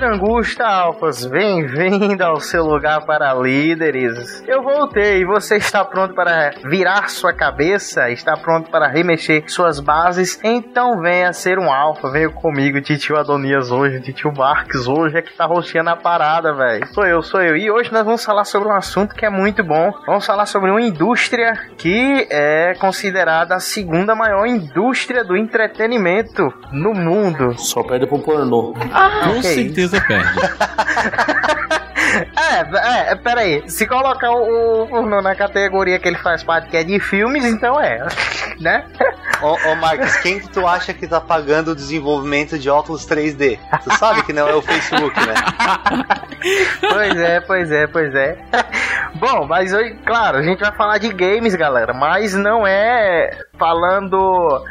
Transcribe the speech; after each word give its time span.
Perangusta 0.00 0.64
Alfas, 0.64 1.26
bem-vindo 1.26 2.24
ao 2.24 2.40
seu 2.40 2.64
lugar 2.64 3.04
para 3.04 3.34
líderes. 3.34 4.42
Eu 4.48 4.62
voltei, 4.62 5.26
você 5.26 5.56
está 5.56 5.84
pronto 5.84 6.14
para 6.14 6.52
virar 6.64 7.10
sua 7.10 7.34
cabeça? 7.34 8.08
Está 8.08 8.34
pronto 8.34 8.70
para 8.70 8.88
remexer 8.88 9.44
suas 9.46 9.78
bases? 9.78 10.40
Então 10.42 11.02
venha 11.02 11.34
ser 11.34 11.58
um 11.58 11.70
alfa, 11.70 12.10
venha 12.10 12.30
comigo, 12.30 12.80
titio 12.80 13.18
Adonias 13.18 13.70
hoje, 13.70 14.00
titio 14.00 14.32
Marques 14.34 14.88
hoje 14.88 15.18
é 15.18 15.22
que 15.22 15.36
tá 15.36 15.44
roxando 15.44 15.90
a 15.90 15.96
parada, 15.96 16.54
velho. 16.54 16.86
Sou 16.94 17.04
eu, 17.04 17.20
sou 17.20 17.42
eu. 17.42 17.54
E 17.54 17.70
hoje 17.70 17.92
nós 17.92 18.02
vamos 18.02 18.24
falar 18.24 18.44
sobre 18.44 18.70
um 18.70 18.74
assunto 18.74 19.14
que 19.14 19.26
é 19.26 19.30
muito 19.30 19.62
bom. 19.62 19.92
Vamos 20.06 20.24
falar 20.24 20.46
sobre 20.46 20.70
uma 20.70 20.80
indústria 20.80 21.52
que 21.76 22.26
é 22.30 22.72
considerada 22.80 23.54
a 23.54 23.60
segunda 23.60 24.14
maior 24.14 24.46
indústria 24.46 25.22
do 25.22 25.36
entretenimento 25.36 26.50
no 26.72 26.94
mundo. 26.94 27.52
Só 27.58 27.82
perde 27.82 28.06
pro 28.06 28.18
pornô. 28.18 28.72
Com 28.72 29.42
que 29.42 29.89
certeza 29.90 30.06
perde. 30.06 30.40
É, 32.36 33.12
é, 33.12 33.14
peraí. 33.14 33.68
Se 33.70 33.86
colocar 33.86 34.30
o, 34.30 34.84
o 34.84 35.22
na 35.22 35.34
categoria 35.34 35.98
que 35.98 36.08
ele 36.08 36.18
faz 36.18 36.42
parte, 36.42 36.68
que 36.68 36.76
é 36.76 36.82
de 36.82 36.98
filmes, 36.98 37.44
então 37.44 37.80
é. 37.80 38.06
Né? 38.60 38.84
Ô, 39.40 39.56
ô 39.70 39.76
Marcos, 39.76 40.16
quem 40.16 40.38
que 40.38 40.50
tu 40.50 40.66
acha 40.66 40.92
que 40.92 41.08
tá 41.08 41.18
pagando 41.18 41.70
o 41.70 41.74
desenvolvimento 41.74 42.58
de 42.58 42.68
óculos 42.68 43.06
3D? 43.06 43.58
Tu 43.82 43.96
sabe 43.96 44.22
que 44.22 44.34
não 44.34 44.46
é 44.46 44.54
o 44.54 44.60
Facebook, 44.60 45.18
né? 45.18 45.34
Pois 46.80 47.16
é, 47.16 47.40
pois 47.40 47.70
é, 47.70 47.86
pois 47.86 48.14
é. 48.14 48.36
Bom, 49.14 49.46
mas 49.46 49.72
hoje, 49.72 49.94
claro, 50.04 50.38
a 50.38 50.42
gente 50.42 50.60
vai 50.60 50.72
falar 50.72 50.98
de 50.98 51.08
games, 51.10 51.54
galera, 51.54 51.94
mas 51.94 52.34
não 52.34 52.66
é 52.66 53.30
falando, 53.60 54.18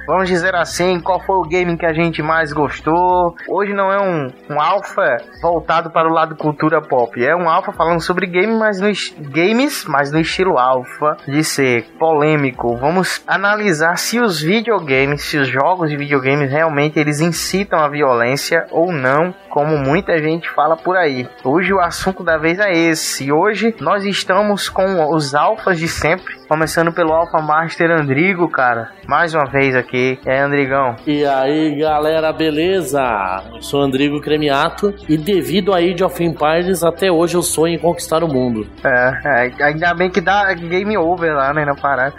vamos 0.07 0.27
dizer 0.27 0.55
assim, 0.55 0.99
qual 0.99 1.19
foi 1.19 1.35
o 1.37 1.43
game 1.47 1.77
que 1.77 1.85
a 1.85 1.93
gente 1.93 2.23
mais 2.23 2.51
gostou. 2.51 3.35
Hoje 3.47 3.71
não 3.71 3.91
é 3.93 4.01
um, 4.01 4.31
um 4.49 4.59
alfa 4.59 5.17
voltado 5.43 5.91
para 5.91 6.09
o 6.09 6.11
lado 6.11 6.35
cultura 6.35 6.81
pop, 6.81 7.23
é 7.23 7.35
um 7.35 7.47
alfa 7.47 7.71
falando 7.71 8.01
sobre 8.01 8.25
game, 8.25 8.51
mas 8.57 8.81
no, 8.81 8.89
es- 8.89 9.15
games, 9.19 9.85
mas 9.85 10.11
no 10.11 10.19
estilo 10.19 10.57
alfa, 10.57 11.17
de 11.27 11.43
ser 11.43 11.83
polêmico. 11.99 12.75
Vamos 12.77 13.21
analisar 13.27 13.95
se 13.99 14.19
os 14.19 14.41
videogames, 14.41 15.21
se 15.23 15.37
os 15.37 15.47
jogos 15.47 15.89
de 15.91 15.95
videogames 15.95 16.51
realmente 16.51 16.97
eles 16.99 17.19
incitam 17.21 17.77
a 17.79 17.87
violência 17.87 18.65
ou 18.71 18.91
não, 18.91 19.31
como 19.51 19.77
muita 19.77 20.17
gente 20.17 20.49
fala 20.49 20.75
por 20.75 20.97
aí. 20.97 21.29
Hoje 21.43 21.71
o 21.73 21.79
assunto 21.79 22.23
da 22.23 22.37
vez 22.37 22.57
é 22.59 22.71
esse. 22.75 23.31
Hoje 23.31 23.75
nós 23.79 24.03
estamos 24.03 24.67
com 24.67 25.13
os 25.13 25.35
alfas 25.35 25.77
de 25.77 25.87
sempre, 25.87 26.39
começando 26.47 26.91
pelo 26.91 27.13
Alpha 27.13 27.39
Master 27.39 27.91
Andrigo, 27.91 28.49
cara. 28.49 28.78
Mais 29.07 29.33
uma 29.33 29.45
vez 29.45 29.75
aqui, 29.75 30.19
é 30.25 30.39
Andrigão. 30.39 30.95
E 31.05 31.25
aí, 31.25 31.75
galera, 31.75 32.31
beleza? 32.31 33.43
Eu 33.53 33.61
sou 33.61 33.81
Andrigo 33.81 34.21
Cremiato 34.21 34.93
e 35.07 35.17
devido 35.17 35.73
a 35.73 35.77
Age 35.77 36.03
of 36.03 36.23
Empires, 36.23 36.83
até 36.83 37.11
hoje 37.11 37.35
eu 37.35 37.41
sonho 37.41 37.75
em 37.75 37.79
conquistar 37.79 38.23
o 38.23 38.27
mundo. 38.27 38.67
É, 38.83 39.49
é, 39.59 39.63
ainda 39.63 39.93
bem 39.93 40.09
que 40.09 40.21
dá 40.21 40.53
game 40.53 40.97
over 40.97 41.35
lá, 41.35 41.53
né, 41.53 41.65
na 41.65 41.75
parada. 41.75 42.13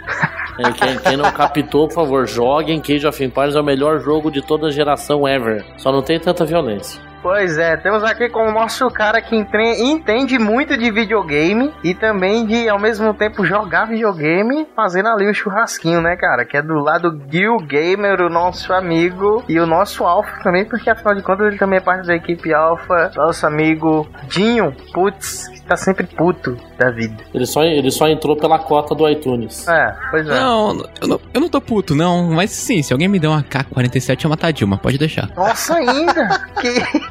É, 0.59 0.71
Quem, 0.71 0.97
quem 0.97 1.17
não 1.17 1.31
captou, 1.31 1.87
por 1.87 1.95
favor, 1.95 2.27
joguem 2.27 2.81
que 2.81 2.95
Age 2.95 3.07
of 3.07 3.23
Empires 3.23 3.55
é 3.55 3.61
o 3.61 3.63
melhor 3.63 3.99
jogo 3.99 4.29
de 4.29 4.41
toda 4.41 4.67
a 4.67 4.71
geração 4.71 5.27
ever. 5.27 5.63
Só 5.77 5.91
não 5.91 6.01
tem 6.01 6.19
tanta 6.19 6.45
violência. 6.45 7.01
Pois 7.21 7.57
é, 7.57 7.77
temos 7.77 8.03
aqui 8.03 8.29
com 8.29 8.47
o 8.49 8.51
nosso 8.51 8.89
cara 8.89 9.21
que 9.21 9.35
entre- 9.35 9.79
entende 9.81 10.39
muito 10.39 10.75
de 10.77 10.89
videogame 10.91 11.71
e 11.83 11.93
também 11.93 12.45
de, 12.45 12.67
ao 12.67 12.79
mesmo 12.79 13.13
tempo, 13.13 13.45
jogar 13.45 13.85
videogame, 13.85 14.67
fazendo 14.75 15.09
ali 15.09 15.29
o 15.29 15.33
churrasquinho, 15.33 16.01
né, 16.01 16.15
cara? 16.15 16.45
Que 16.45 16.57
é 16.57 16.61
do 16.61 16.73
lado 16.79 17.21
Gil 17.31 17.57
Gamer, 17.57 18.21
o 18.21 18.29
nosso 18.29 18.73
amigo, 18.73 19.43
e 19.47 19.59
o 19.59 19.65
nosso 19.67 20.03
Alpha 20.03 20.41
também, 20.43 20.65
porque 20.65 20.89
afinal 20.89 21.13
de 21.15 21.21
contas 21.21 21.47
ele 21.47 21.57
também 21.57 21.77
é 21.77 21.81
parte 21.81 22.07
da 22.07 22.15
equipe 22.15 22.51
Alpha, 22.53 23.11
nosso 23.15 23.45
amigo 23.45 24.07
Dinho, 24.27 24.75
putz, 24.93 25.47
que 25.49 25.61
tá 25.61 25.75
sempre 25.77 26.05
puto 26.07 26.57
da 26.77 26.89
vida. 26.89 27.23
Ele 27.33 27.45
só, 27.45 27.63
ele 27.63 27.91
só 27.91 28.07
entrou 28.07 28.35
pela 28.35 28.57
cota 28.57 28.95
do 28.95 29.07
iTunes. 29.07 29.67
É, 29.67 29.95
pois 30.09 30.27
é. 30.27 30.39
Não, 30.39 30.83
eu 31.01 31.07
não, 31.07 31.21
eu 31.35 31.41
não 31.41 31.49
tô 31.49 31.61
puto, 31.61 31.93
não. 31.93 32.31
Mas 32.31 32.49
sim, 32.51 32.81
se 32.81 32.91
alguém 32.91 33.07
me 33.07 33.19
der 33.19 33.27
uma 33.27 33.43
K-47, 33.43 34.23
eu 34.23 34.29
matar 34.29 34.47
a 34.47 34.51
Dilma, 34.51 34.77
pode 34.77 34.97
deixar. 34.97 35.29
Nossa, 35.35 35.75
ainda! 35.75 36.47
que... 36.59 37.10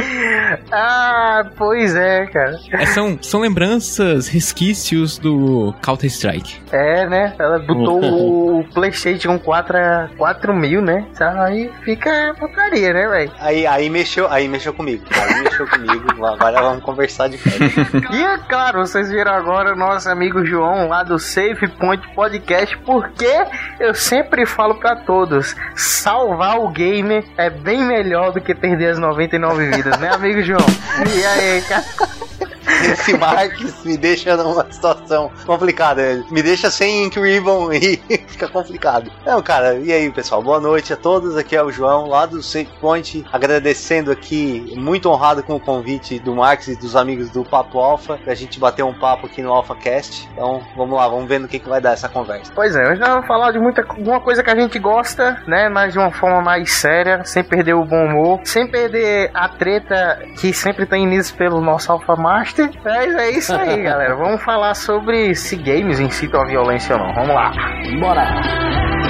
ah, 0.72 1.44
pois 1.56 1.94
é, 1.94 2.26
cara. 2.26 2.58
É, 2.72 2.86
são, 2.86 3.18
são 3.22 3.40
lembranças, 3.40 4.28
resquícios 4.28 5.18
do 5.18 5.74
Counter-Strike. 5.82 6.60
É, 6.72 7.06
né? 7.06 7.34
Ela 7.38 7.58
botou 7.58 8.00
o 8.60 8.64
PlayStation 8.72 9.38
4 9.38 9.76
a 9.76 10.08
4 10.16 10.54
mil, 10.54 10.82
né? 10.82 11.06
Aí 11.20 11.70
fica 11.84 12.34
putaria, 12.38 12.92
né, 12.92 13.08
velho? 13.08 13.32
Aí, 13.38 13.66
aí 13.66 13.90
mexeu, 13.90 14.30
aí 14.30 14.48
mexeu 14.48 14.72
comigo. 14.72 15.04
Aí 15.10 15.42
mexeu 15.42 15.66
comigo. 15.66 16.24
Agora 16.24 16.62
vamos 16.62 16.82
conversar 16.82 17.28
de 17.28 17.38
perto. 17.38 18.14
E 18.14 18.22
é 18.22 18.38
claro, 18.38 18.80
vocês 18.80 19.10
viram 19.10 19.32
agora 19.32 19.72
o 19.72 19.76
nosso 19.76 20.08
amigo 20.08 20.44
João 20.44 20.88
lá 20.88 21.02
do 21.02 21.18
Safe 21.18 21.68
Point 21.68 22.06
Podcast, 22.14 22.76
porque 22.78 23.30
eu 23.78 23.94
sempre 23.94 24.46
falo 24.46 24.76
pra 24.76 24.96
todos: 24.96 25.54
salvar 25.74 26.58
o 26.58 26.68
game 26.68 27.24
é 27.36 27.50
bem 27.50 27.82
melhor 27.82 28.32
do 28.32 28.40
que 28.40 28.54
perder 28.54 28.90
as 28.90 28.98
99 28.98 29.70
vidas, 29.70 29.89
né, 29.98 30.10
amigo 30.12 30.42
João? 30.42 30.66
E 31.14 31.24
aí, 31.24 31.62
cara? 31.62 31.84
Esse 32.84 33.16
Marcos 33.16 33.84
me 33.84 33.96
deixa 33.96 34.36
numa 34.36 34.70
situação 34.70 35.30
complicada. 35.44 36.24
Me 36.30 36.42
deixa 36.42 36.70
sem 36.70 37.04
Ink 37.04 37.20
Ribbon 37.20 37.72
e 37.72 37.96
fica 38.28 38.48
complicado. 38.48 39.10
Não, 39.24 39.42
cara, 39.42 39.74
e 39.74 39.92
aí, 39.92 40.10
pessoal? 40.10 40.42
Boa 40.42 40.60
noite 40.60 40.92
a 40.92 40.96
todos. 40.96 41.36
Aqui 41.36 41.56
é 41.56 41.62
o 41.62 41.70
João, 41.70 42.06
lá 42.06 42.26
do 42.26 42.42
Safe 42.42 42.70
Point. 42.80 43.24
Agradecendo 43.32 44.10
aqui, 44.10 44.72
muito 44.76 45.08
honrado 45.08 45.42
com 45.42 45.54
o 45.54 45.60
convite 45.60 46.18
do 46.18 46.34
Marcos 46.34 46.68
e 46.68 46.76
dos 46.76 46.96
amigos 46.96 47.30
do 47.30 47.44
Papo 47.44 47.78
Alpha, 47.78 48.18
pra 48.22 48.34
gente 48.34 48.58
bater 48.58 48.82
um 48.82 48.94
papo 48.94 49.26
aqui 49.26 49.42
no 49.42 49.52
AlphaCast. 49.52 50.28
Então, 50.32 50.62
vamos 50.76 50.96
lá, 50.96 51.08
vamos 51.08 51.28
ver 51.28 51.38
no 51.38 51.48
que, 51.48 51.58
que 51.58 51.68
vai 51.68 51.80
dar 51.80 51.92
essa 51.92 52.08
conversa. 52.08 52.52
Pois 52.54 52.74
é, 52.74 52.88
hoje 52.88 53.00
nós 53.00 53.10
vamos 53.10 53.26
falar 53.26 53.52
de 53.52 53.58
muita 53.58 53.82
alguma 53.82 54.20
coisa 54.20 54.42
que 54.42 54.50
a 54.50 54.56
gente 54.56 54.78
gosta, 54.78 55.42
né? 55.46 55.68
Mas 55.68 55.92
de 55.92 55.98
uma 55.98 56.10
forma 56.12 56.40
mais 56.40 56.72
séria, 56.72 57.24
sem 57.24 57.42
perder 57.42 57.74
o 57.74 57.84
bom 57.84 58.06
humor, 58.06 58.40
sem 58.44 58.66
perder 58.66 59.30
a 59.34 59.48
treta 59.48 60.18
que 60.40 60.52
sempre 60.52 60.86
tem 60.86 61.06
nisso 61.06 61.34
pelo 61.36 61.60
nosso 61.60 61.90
Alpha 61.92 62.16
Master. 62.16 62.59
Mas 62.84 63.14
é 63.16 63.30
isso 63.30 63.54
aí, 63.54 63.80
galera. 63.82 64.16
Vamos 64.16 64.42
falar 64.42 64.74
sobre 64.74 65.34
se 65.34 65.56
games 65.56 66.00
incitam 66.00 66.42
a 66.42 66.44
violência 66.46 66.96
ou 66.96 67.02
não. 67.02 67.14
Vamos 67.14 67.34
lá. 67.34 67.52
Bora! 68.00 69.09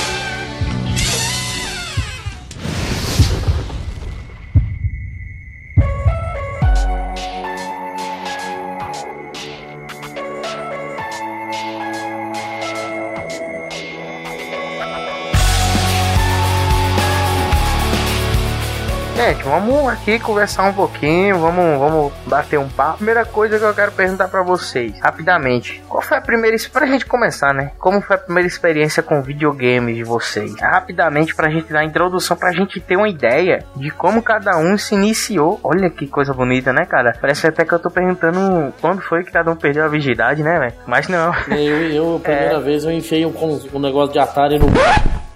Vamos 19.61 19.87
aqui 19.93 20.19
conversar 20.19 20.63
um 20.63 20.73
pouquinho, 20.73 21.37
vamos, 21.37 21.79
vamos 21.79 22.13
bater 22.25 22.57
um 22.57 22.67
papo. 22.67 22.97
Primeira 22.97 23.25
coisa 23.25 23.57
que 23.57 23.63
eu 23.63 23.73
quero 23.73 23.91
perguntar 23.91 24.27
pra 24.27 24.41
vocês, 24.41 24.99
rapidamente. 24.99 25.81
Qual 25.87 26.01
foi 26.01 26.17
a 26.17 26.21
primeira, 26.21 26.57
pra 26.71 26.85
gente 26.85 27.05
começar, 27.05 27.53
né? 27.53 27.71
Como 27.77 28.01
foi 28.01 28.15
a 28.15 28.19
primeira 28.19 28.47
experiência 28.47 29.03
com 29.03 29.21
videogames 29.21 29.95
de 29.95 30.03
vocês? 30.03 30.59
Rapidamente 30.59 31.35
pra 31.35 31.49
gente 31.49 31.71
dar 31.71 31.79
a 31.79 31.85
introdução, 31.85 32.35
pra 32.35 32.51
gente 32.51 32.79
ter 32.79 32.97
uma 32.97 33.09
ideia 33.09 33.63
de 33.75 33.91
como 33.91 34.21
cada 34.21 34.57
um 34.57 34.77
se 34.77 34.95
iniciou. 34.95 35.59
Olha 35.63 35.89
que 35.89 36.07
coisa 36.07 36.33
bonita, 36.33 36.73
né, 36.73 36.85
cara? 36.85 37.15
Parece 37.19 37.47
até 37.47 37.63
que 37.63 37.73
eu 37.73 37.79
tô 37.79 37.89
perguntando 37.89 38.73
quando 38.81 39.01
foi 39.01 39.23
que 39.23 39.31
cada 39.31 39.51
um 39.51 39.55
perdeu 39.55 39.83
a 39.85 39.87
virgindade, 39.87 40.43
né, 40.43 40.59
velho? 40.59 40.73
Mas 40.87 41.07
não. 41.07 41.33
Eu, 41.49 41.91
eu 41.91 42.15
a 42.15 42.19
primeira 42.19 42.59
vez, 42.61 42.83
eu 42.83 42.91
enfiei 42.91 43.25
um, 43.25 43.33
um 43.73 43.79
negócio 43.79 44.13
de 44.13 44.19
Atari 44.19 44.57
no. 44.59 44.67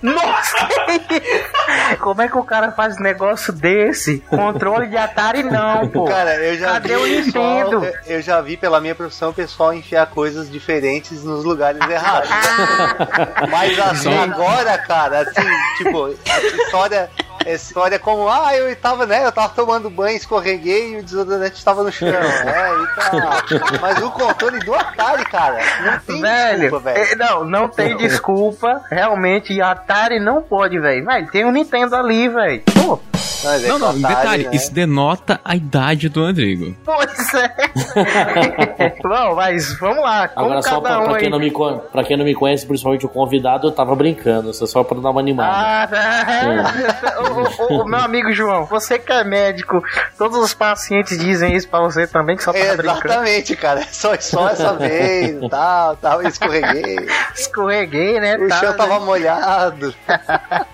Nossa! 0.01 0.67
Como 1.99 2.21
é 2.21 2.27
que 2.27 2.37
o 2.37 2.43
cara 2.43 2.71
faz 2.71 2.97
um 2.97 3.03
negócio 3.03 3.51
desse? 3.53 4.19
Controle 4.29 4.87
de 4.87 4.97
Atari 4.97 5.43
não, 5.43 5.87
pô. 5.87 6.05
Cara, 6.05 6.35
eu 6.35 6.57
já 6.57 6.73
Cadê 6.73 6.89
vi 6.89 6.95
o 7.19 7.23
pessoal- 7.25 7.53
Nintendo? 7.63 7.85
eu- 7.85 8.15
eu 8.15 8.21
já 8.21 8.41
vi 8.41 8.57
pela 8.57 8.79
minha 8.79 8.95
profissão 8.95 9.29
o 9.29 9.33
pessoal 9.33 9.73
enfiar 9.73 10.05
coisas 10.07 10.49
diferentes 10.49 11.23
nos 11.23 11.43
lugares 11.43 11.81
errados. 11.89 12.29
Mas 13.51 13.77
assim, 13.79 14.15
agora, 14.17 14.77
cara, 14.77 15.19
assim, 15.21 15.47
tipo, 15.77 16.15
essa 16.25 16.55
história, 16.63 17.09
história 17.53 17.95
é 17.95 17.99
como, 17.99 18.27
ah, 18.29 18.55
eu 18.55 18.75
tava, 18.75 19.05
né, 19.05 19.25
eu 19.25 19.31
tava 19.31 19.49
tomando 19.53 19.89
banho, 19.89 20.15
escorreguei 20.17 20.93
e 20.93 20.99
o 20.99 21.03
desodorante 21.03 21.63
tava 21.63 21.83
no 21.83 21.91
chão, 21.91 22.09
né, 22.09 22.69
e 22.83 22.95
tal. 22.95 23.79
Mas 23.81 24.01
o 24.01 24.11
controle 24.11 24.59
do 24.59 24.73
Atari, 24.73 25.25
cara, 25.25 25.59
não 25.83 25.99
tem 25.99 26.21
Velho, 26.21 26.59
desculpa, 26.59 26.91
velho. 26.91 27.11
é, 27.11 27.15
não, 27.15 27.43
não 27.45 27.67
tem 27.67 27.97
desculpa. 27.97 28.81
Realmente, 28.89 29.61
Atari 29.61 30.19
não 30.19 30.41
pode, 30.41 30.79
velho. 30.79 31.05
Velho, 31.05 31.31
tem 31.31 31.45
um 31.45 31.51
Nintendo 31.51 31.95
ali, 31.95 32.27
velho. 32.29 32.63
Pô, 32.73 32.99
Mas 33.45 33.63
é 33.63 33.67
Não, 33.67 33.75
que 33.75 33.81
não, 33.81 33.87
o 33.87 33.89
Atari, 33.91 34.15
detalhe, 34.15 34.43
né, 34.45 34.49
isso 34.53 34.73
denota 34.73 35.39
a 35.45 35.55
idade 35.55 36.09
do 36.09 36.25
Rodrigo. 36.25 36.75
pois 36.83 37.33
é. 37.33 37.55
Bom, 39.03 39.35
mas 39.35 39.77
vamos 39.79 40.03
lá. 40.03 40.29
Agora, 40.35 40.61
só 40.61 40.81
pra, 40.81 40.99
um 40.99 41.09
pra, 41.09 41.19
quem 41.19 41.29
não 41.29 41.39
me, 41.39 41.51
pra 41.91 42.03
quem 42.03 42.17
não 42.17 42.25
me 42.25 42.33
conhece, 42.33 42.65
principalmente 42.65 43.05
o 43.05 43.09
convidado, 43.09 43.67
eu 43.67 43.71
tava 43.71 43.95
brincando. 43.95 44.49
Isso 44.49 44.63
é 44.63 44.67
só 44.67 44.83
pra 44.83 44.99
dar 44.99 45.11
uma 45.11 45.21
animada. 45.21 45.51
Ah, 45.51 45.87
tá. 45.87 47.21
ô, 47.21 47.75
ô, 47.75 47.81
ô, 47.81 47.85
meu 47.85 47.99
amigo 47.99 48.31
João, 48.33 48.65
você 48.65 48.97
que 48.97 49.11
é 49.11 49.23
médico, 49.23 49.83
todos 50.17 50.37
os 50.37 50.53
pacientes 50.53 51.17
dizem 51.17 51.55
isso 51.55 51.67
pra 51.67 51.79
você 51.81 52.07
também, 52.07 52.35
que 52.35 52.43
só 52.43 52.51
tá 52.51 52.59
brincando. 52.75 53.05
Exatamente, 53.05 53.55
cara. 53.55 53.83
Só, 53.91 54.19
só 54.19 54.49
essa 54.49 54.73
vez, 54.73 55.39
tal, 55.49 55.95
tal, 55.97 56.21
escorreguei. 56.23 57.07
Escorreguei, 57.35 58.19
né? 58.19 58.37
O 58.37 58.47
tá, 58.47 58.59
chão 58.59 58.75
tava 58.75 58.99
né? 58.99 59.05
molhado. 59.05 59.93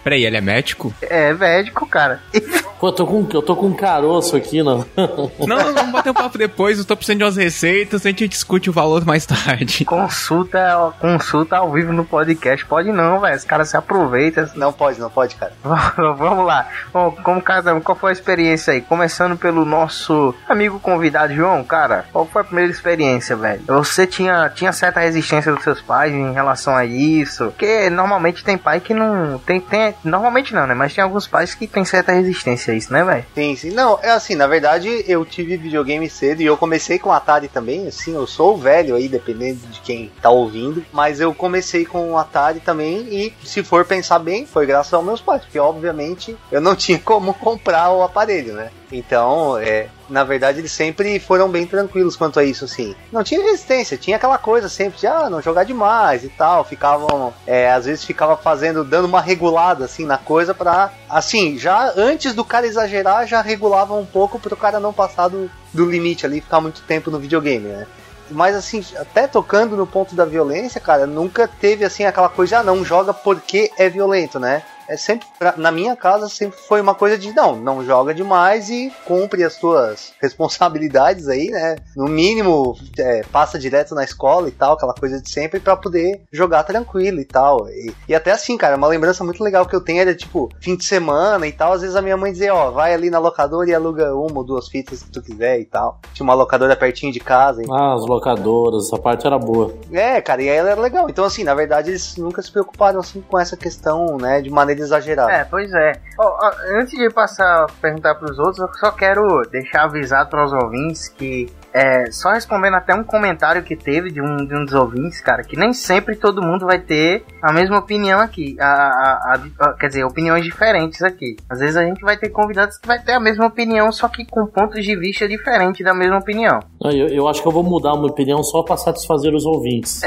Peraí, 0.03 0.25
ele 0.25 0.37
é 0.37 0.41
médico? 0.41 0.93
É 1.01 1.33
médico, 1.33 1.85
cara. 1.87 2.21
Pô, 2.79 2.87
eu 2.87 2.91
tô, 2.91 3.05
com, 3.05 3.27
eu 3.31 3.41
tô 3.41 3.55
com 3.55 3.67
um 3.67 3.73
caroço 3.73 4.35
aqui, 4.35 4.63
não. 4.63 4.83
Não, 5.39 5.57
não, 5.57 5.73
vamos 5.73 5.91
bater 5.91 6.09
um 6.09 6.13
papo 6.13 6.37
depois. 6.37 6.77
Eu 6.77 6.85
tô 6.85 6.95
precisando 6.95 7.19
de 7.19 7.23
umas 7.23 7.37
receitas, 7.37 8.05
a 8.05 8.09
gente 8.09 8.27
discute 8.27 8.69
o 8.69 8.73
valor 8.73 9.05
mais 9.05 9.25
tarde. 9.25 9.85
Consulta, 9.85 10.93
consulta 10.99 11.57
ao 11.57 11.71
vivo 11.71 11.91
no 11.91 12.05
podcast. 12.05 12.65
Pode 12.65 12.91
não, 12.91 13.19
velho. 13.19 13.35
Esse 13.35 13.45
cara 13.45 13.65
se 13.65 13.75
aproveita. 13.75 14.51
Não 14.55 14.71
pode, 14.71 14.99
não 14.99 15.09
pode, 15.09 15.35
cara. 15.35 15.53
Vamos 15.63 16.45
lá. 16.45 16.67
Bom, 16.93 17.11
como 17.23 17.41
cada 17.41 17.73
um, 17.75 17.81
qual 17.81 17.97
foi 17.97 18.11
a 18.11 18.13
experiência 18.13 18.73
aí? 18.73 18.81
Começando 18.81 19.37
pelo 19.37 19.65
nosso 19.65 20.33
amigo 20.47 20.79
convidado, 20.79 21.33
João, 21.33 21.63
cara, 21.63 22.05
qual 22.11 22.25
foi 22.25 22.41
a 22.41 22.45
primeira 22.45 22.71
experiência, 22.71 23.35
velho? 23.35 23.61
Você 23.67 24.07
tinha, 24.07 24.49
tinha 24.49 24.71
certa 24.71 24.99
resistência 24.99 25.51
dos 25.51 25.63
seus 25.63 25.81
pais 25.81 26.13
em 26.13 26.33
relação 26.33 26.75
a 26.75 26.85
isso? 26.85 27.45
Porque 27.45 27.89
normalmente 27.89 28.43
tem 28.43 28.57
pai 28.57 28.79
que 28.79 28.93
não. 28.93 29.39
Tem, 29.39 29.59
tem, 29.59 29.93
normalmente 30.03 30.53
não, 30.53 30.65
né? 30.67 30.73
Mas 30.73 30.93
tem 30.93 31.03
alguns 31.03 31.27
pais 31.27 31.53
que 31.53 31.67
tem 31.67 31.83
certa 31.85 32.11
resistência 32.11 32.50
a 32.51 32.73
isso, 32.73 32.91
né, 32.91 33.03
velho? 33.03 33.25
Sim, 33.33 33.55
sim. 33.55 33.71
Não, 33.71 33.99
é 34.01 34.11
assim, 34.11 34.35
na 34.35 34.47
verdade 34.47 35.03
eu 35.07 35.23
tive 35.25 35.57
videogame 35.57 36.09
cedo 36.09 36.41
e 36.41 36.45
eu 36.45 36.57
comecei 36.57 36.99
com 36.99 37.11
Atari 37.11 37.47
também, 37.47 37.87
assim, 37.87 38.13
eu 38.13 38.27
sou 38.27 38.57
velho 38.57 38.95
aí, 38.95 39.07
dependendo 39.07 39.59
de 39.67 39.79
quem 39.81 40.11
tá 40.21 40.29
ouvindo, 40.29 40.83
mas 40.91 41.19
eu 41.19 41.33
comecei 41.33 41.85
com 41.85 42.17
Atari 42.17 42.59
também 42.59 43.07
e 43.11 43.33
se 43.43 43.63
for 43.63 43.85
pensar 43.85 44.19
bem, 44.19 44.45
foi 44.45 44.65
graças 44.65 44.93
aos 44.93 45.05
meus 45.05 45.21
pais, 45.21 45.43
porque 45.43 45.59
obviamente 45.59 46.35
eu 46.51 46.61
não 46.61 46.75
tinha 46.75 46.99
como 46.99 47.33
comprar 47.33 47.91
o 47.91 48.03
aparelho, 48.03 48.53
né? 48.53 48.71
Então, 48.91 49.57
é, 49.57 49.87
na 50.11 50.23
verdade 50.23 50.59
eles 50.59 50.71
sempre 50.71 51.19
foram 51.19 51.49
bem 51.49 51.65
tranquilos 51.65 52.15
quanto 52.15 52.39
a 52.39 52.43
isso, 52.43 52.65
assim. 52.65 52.93
Não 53.11 53.23
tinha 53.23 53.41
resistência, 53.41 53.97
tinha 53.97 54.17
aquela 54.17 54.37
coisa 54.37 54.67
sempre 54.67 54.99
de, 54.99 55.07
ah, 55.07 55.29
não 55.29 55.41
jogar 55.41 55.63
demais 55.63 56.23
e 56.23 56.29
tal, 56.29 56.63
ficavam, 56.63 57.33
é, 57.47 57.71
às 57.71 57.85
vezes 57.85 58.03
ficava 58.03 58.35
fazendo, 58.35 58.83
dando 58.83 59.05
uma 59.05 59.21
regulada, 59.21 59.85
assim, 59.85 60.05
na 60.05 60.17
coisa 60.17 60.53
pra, 60.53 60.91
assim, 61.09 61.57
já 61.57 61.93
antes 61.95 62.33
do 62.33 62.43
cara 62.43 62.67
exagerar, 62.67 63.25
já 63.25 63.41
regulava 63.41 63.93
um 63.93 64.05
pouco 64.05 64.37
pro 64.37 64.55
cara 64.55 64.79
não 64.79 64.91
passar 64.91 65.29
do, 65.29 65.49
do 65.73 65.85
limite 65.85 66.25
ali, 66.25 66.41
ficar 66.41 66.59
muito 66.59 66.81
tempo 66.81 67.09
no 67.09 67.19
videogame, 67.19 67.67
né? 67.67 67.87
Mas 68.31 68.55
assim, 68.55 68.83
até 68.97 69.27
tocando 69.27 69.75
no 69.75 69.85
ponto 69.85 70.15
da 70.15 70.25
violência, 70.25 70.79
cara, 70.79 71.05
nunca 71.05 71.47
teve 71.47 71.83
assim 71.83 72.05
aquela 72.05 72.29
coisa, 72.29 72.59
ah, 72.59 72.63
não 72.63 72.83
joga 72.83 73.13
porque 73.13 73.71
é 73.77 73.89
violento, 73.89 74.39
né? 74.39 74.63
É 74.91 74.97
sempre, 74.97 75.25
pra- 75.39 75.53
na 75.55 75.71
minha 75.71 75.95
casa, 75.95 76.27
sempre 76.27 76.57
foi 76.67 76.81
uma 76.81 76.93
coisa 76.93 77.17
de 77.17 77.33
não, 77.33 77.55
não 77.55 77.81
joga 77.85 78.13
demais 78.13 78.69
e 78.69 78.91
cumpre 79.05 79.41
as 79.43 79.55
tuas 79.55 80.11
responsabilidades 80.21 81.29
aí, 81.29 81.49
né? 81.49 81.77
No 81.95 82.05
mínimo, 82.09 82.75
é, 82.99 83.23
passa 83.31 83.57
direto 83.57 83.95
na 83.95 84.03
escola 84.03 84.49
e 84.49 84.51
tal, 84.51 84.73
aquela 84.73 84.93
coisa 84.93 85.21
de 85.21 85.29
sempre 85.29 85.61
pra 85.61 85.77
poder 85.77 86.21
jogar 86.31 86.63
tranquilo 86.63 87.21
e 87.21 87.25
tal. 87.25 87.69
E, 87.69 87.93
e 88.09 88.13
até 88.13 88.31
assim, 88.31 88.57
cara, 88.57 88.75
uma 88.75 88.87
lembrança 88.87 89.23
muito 89.23 89.41
legal 89.41 89.65
que 89.65 89.73
eu 89.75 89.79
tenho 89.81 90.01
era 90.01 90.13
tipo, 90.13 90.49
fim 90.59 90.75
de 90.75 90.83
semana 90.83 91.47
e 91.47 91.53
tal, 91.53 91.71
às 91.71 91.81
vezes 91.81 91.95
a 91.95 92.01
minha 92.01 92.17
mãe 92.17 92.31
dizia, 92.33 92.53
ó, 92.53 92.71
vai 92.71 92.93
ali 92.93 93.09
na 93.09 93.19
locadora 93.19 93.69
e 93.69 93.73
aluga 93.73 94.13
uma 94.13 94.39
ou 94.39 94.43
duas 94.43 94.67
fitas 94.67 95.01
que 95.03 95.09
tu 95.09 95.21
quiser 95.21 95.57
e 95.59 95.65
tal. 95.65 95.99
Tinha 96.13 96.23
uma 96.25 96.33
locadora 96.33 96.75
pertinho 96.75 97.13
de 97.13 97.19
casa, 97.21 97.61
Ah, 97.71 97.93
as 97.93 98.05
locadoras, 98.05 98.87
essa 98.87 98.97
parte 98.97 99.25
era 99.25 99.39
boa. 99.39 99.73
é, 99.91 100.19
cara, 100.21 100.41
e 100.43 100.49
aí 100.49 100.57
ela 100.57 100.71
era 100.71 100.81
legal. 100.81 101.09
Então, 101.09 101.23
assim, 101.23 101.45
na 101.45 101.53
verdade, 101.55 101.91
eles 101.91 102.17
nunca 102.17 102.41
se 102.41 102.51
preocuparam 102.51 102.99
assim 102.99 103.21
com 103.21 103.39
essa 103.39 103.55
questão, 103.55 104.17
né, 104.17 104.41
de 104.41 104.49
maneira 104.49 104.80
exagerada. 104.81 105.31
É, 105.31 105.45
pois 105.45 105.71
é. 105.73 105.93
Ó, 106.19 106.23
ó, 106.25 106.51
antes 106.79 106.91
de 106.97 107.09
passar 107.09 107.63
a 107.63 107.67
perguntar 107.81 108.15
pros 108.15 108.37
outros, 108.37 108.59
eu 108.59 108.69
só 108.75 108.91
quero 108.91 109.41
deixar 109.51 109.83
avisado 109.83 110.29
para 110.29 110.45
os 110.45 110.53
ouvintes 110.53 111.07
que 111.07 111.49
é, 111.73 112.11
só 112.11 112.31
respondendo 112.31 112.75
até 112.75 112.93
um 112.93 113.03
comentário 113.03 113.63
que 113.63 113.75
teve 113.77 114.11
de 114.11 114.21
um, 114.21 114.37
de 114.45 114.53
um 114.55 114.65
dos 114.65 114.73
ouvintes, 114.73 115.21
cara, 115.21 115.41
que 115.41 115.55
nem 115.57 115.71
sempre 115.71 116.15
todo 116.17 116.41
mundo 116.41 116.65
vai 116.65 116.79
ter 116.79 117.23
a 117.41 117.53
mesma 117.53 117.77
opinião 117.79 118.19
aqui. 118.19 118.57
A, 118.59 118.65
a- 118.65 119.35
a- 119.35 119.65
a- 119.69 119.73
quer 119.73 119.87
dizer, 119.87 120.03
opiniões 120.03 120.43
diferentes 120.43 121.01
aqui. 121.01 121.37
Às 121.49 121.59
vezes 121.59 121.77
a 121.77 121.83
gente 121.83 122.01
vai 122.01 122.17
ter 122.17 122.29
convidados 122.29 122.77
que 122.77 122.85
vai 122.87 122.99
ter 122.99 123.13
a 123.13 123.19
mesma 123.21 123.45
opinião, 123.47 123.89
só 123.91 124.07
que 124.09 124.25
com 124.25 124.45
pontos 124.47 124.83
de 124.83 124.95
vista 124.97 125.27
diferentes 125.27 125.83
da 125.85 125.93
mesma 125.93 126.17
opinião. 126.17 126.59
Eu, 126.83 127.07
eu 127.07 127.27
acho 127.29 127.41
que 127.41 127.47
eu 127.47 127.51
vou 127.53 127.63
mudar 127.63 127.93
uma 127.93 128.07
opinião 128.07 128.43
só 128.43 128.63
pra 128.63 128.75
satisfazer 128.75 129.33
os 129.33 129.45
ouvintes. 129.45 130.01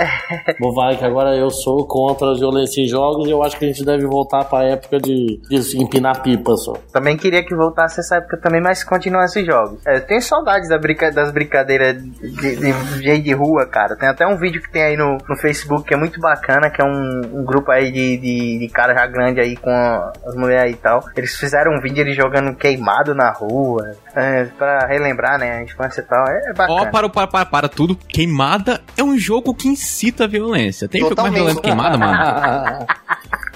Vou 0.60 0.74
vai 0.74 0.96
que 0.96 1.04
agora 1.04 1.34
eu 1.34 1.48
sou 1.50 1.86
contra 1.86 2.30
a 2.30 2.34
violência 2.34 2.82
em 2.82 2.86
jogos 2.86 3.26
e 3.26 3.30
eu 3.30 3.42
acho 3.42 3.56
que 3.58 3.64
a 3.64 3.68
gente 3.68 3.84
deve 3.84 4.04
voltar 4.06 4.44
pra 4.44 4.63
época 4.64 4.98
de, 4.98 5.40
de 5.48 5.78
empinar 5.78 6.20
pipa 6.22 6.56
só. 6.56 6.74
Também 6.92 7.16
queria 7.16 7.44
que 7.44 7.54
voltasse 7.54 8.00
essa 8.00 8.16
época 8.16 8.36
também, 8.38 8.60
mas 8.60 8.82
continua 8.84 9.24
esses 9.24 9.44
jogos. 9.46 9.78
É, 9.86 9.96
eu 9.96 10.00
tenho 10.06 10.20
saudades 10.22 10.68
da 10.68 10.78
brinca- 10.78 11.10
das 11.12 11.30
brincadeiras 11.30 12.02
de, 12.02 12.56
de, 12.56 12.72
de, 13.00 13.18
de 13.20 13.32
rua, 13.32 13.66
cara. 13.66 13.96
Tem 13.96 14.08
até 14.08 14.26
um 14.26 14.36
vídeo 14.36 14.60
que 14.62 14.70
tem 14.70 14.82
aí 14.82 14.96
no, 14.96 15.18
no 15.28 15.36
Facebook 15.36 15.84
que 15.88 15.94
é 15.94 15.96
muito 15.96 16.20
bacana, 16.20 16.70
que 16.70 16.80
é 16.80 16.84
um, 16.84 17.20
um 17.40 17.44
grupo 17.44 17.70
aí 17.70 17.90
de, 17.92 18.16
de, 18.18 18.58
de 18.58 18.68
cara 18.68 18.94
já 18.94 19.06
grande 19.06 19.40
aí 19.40 19.56
com 19.56 19.70
a- 19.70 20.12
as 20.26 20.34
mulheres 20.34 20.64
aí 20.64 20.72
e 20.72 20.76
tal. 20.76 21.04
Eles 21.16 21.34
fizeram 21.36 21.72
um 21.72 21.80
vídeo 21.80 22.00
eles 22.02 22.16
jogando 22.16 22.54
queimado 22.54 23.14
na 23.14 23.30
rua, 23.30 23.92
é, 24.14 24.44
pra 24.56 24.86
relembrar, 24.86 25.38
né, 25.38 25.58
a 25.58 25.62
infância 25.62 26.00
e 26.00 26.04
tal. 26.04 26.26
É, 26.28 26.48
é 26.48 26.50
Ó, 26.50 26.54
bacana. 26.54 26.90
para, 26.90 27.08
para, 27.08 27.26
para, 27.26 27.46
para 27.46 27.68
tudo. 27.68 27.96
Queimada 27.96 28.80
é 28.96 29.02
um 29.02 29.18
jogo 29.18 29.54
que 29.54 29.68
incita 29.68 30.24
a 30.24 30.26
violência. 30.26 30.88
Tem 30.88 31.00
jogo 31.00 31.14
mais 31.20 31.32
Totalmente. 31.32 31.34
violento 31.42 31.60
que 31.62 31.68
queimada, 31.68 31.98
mano? 31.98 32.86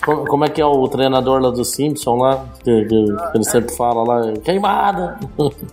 como, 0.08 0.24
como 0.26 0.44
é 0.44 0.48
que 0.48 0.60
é 0.60 0.64
o 0.64 0.88
treinador 0.88 1.40
lá 1.40 1.50
do 1.50 1.64
Simpson 1.64 2.16
lá? 2.16 2.44
Que, 2.64 2.84
que- 2.86 3.16
ele 3.34 3.44
sempre 3.44 3.74
fala 3.76 4.02
lá, 4.04 4.32
queimada! 4.44 5.18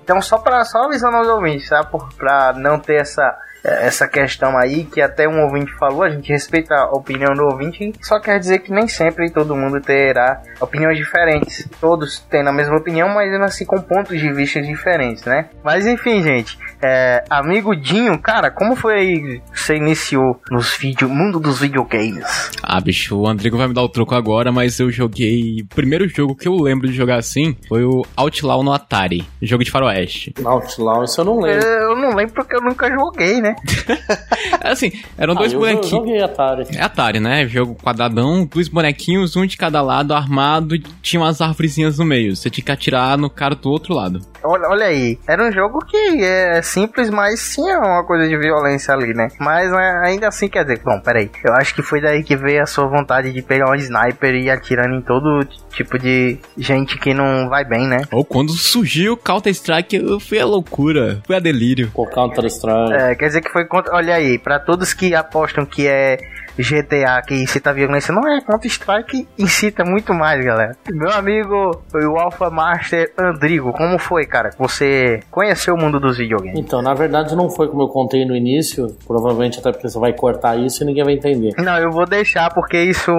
Então, 0.03 0.21
só, 0.21 0.37
pra, 0.37 0.63
só 0.65 0.83
avisando 0.83 1.17
aos 1.17 1.27
ouvintes, 1.27 1.69
tá? 1.69 1.83
Pra 2.17 2.53
não 2.53 2.77
ter 2.79 3.01
essa, 3.01 3.37
essa 3.65 4.07
questão 4.07 4.57
aí, 4.57 4.85
que 4.85 5.01
até 5.01 5.27
um 5.27 5.43
ouvinte 5.43 5.73
falou, 5.73 6.03
a 6.03 6.09
gente 6.09 6.31
respeita 6.31 6.75
a 6.75 6.91
opinião 6.91 7.33
do 7.33 7.43
ouvinte, 7.45 7.93
só 8.01 8.19
quer 8.19 8.39
dizer 8.39 8.59
que 8.59 8.71
nem 8.71 8.87
sempre 8.87 9.31
todo 9.31 9.55
mundo 9.55 9.81
terá 9.81 10.41
opiniões 10.59 10.97
diferentes. 10.97 11.67
Todos 11.81 12.19
têm 12.19 12.47
a 12.47 12.51
mesma 12.51 12.77
opinião, 12.77 13.09
mas 13.09 13.31
ainda 13.31 13.45
assim 13.45 13.65
com 13.65 13.81
pontos 13.81 14.19
de 14.19 14.31
vista 14.31 14.61
diferentes, 14.61 15.25
né? 15.25 15.49
Mas 15.63 15.87
enfim, 15.87 16.21
gente, 16.21 16.57
é, 16.81 17.23
amigo 17.29 17.75
Dinho, 17.75 18.17
cara, 18.19 18.51
como 18.51 18.75
foi 18.75 18.93
aí 18.93 19.19
que 19.19 19.41
você 19.53 19.75
iniciou 19.75 20.39
nos 20.51 20.77
vídeo, 20.77 21.09
mundo 21.09 21.39
dos 21.39 21.59
videogames? 21.59 22.51
Ah, 22.61 22.79
bicho, 22.79 23.17
o 23.17 23.27
Andrigo 23.27 23.57
vai 23.57 23.67
me 23.67 23.73
dar 23.73 23.81
o 23.81 23.89
troco 23.89 24.13
agora, 24.13 24.51
mas 24.51 24.79
eu 24.79 24.91
joguei. 24.91 25.61
O 25.63 25.75
primeiro 25.75 26.07
jogo 26.07 26.35
que 26.35 26.47
eu 26.47 26.55
lembro 26.55 26.87
de 26.87 26.93
jogar 26.93 27.17
assim 27.17 27.57
foi 27.67 27.83
o 27.83 28.03
Outlaw 28.15 28.63
no 28.63 28.73
Atari, 28.73 29.27
jogo 29.41 29.63
de 29.63 29.71
faroeste. 29.71 30.33
Outlaw, 30.43 31.03
isso 31.03 31.21
eu 31.21 31.25
não 31.25 31.39
lembro. 31.39 31.65
Eu 31.65 31.95
não 31.95 32.15
lembro 32.15 32.35
porque 32.35 32.55
eu 32.55 32.61
nunca 32.61 32.89
joguei, 32.89 33.41
né? 33.41 33.54
assim, 34.61 34.91
eram 35.17 35.35
dois 35.35 35.51
ah, 35.51 35.55
eu 35.55 35.59
bonequinhos. 35.59 35.89
joguei 35.89 36.21
Atari. 36.21 36.65
É 36.75 36.81
Atari, 36.81 37.19
né? 37.19 37.47
Jogo 37.47 37.75
quadradão, 37.75 38.45
dois 38.45 38.67
bonequinhos, 38.67 39.35
um 39.35 39.45
de 39.45 39.57
cada 39.57 39.81
lado, 39.81 40.13
armado, 40.13 40.75
e 40.75 40.79
tinha 41.01 41.21
umas 41.21 41.41
árvorezinhas 41.41 41.97
no 41.97 42.05
meio. 42.05 42.35
Você 42.35 42.49
tinha 42.49 42.63
que 42.63 42.71
atirar 42.71 43.17
no 43.17 43.29
cara 43.29 43.55
do 43.55 43.69
outro 43.69 43.93
lado. 43.93 44.19
Olha, 44.43 44.67
olha 44.69 44.85
aí, 44.85 45.17
era 45.27 45.43
um 45.43 45.51
jogo 45.51 45.79
que 45.85 46.23
é 46.23 46.61
simples, 46.61 47.09
mas 47.09 47.53
tinha 47.53 47.79
uma 47.79 48.03
coisa 48.03 48.27
de 48.27 48.37
violência 48.37 48.93
ali, 48.93 49.13
né? 49.13 49.27
Mas 49.39 49.71
né, 49.71 50.01
ainda 50.03 50.27
assim, 50.27 50.47
quer 50.47 50.63
dizer, 50.63 50.81
bom, 50.83 50.99
peraí. 50.99 51.31
Eu 51.43 51.53
acho 51.53 51.73
que 51.73 51.81
foi 51.81 51.99
daí 51.99 52.23
que 52.23 52.35
veio 52.35 52.61
a 52.61 52.65
sua 52.65 52.87
vontade 52.87 53.33
de 53.33 53.41
pegar 53.41 53.71
um 53.71 53.75
sniper 53.75 54.35
e 54.35 54.45
ir 54.45 54.49
atirando 54.51 54.95
em 54.95 55.01
todo 55.01 55.43
tipo 55.71 55.97
de 55.97 56.37
gente 56.57 56.97
que 56.99 57.13
não 57.13 57.49
vai 57.49 57.65
bem, 57.65 57.87
né? 57.87 58.01
Ou 58.11 58.23
quando 58.23 58.51
surgiu 58.51 59.17
Counter-Strike, 59.17 60.19
foi 60.19 60.39
a 60.39 60.45
loucura, 60.45 61.21
foi 61.25 61.35
a 61.35 61.39
delírio. 61.39 61.89
Pô, 61.93 62.05
Counter-Strike. 62.05 62.93
É, 62.93 63.15
quer 63.15 63.27
dizer 63.27 63.41
que 63.45 63.51
foi 63.51 63.65
contra. 63.65 63.95
Olha 63.95 64.15
aí, 64.15 64.37
pra 64.37 64.59
todos 64.59 64.93
que 64.93 65.15
apostam 65.15 65.65
que 65.65 65.87
é 65.87 66.17
GTA 66.57 67.21
que 67.21 67.35
incita 67.35 67.69
a 67.69 67.73
violência, 67.73 68.13
não 68.13 68.27
é 68.27 68.41
Counter-Strike 68.41 69.27
incita 69.37 69.83
muito 69.83 70.13
mais, 70.13 70.43
galera. 70.43 70.75
Meu 70.89 71.11
amigo, 71.11 71.81
o 71.93 72.19
Alpha 72.19 72.49
Master 72.49 73.11
Andrigo, 73.17 73.71
como 73.73 73.97
foi, 73.97 74.25
cara? 74.25 74.51
Você 74.57 75.21
conheceu 75.31 75.75
o 75.75 75.77
mundo 75.77 75.99
dos 75.99 76.17
videogames? 76.17 76.59
Então, 76.59 76.81
na 76.81 76.93
verdade, 76.93 77.35
não 77.35 77.49
foi 77.49 77.67
como 77.67 77.83
eu 77.83 77.87
contei 77.87 78.25
no 78.25 78.35
início. 78.35 78.95
Provavelmente 79.05 79.59
até 79.59 79.71
porque 79.71 79.87
você 79.87 79.99
vai 79.99 80.13
cortar 80.13 80.57
isso 80.57 80.83
e 80.83 80.85
ninguém 80.85 81.03
vai 81.03 81.13
entender. 81.13 81.53
Não, 81.57 81.77
eu 81.77 81.91
vou 81.91 82.05
deixar 82.05 82.53
porque 82.53 82.77
isso 82.77 83.11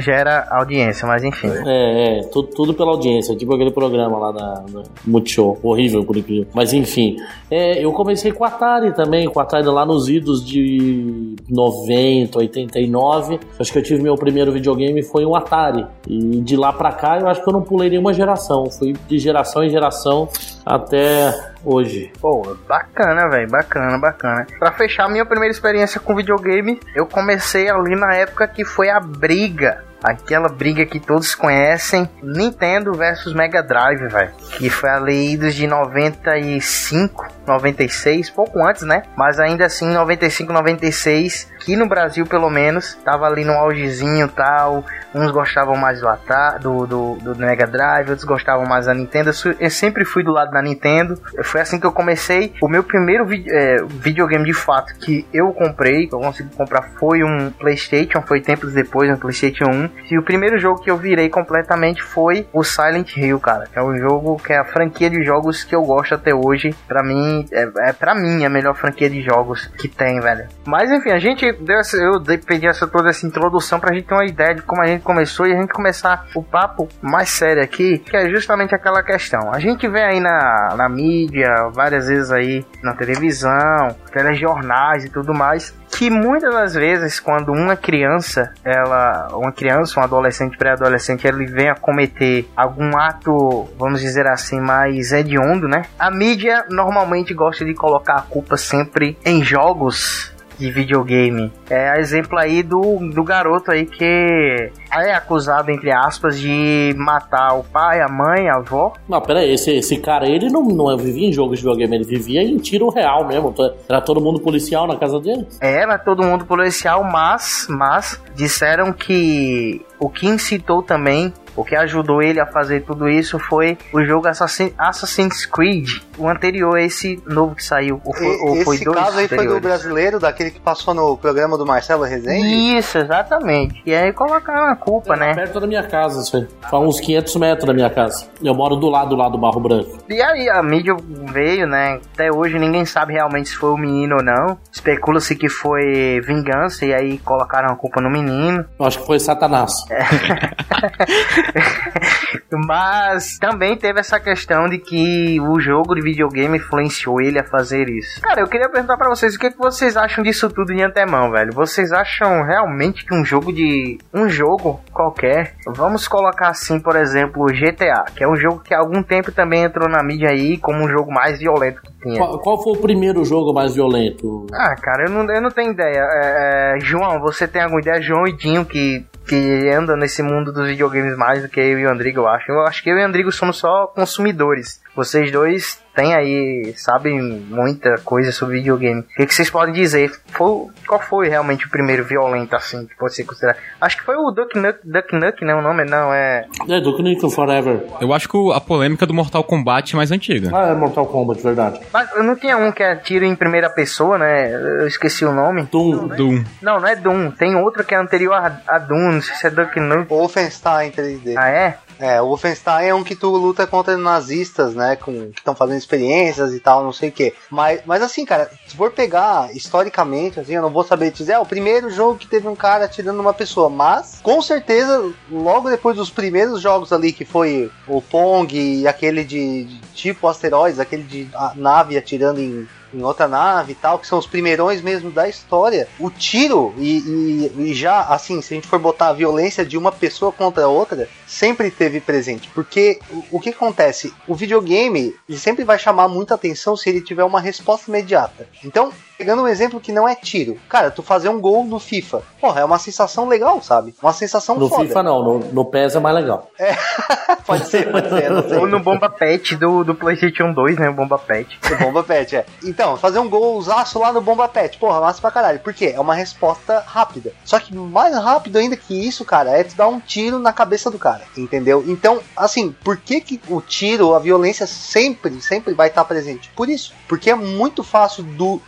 gera 0.00 0.46
audiência, 0.50 1.06
mas 1.06 1.24
enfim. 1.24 1.50
É, 1.66 2.20
é, 2.20 2.22
tudo, 2.24 2.48
tudo 2.48 2.74
pela 2.74 2.90
audiência, 2.90 3.36
tipo 3.36 3.54
aquele 3.54 3.70
programa 3.70 4.18
lá 4.18 4.32
da, 4.32 4.54
da 4.70 4.82
Multishow. 5.06 5.58
Horrível, 5.62 6.04
por 6.04 6.16
incrível. 6.16 6.46
Mas 6.54 6.72
enfim, 6.72 7.16
é, 7.50 7.84
eu 7.84 7.92
comecei 7.92 8.32
com 8.32 8.44
o 8.44 8.46
Atari 8.46 8.94
também, 8.94 9.28
com 9.28 9.38
o 9.38 9.42
Atari 9.42 9.66
lá 9.66 9.84
nos 9.84 10.08
idos 10.08 10.44
de 10.44 11.36
90, 11.48 12.42
89. 12.80 13.40
Acho 13.58 13.72
que 13.72 13.78
eu 13.78 13.82
tive 13.82 14.02
meu 14.02 14.14
primeiro 14.14 14.52
videogame 14.52 15.02
foi 15.02 15.24
um 15.24 15.34
Atari. 15.34 15.86
E 16.08 16.40
de 16.40 16.56
lá 16.56 16.72
pra 16.72 16.92
cá 16.92 17.18
eu 17.18 17.28
acho 17.28 17.42
que 17.42 17.48
eu 17.48 17.52
não 17.52 17.62
pulei 17.62 17.90
nenhuma 17.90 18.12
geração. 18.12 18.70
Fui 18.70 18.94
de 19.08 19.18
geração 19.18 19.62
em 19.62 19.70
geração 19.70 20.28
até 20.64 21.49
hoje. 21.64 22.12
Pô, 22.20 22.56
bacana, 22.68 23.28
velho, 23.28 23.48
bacana, 23.48 23.98
bacana. 23.98 24.46
Pra 24.58 24.72
fechar 24.72 25.08
minha 25.08 25.24
primeira 25.24 25.52
experiência 25.52 26.00
com 26.00 26.16
videogame, 26.16 26.80
eu 26.94 27.06
comecei 27.06 27.68
ali 27.70 27.96
na 27.96 28.14
época 28.14 28.46
que 28.48 28.64
foi 28.64 28.88
a 28.88 29.00
briga 29.00 29.84
aquela 30.02 30.48
briga 30.48 30.86
que 30.86 30.98
todos 30.98 31.34
conhecem, 31.34 32.08
Nintendo 32.22 32.92
versus 32.94 33.34
Mega 33.34 33.62
Drive, 33.62 34.08
velho, 34.08 34.32
que 34.56 34.70
foi 34.70 34.88
ali 34.88 35.36
de 35.36 35.66
95, 35.66 37.28
96, 37.46 38.30
pouco 38.30 38.64
antes, 38.66 38.82
né? 38.82 39.02
Mas 39.16 39.38
ainda 39.38 39.66
assim 39.66 39.90
95, 39.90 40.52
96, 40.52 41.52
que 41.60 41.76
no 41.76 41.86
Brasil 41.86 42.26
pelo 42.26 42.48
menos 42.48 42.94
tava 43.04 43.26
ali 43.26 43.44
no 43.44 43.52
augezinho, 43.52 44.28
tal, 44.28 44.84
uns 45.14 45.30
gostavam 45.30 45.76
mais 45.76 46.00
do, 46.00 46.86
do, 46.86 46.86
do, 47.16 47.34
do 47.34 47.36
Mega 47.36 47.66
Drive, 47.66 48.10
outros 48.10 48.24
gostavam 48.24 48.64
mais 48.66 48.86
da 48.86 48.94
Nintendo. 48.94 49.30
Eu 49.58 49.70
sempre 49.70 50.04
fui 50.04 50.22
do 50.22 50.32
lado 50.32 50.50
da 50.50 50.62
Nintendo. 50.62 51.20
Foi 51.50 51.60
assim 51.60 51.80
que 51.80 51.86
eu 51.86 51.92
comecei. 51.92 52.52
O 52.62 52.68
meu 52.68 52.84
primeiro 52.84 53.26
é, 53.48 53.82
videogame 53.84 54.44
de 54.44 54.54
fato 54.54 54.94
que 55.00 55.26
eu 55.34 55.52
comprei, 55.52 56.06
que 56.06 56.14
eu 56.14 56.20
consegui 56.20 56.54
comprar, 56.54 56.82
foi 56.98 57.24
um 57.24 57.50
PlayStation. 57.50 58.22
Foi 58.22 58.40
tempos 58.40 58.72
depois, 58.72 59.10
um 59.10 59.16
PlayStation 59.16 59.64
1. 59.64 59.90
E 60.12 60.18
o 60.18 60.22
primeiro 60.22 60.58
jogo 60.58 60.80
que 60.80 60.88
eu 60.88 60.96
virei 60.96 61.28
completamente 61.28 62.02
foi 62.02 62.46
o 62.52 62.62
Silent 62.62 63.16
Hill, 63.16 63.40
cara. 63.40 63.66
Que 63.66 63.78
é 63.80 63.82
um 63.82 63.98
jogo 63.98 64.36
que 64.36 64.52
é 64.52 64.58
a 64.58 64.64
franquia 64.64 65.10
de 65.10 65.24
jogos 65.24 65.64
que 65.64 65.74
eu 65.74 65.82
gosto 65.82 66.14
até 66.14 66.32
hoje. 66.32 66.72
Pra 66.86 67.02
mim, 67.02 67.44
é, 67.50 67.68
é 67.88 67.92
pra 67.92 68.14
mim 68.14 68.44
a 68.44 68.48
melhor 68.48 68.76
franquia 68.76 69.10
de 69.10 69.20
jogos 69.20 69.66
que 69.76 69.88
tem, 69.88 70.20
velho. 70.20 70.46
Mas 70.64 70.88
enfim, 70.92 71.10
a 71.10 71.18
gente 71.18 71.50
deu 71.52 71.78
essa, 71.78 71.96
eu 71.96 72.22
pedi 72.46 72.68
essa, 72.68 72.86
toda 72.86 73.10
essa 73.10 73.26
introdução 73.26 73.80
pra 73.80 73.92
gente 73.92 74.06
ter 74.06 74.14
uma 74.14 74.24
ideia 74.24 74.54
de 74.54 74.62
como 74.62 74.82
a 74.82 74.86
gente 74.86 75.02
começou 75.02 75.48
e 75.48 75.52
a 75.52 75.60
gente 75.60 75.72
começar 75.72 76.26
o 76.34 76.42
papo 76.44 76.88
mais 77.02 77.28
sério 77.28 77.60
aqui, 77.60 77.98
que 77.98 78.16
é 78.16 78.28
justamente 78.28 78.72
aquela 78.72 79.02
questão. 79.02 79.52
A 79.52 79.58
gente 79.58 79.88
vê 79.88 80.02
aí 80.02 80.20
na, 80.20 80.74
na 80.76 80.88
mídia, 80.88 81.39
várias 81.72 82.06
vezes 82.08 82.30
aí 82.30 82.64
na 82.82 82.94
televisão, 82.94 83.96
telejornais 84.12 85.04
e 85.04 85.08
tudo 85.08 85.34
mais, 85.34 85.74
que 85.90 86.08
muitas 86.10 86.52
das 86.54 86.74
vezes 86.74 87.20
quando 87.20 87.52
uma 87.52 87.76
criança, 87.76 88.52
ela, 88.64 89.28
uma 89.32 89.52
criança, 89.52 90.00
um 90.00 90.02
adolescente, 90.02 90.56
pré-adolescente, 90.56 91.26
ele 91.26 91.46
vem 91.46 91.68
a 91.68 91.74
cometer 91.74 92.48
algum 92.56 92.96
ato, 92.96 93.68
vamos 93.78 94.00
dizer 94.00 94.26
assim, 94.26 94.60
mais 94.60 95.12
hediondo, 95.12 95.68
né? 95.68 95.82
A 95.98 96.10
mídia 96.10 96.64
normalmente 96.70 97.34
gosta 97.34 97.64
de 97.64 97.74
colocar 97.74 98.16
a 98.16 98.22
culpa 98.22 98.56
sempre 98.56 99.18
em 99.24 99.42
jogos 99.44 100.32
de 100.60 100.70
videogame. 100.70 101.50
É 101.68 101.98
exemplo 101.98 102.38
aí 102.38 102.62
do, 102.62 102.98
do 103.12 103.24
garoto 103.24 103.72
aí 103.72 103.86
que 103.86 104.04
é 104.04 105.14
acusado, 105.14 105.70
entre 105.70 105.90
aspas, 105.90 106.38
de 106.38 106.94
matar 106.96 107.54
o 107.54 107.64
pai, 107.64 108.00
a 108.00 108.08
mãe, 108.08 108.48
a 108.48 108.56
avó. 108.56 108.92
Não, 109.08 109.20
pera 109.20 109.40
aí, 109.40 109.54
esse, 109.54 109.72
esse 109.72 109.96
cara 109.96 110.28
ele 110.28 110.50
não, 110.50 110.62
não 110.62 110.96
vivia 110.96 111.28
em 111.28 111.32
jogos 111.32 111.58
de 111.58 111.64
videogame, 111.64 111.96
ele 111.96 112.04
vivia 112.04 112.42
em 112.42 112.58
tiro 112.58 112.90
real 112.90 113.26
mesmo. 113.26 113.54
Era 113.88 114.00
todo 114.00 114.20
mundo 114.20 114.40
policial 114.40 114.86
na 114.86 114.96
casa 114.96 115.18
dele? 115.18 115.46
Era 115.60 115.98
todo 115.98 116.22
mundo 116.22 116.44
policial, 116.44 117.02
mas, 117.02 117.66
mas 117.68 118.20
disseram 118.34 118.92
que 118.92 119.80
o 119.98 120.08
que 120.08 120.26
incitou 120.26 120.82
também 120.82 121.32
o 121.56 121.64
que 121.64 121.74
ajudou 121.74 122.22
ele 122.22 122.40
a 122.40 122.46
fazer 122.46 122.82
tudo 122.82 123.08
isso 123.08 123.38
foi 123.38 123.76
o 123.92 124.02
jogo 124.04 124.28
Assassin, 124.28 124.72
Assassin's 124.78 125.46
Creed, 125.46 126.02
o 126.18 126.28
anterior 126.28 126.76
a 126.76 126.82
esse 126.82 127.22
novo 127.26 127.54
que 127.54 127.64
saiu. 127.64 128.00
Ou 128.04 128.14
foi, 128.14 128.36
ou 128.38 128.54
esse 128.54 128.64
foi 128.64 128.78
dois 128.78 128.98
caso 128.98 129.18
aí 129.18 129.28
foi 129.28 129.46
do 129.46 129.60
brasileiro, 129.60 130.18
daquele 130.18 130.50
que 130.50 130.60
passou 130.60 130.94
no 130.94 131.16
programa 131.16 131.56
do 131.56 131.66
Marcelo 131.66 132.04
Rezende? 132.04 132.76
Isso, 132.76 132.98
exatamente. 132.98 133.82
E 133.84 133.94
aí 133.94 134.12
colocaram 134.12 134.72
a 134.72 134.76
culpa, 134.76 135.16
né? 135.16 135.34
Perto 135.34 135.60
da 135.60 135.66
minha 135.66 135.82
casa, 135.82 136.22
isso 136.22 136.36
aí. 136.36 136.46
Foi 136.68 136.78
uns 136.80 137.00
500 137.00 137.36
metros 137.36 137.66
da 137.66 137.72
minha 137.72 137.90
casa. 137.90 138.26
Eu 138.42 138.54
moro 138.54 138.76
do 138.76 138.88
lado 138.88 139.16
lá 139.16 139.28
do 139.28 139.38
Barro 139.38 139.60
Branco. 139.60 139.98
E 140.08 140.20
aí 140.20 140.48
a 140.48 140.62
mídia 140.62 140.94
veio, 141.32 141.66
né? 141.66 142.00
Até 142.14 142.30
hoje 142.32 142.58
ninguém 142.58 142.84
sabe 142.84 143.12
realmente 143.14 143.50
se 143.50 143.56
foi 143.56 143.70
o 143.70 143.76
menino 143.76 144.16
ou 144.16 144.22
não. 144.22 144.58
Especula-se 144.72 145.34
que 145.36 145.48
foi 145.48 146.20
vingança 146.20 146.84
e 146.84 146.94
aí 146.94 147.18
colocaram 147.18 147.72
a 147.72 147.76
culpa 147.76 148.00
no 148.00 148.10
menino. 148.10 148.64
Eu 148.78 148.86
acho 148.86 149.00
que 149.00 149.06
foi 149.06 149.18
Satanás. 149.18 149.72
Mas 152.66 153.38
também 153.38 153.76
teve 153.76 154.00
essa 154.00 154.18
questão 154.18 154.68
de 154.68 154.78
que 154.78 155.40
o 155.40 155.60
jogo 155.60 155.94
de 155.94 156.02
videogame 156.02 156.58
influenciou 156.58 157.20
ele 157.20 157.38
a 157.38 157.44
fazer 157.44 157.88
isso. 157.88 158.20
Cara, 158.20 158.40
eu 158.40 158.48
queria 158.48 158.68
perguntar 158.68 158.96
pra 158.96 159.08
vocês 159.08 159.34
o 159.34 159.38
que, 159.38 159.50
que 159.50 159.58
vocês 159.58 159.96
acham 159.96 160.22
disso 160.22 160.48
tudo 160.48 160.74
de 160.74 160.82
antemão, 160.82 161.30
velho. 161.30 161.52
Vocês 161.52 161.92
acham 161.92 162.42
realmente 162.42 163.04
que 163.04 163.14
um 163.14 163.24
jogo 163.24 163.52
de. 163.52 163.98
um 164.12 164.28
jogo 164.28 164.80
qualquer, 164.92 165.54
vamos 165.66 166.08
colocar 166.08 166.48
assim, 166.48 166.80
por 166.80 166.96
exemplo, 166.96 167.46
GTA, 167.46 168.04
que 168.14 168.24
é 168.24 168.28
um 168.28 168.36
jogo 168.36 168.60
que 168.60 168.74
há 168.74 168.78
algum 168.78 169.02
tempo 169.02 169.32
também 169.32 169.64
entrou 169.64 169.88
na 169.88 170.02
mídia 170.02 170.30
aí 170.30 170.58
como 170.58 170.84
um 170.84 170.88
jogo 170.88 171.12
mais 171.12 171.38
violento 171.38 171.80
que 171.82 171.92
tinha. 172.00 172.18
Qual, 172.18 172.38
qual 172.40 172.62
foi 172.62 172.72
o 172.72 172.80
primeiro 172.80 173.24
jogo 173.24 173.52
mais 173.52 173.74
violento? 173.74 174.46
Ah, 174.52 174.74
cara, 174.76 175.04
eu 175.04 175.10
não, 175.10 175.32
eu 175.32 175.40
não 175.40 175.50
tenho 175.50 175.72
ideia. 175.72 176.00
É, 176.00 176.76
é, 176.76 176.80
João, 176.80 177.20
você 177.20 177.46
tem 177.46 177.62
alguma 177.62 177.80
ideia? 177.80 178.00
João 178.00 178.26
e 178.26 178.36
Dinho, 178.36 178.64
que, 178.64 179.04
que 179.30 179.70
anda 179.70 179.96
nesse 179.96 180.24
mundo 180.24 180.52
dos 180.52 180.66
videogames 180.66 181.16
mais 181.16 181.42
do 181.42 181.48
que 181.48 181.60
eu 181.60 181.78
e 181.78 181.86
o 181.86 181.88
Andrigo, 181.88 182.18
eu 182.18 182.26
acho. 182.26 182.50
Eu 182.50 182.66
acho 182.66 182.82
que 182.82 182.90
eu 182.90 182.98
e 182.98 183.00
o 183.00 183.06
Andrigo 183.06 183.30
somos 183.30 183.58
só 183.58 183.86
consumidores. 183.86 184.82
Vocês 184.94 185.30
dois 185.30 185.80
têm 185.94 186.14
aí, 186.14 186.74
sabem 186.76 187.20
muita 187.20 187.98
coisa 187.98 188.32
sobre 188.32 188.58
videogame. 188.58 189.00
O 189.00 189.04
que, 189.04 189.26
que 189.26 189.34
vocês 189.34 189.50
podem 189.50 189.72
dizer? 189.74 190.12
Foi, 190.28 190.66
qual 190.86 191.00
foi 191.00 191.28
realmente 191.28 191.66
o 191.66 191.70
primeiro 191.70 192.04
violento, 192.04 192.54
assim, 192.56 192.86
que 192.86 192.96
pode 192.96 193.14
ser 193.14 193.24
considerado? 193.24 193.58
Acho 193.80 193.98
que 193.98 194.04
foi 194.04 194.16
o 194.16 194.30
Duck 194.30 194.58
Nuck, 194.58 194.78
Duck 194.84 195.14
Nuck, 195.14 195.44
né? 195.44 195.54
O 195.54 195.62
nome 195.62 195.84
não 195.84 196.12
é. 196.12 196.46
É, 196.68 196.80
do 196.80 196.90
Nukem 196.90 197.30
Forever. 197.30 197.82
Eu 198.00 198.12
acho 198.12 198.28
que 198.28 198.52
a 198.52 198.60
polêmica 198.60 199.06
do 199.06 199.14
Mortal 199.14 199.44
Kombat 199.44 199.94
é 199.94 199.96
mais 199.96 200.10
antiga. 200.10 200.50
Ah, 200.52 200.68
é 200.68 200.74
Mortal 200.74 201.06
Kombat, 201.06 201.42
verdade. 201.42 201.80
Mas 201.92 202.08
não 202.24 202.36
tinha 202.36 202.56
um 202.56 202.72
que 202.72 202.82
é 202.82 202.96
tiro 202.96 203.24
em 203.24 203.34
primeira 203.34 203.70
pessoa, 203.70 204.18
né? 204.18 204.52
Eu 204.52 204.86
esqueci 204.86 205.24
o 205.24 205.32
nome. 205.32 205.68
Doom. 205.70 206.08
Doom. 206.08 206.44
Não, 206.62 206.80
não 206.80 206.88
é 206.88 206.96
Doom. 206.96 207.30
Tem 207.30 207.54
outro 207.56 207.84
que 207.84 207.94
é 207.94 207.98
anterior 207.98 208.34
a, 208.34 208.60
a 208.66 208.78
Doom. 208.78 209.12
Não 209.12 209.22
sei 209.22 209.34
se 209.34 209.46
é 209.46 209.50
Duck 209.50 209.78
Nuck. 209.78 210.08
Wolfenstein 210.08 210.90
3D. 210.90 211.34
Ah, 211.36 211.48
é? 211.48 211.78
É, 212.00 212.20
o 212.20 212.28
Wolfenstein 212.28 212.86
é 212.88 212.94
um 212.94 213.04
que 213.04 213.14
tu 213.14 213.28
luta 213.28 213.66
contra 213.66 213.94
nazistas, 213.96 214.74
né? 214.74 214.96
Com, 214.96 215.30
que 215.30 215.40
estão 215.40 215.54
fazendo 215.54 215.76
experiências 215.76 216.54
e 216.54 216.58
tal, 216.58 216.82
não 216.82 216.94
sei 216.94 217.10
o 217.10 217.12
que. 217.12 217.34
Mas, 217.50 217.82
mas 217.84 218.02
assim, 218.02 218.24
cara, 218.24 218.50
se 218.66 218.74
for 218.74 218.90
pegar 218.90 219.54
historicamente, 219.54 220.40
assim, 220.40 220.54
eu 220.54 220.62
não 220.62 220.70
vou 220.70 220.82
saber 220.82 221.10
te 221.10 221.18
dizer, 221.18 221.32
é 221.32 221.38
o 221.38 221.44
primeiro 221.44 221.90
jogo 221.90 222.18
que 222.18 222.26
teve 222.26 222.48
um 222.48 222.56
cara 222.56 222.86
atirando 222.86 223.18
numa 223.18 223.34
pessoa. 223.34 223.68
Mas, 223.68 224.18
com 224.22 224.40
certeza, 224.40 225.12
logo 225.30 225.68
depois 225.68 225.94
dos 225.94 226.08
primeiros 226.08 226.62
jogos 226.62 226.90
ali, 226.90 227.12
que 227.12 227.26
foi 227.26 227.70
o 227.86 228.00
Pong 228.00 228.56
e 228.58 228.88
aquele 228.88 229.22
de, 229.22 229.64
de 229.64 229.80
tipo 229.94 230.26
asteroides, 230.26 230.80
aquele 230.80 231.02
de 231.02 231.28
nave 231.54 231.98
atirando 231.98 232.40
em 232.40 232.66
em 232.92 233.02
outra 233.02 233.26
nave 233.28 233.72
e 233.72 233.74
tal, 233.74 233.98
que 233.98 234.06
são 234.06 234.18
os 234.18 234.26
primeirões 234.26 234.80
mesmo 234.82 235.10
da 235.10 235.28
história, 235.28 235.88
o 235.98 236.10
tiro 236.10 236.74
e, 236.78 236.98
e- 236.98 237.52
e 237.70 237.74
já, 237.74 238.00
assim, 238.02 238.40
se 238.42 238.52
a 238.52 238.56
gente 238.56 238.66
for 238.68 238.78
botar 238.78 239.08
a 239.08 239.12
violência 239.12 239.64
de 239.64 239.76
uma 239.78 239.92
pessoa 239.92 240.32
contra 240.32 240.64
a 240.64 240.68
outra, 240.68 241.08
sempre 241.26 241.70
teve 241.70 242.00
presente. 242.00 242.48
Porque 242.54 243.00
o, 243.10 243.36
o 243.36 243.40
que 243.40 243.50
acontece? 243.50 244.12
O 244.26 244.34
videogame 244.34 245.14
ele 245.28 245.38
sempre 245.38 245.64
vai 245.64 245.78
chamar 245.78 246.08
muita 246.08 246.34
atenção 246.34 246.76
se 246.76 246.88
ele 246.88 247.00
tiver 247.00 247.24
uma 247.24 247.40
resposta 247.40 247.90
imediata. 247.90 248.48
Então, 248.64 248.92
Pegando 249.20 249.42
um 249.42 249.46
exemplo 249.48 249.78
que 249.78 249.92
não 249.92 250.08
é 250.08 250.14
tiro. 250.14 250.56
Cara, 250.66 250.90
tu 250.90 251.02
fazer 251.02 251.28
um 251.28 251.38
gol 251.38 251.62
no 251.62 251.78
FIFA. 251.78 252.22
Porra, 252.40 252.62
é 252.62 252.64
uma 252.64 252.78
sensação 252.78 253.28
legal, 253.28 253.60
sabe? 253.60 253.94
Uma 254.02 254.14
sensação 254.14 254.56
No 254.56 254.66
foda. 254.66 254.86
FIFA 254.86 255.02
não, 255.02 255.22
no, 255.22 255.38
no 255.40 255.64
PES 255.66 255.96
é 255.96 256.00
mais 256.00 256.16
legal. 256.16 256.50
Pode 257.46 257.66
ser, 257.66 257.90
pode 257.90 258.08
ser, 258.08 258.30
não 258.30 258.48
sei. 258.48 258.58
Ou 258.58 258.66
no 258.66 258.78
Bomba 258.78 259.08
Pet 259.10 259.56
do, 259.56 259.82
do 259.82 259.94
PlayStation 259.94 260.52
2, 260.52 260.78
né? 260.78 260.88
O 260.88 260.94
Bomba 260.94 261.18
Pet. 261.18 261.58
O 261.72 261.84
Bomba 261.84 262.04
Pet, 262.04 262.36
é. 262.36 262.46
Então, 262.62 262.96
fazer 262.96 263.18
um 263.18 263.28
golzaço 263.28 263.98
lá 263.98 264.12
no 264.12 264.20
Bomba 264.20 264.48
Pet, 264.48 264.78
porra, 264.78 265.00
massa 265.00 265.20
pra 265.20 265.30
caralho. 265.30 265.58
Por 265.58 265.74
quê? 265.74 265.92
É 265.94 266.00
uma 266.00 266.14
resposta 266.14 266.82
rápida. 266.86 267.32
Só 267.44 267.58
que 267.58 267.74
mais 267.74 268.14
rápido 268.14 268.56
ainda 268.56 268.76
que 268.76 268.94
isso, 268.94 269.24
cara, 269.24 269.50
é 269.50 269.64
tu 269.64 269.74
dar 269.74 269.88
um 269.88 269.98
tiro 269.98 270.38
na 270.38 270.52
cabeça 270.52 270.90
do 270.90 270.98
cara, 270.98 271.22
entendeu? 271.36 271.84
Então, 271.86 272.20
assim, 272.36 272.74
por 272.84 272.96
que 272.96 273.20
que 273.20 273.40
o 273.48 273.60
tiro, 273.60 274.14
a 274.14 274.18
violência 274.18 274.66
sempre, 274.66 275.40
sempre 275.40 275.74
vai 275.74 275.88
estar 275.88 276.04
presente? 276.04 276.50
Por 276.54 276.68
isso. 276.68 276.92
Porque 277.08 277.30
é 277.30 277.34
muito 277.34 277.82
fácil 277.82 278.22
do 278.22 278.60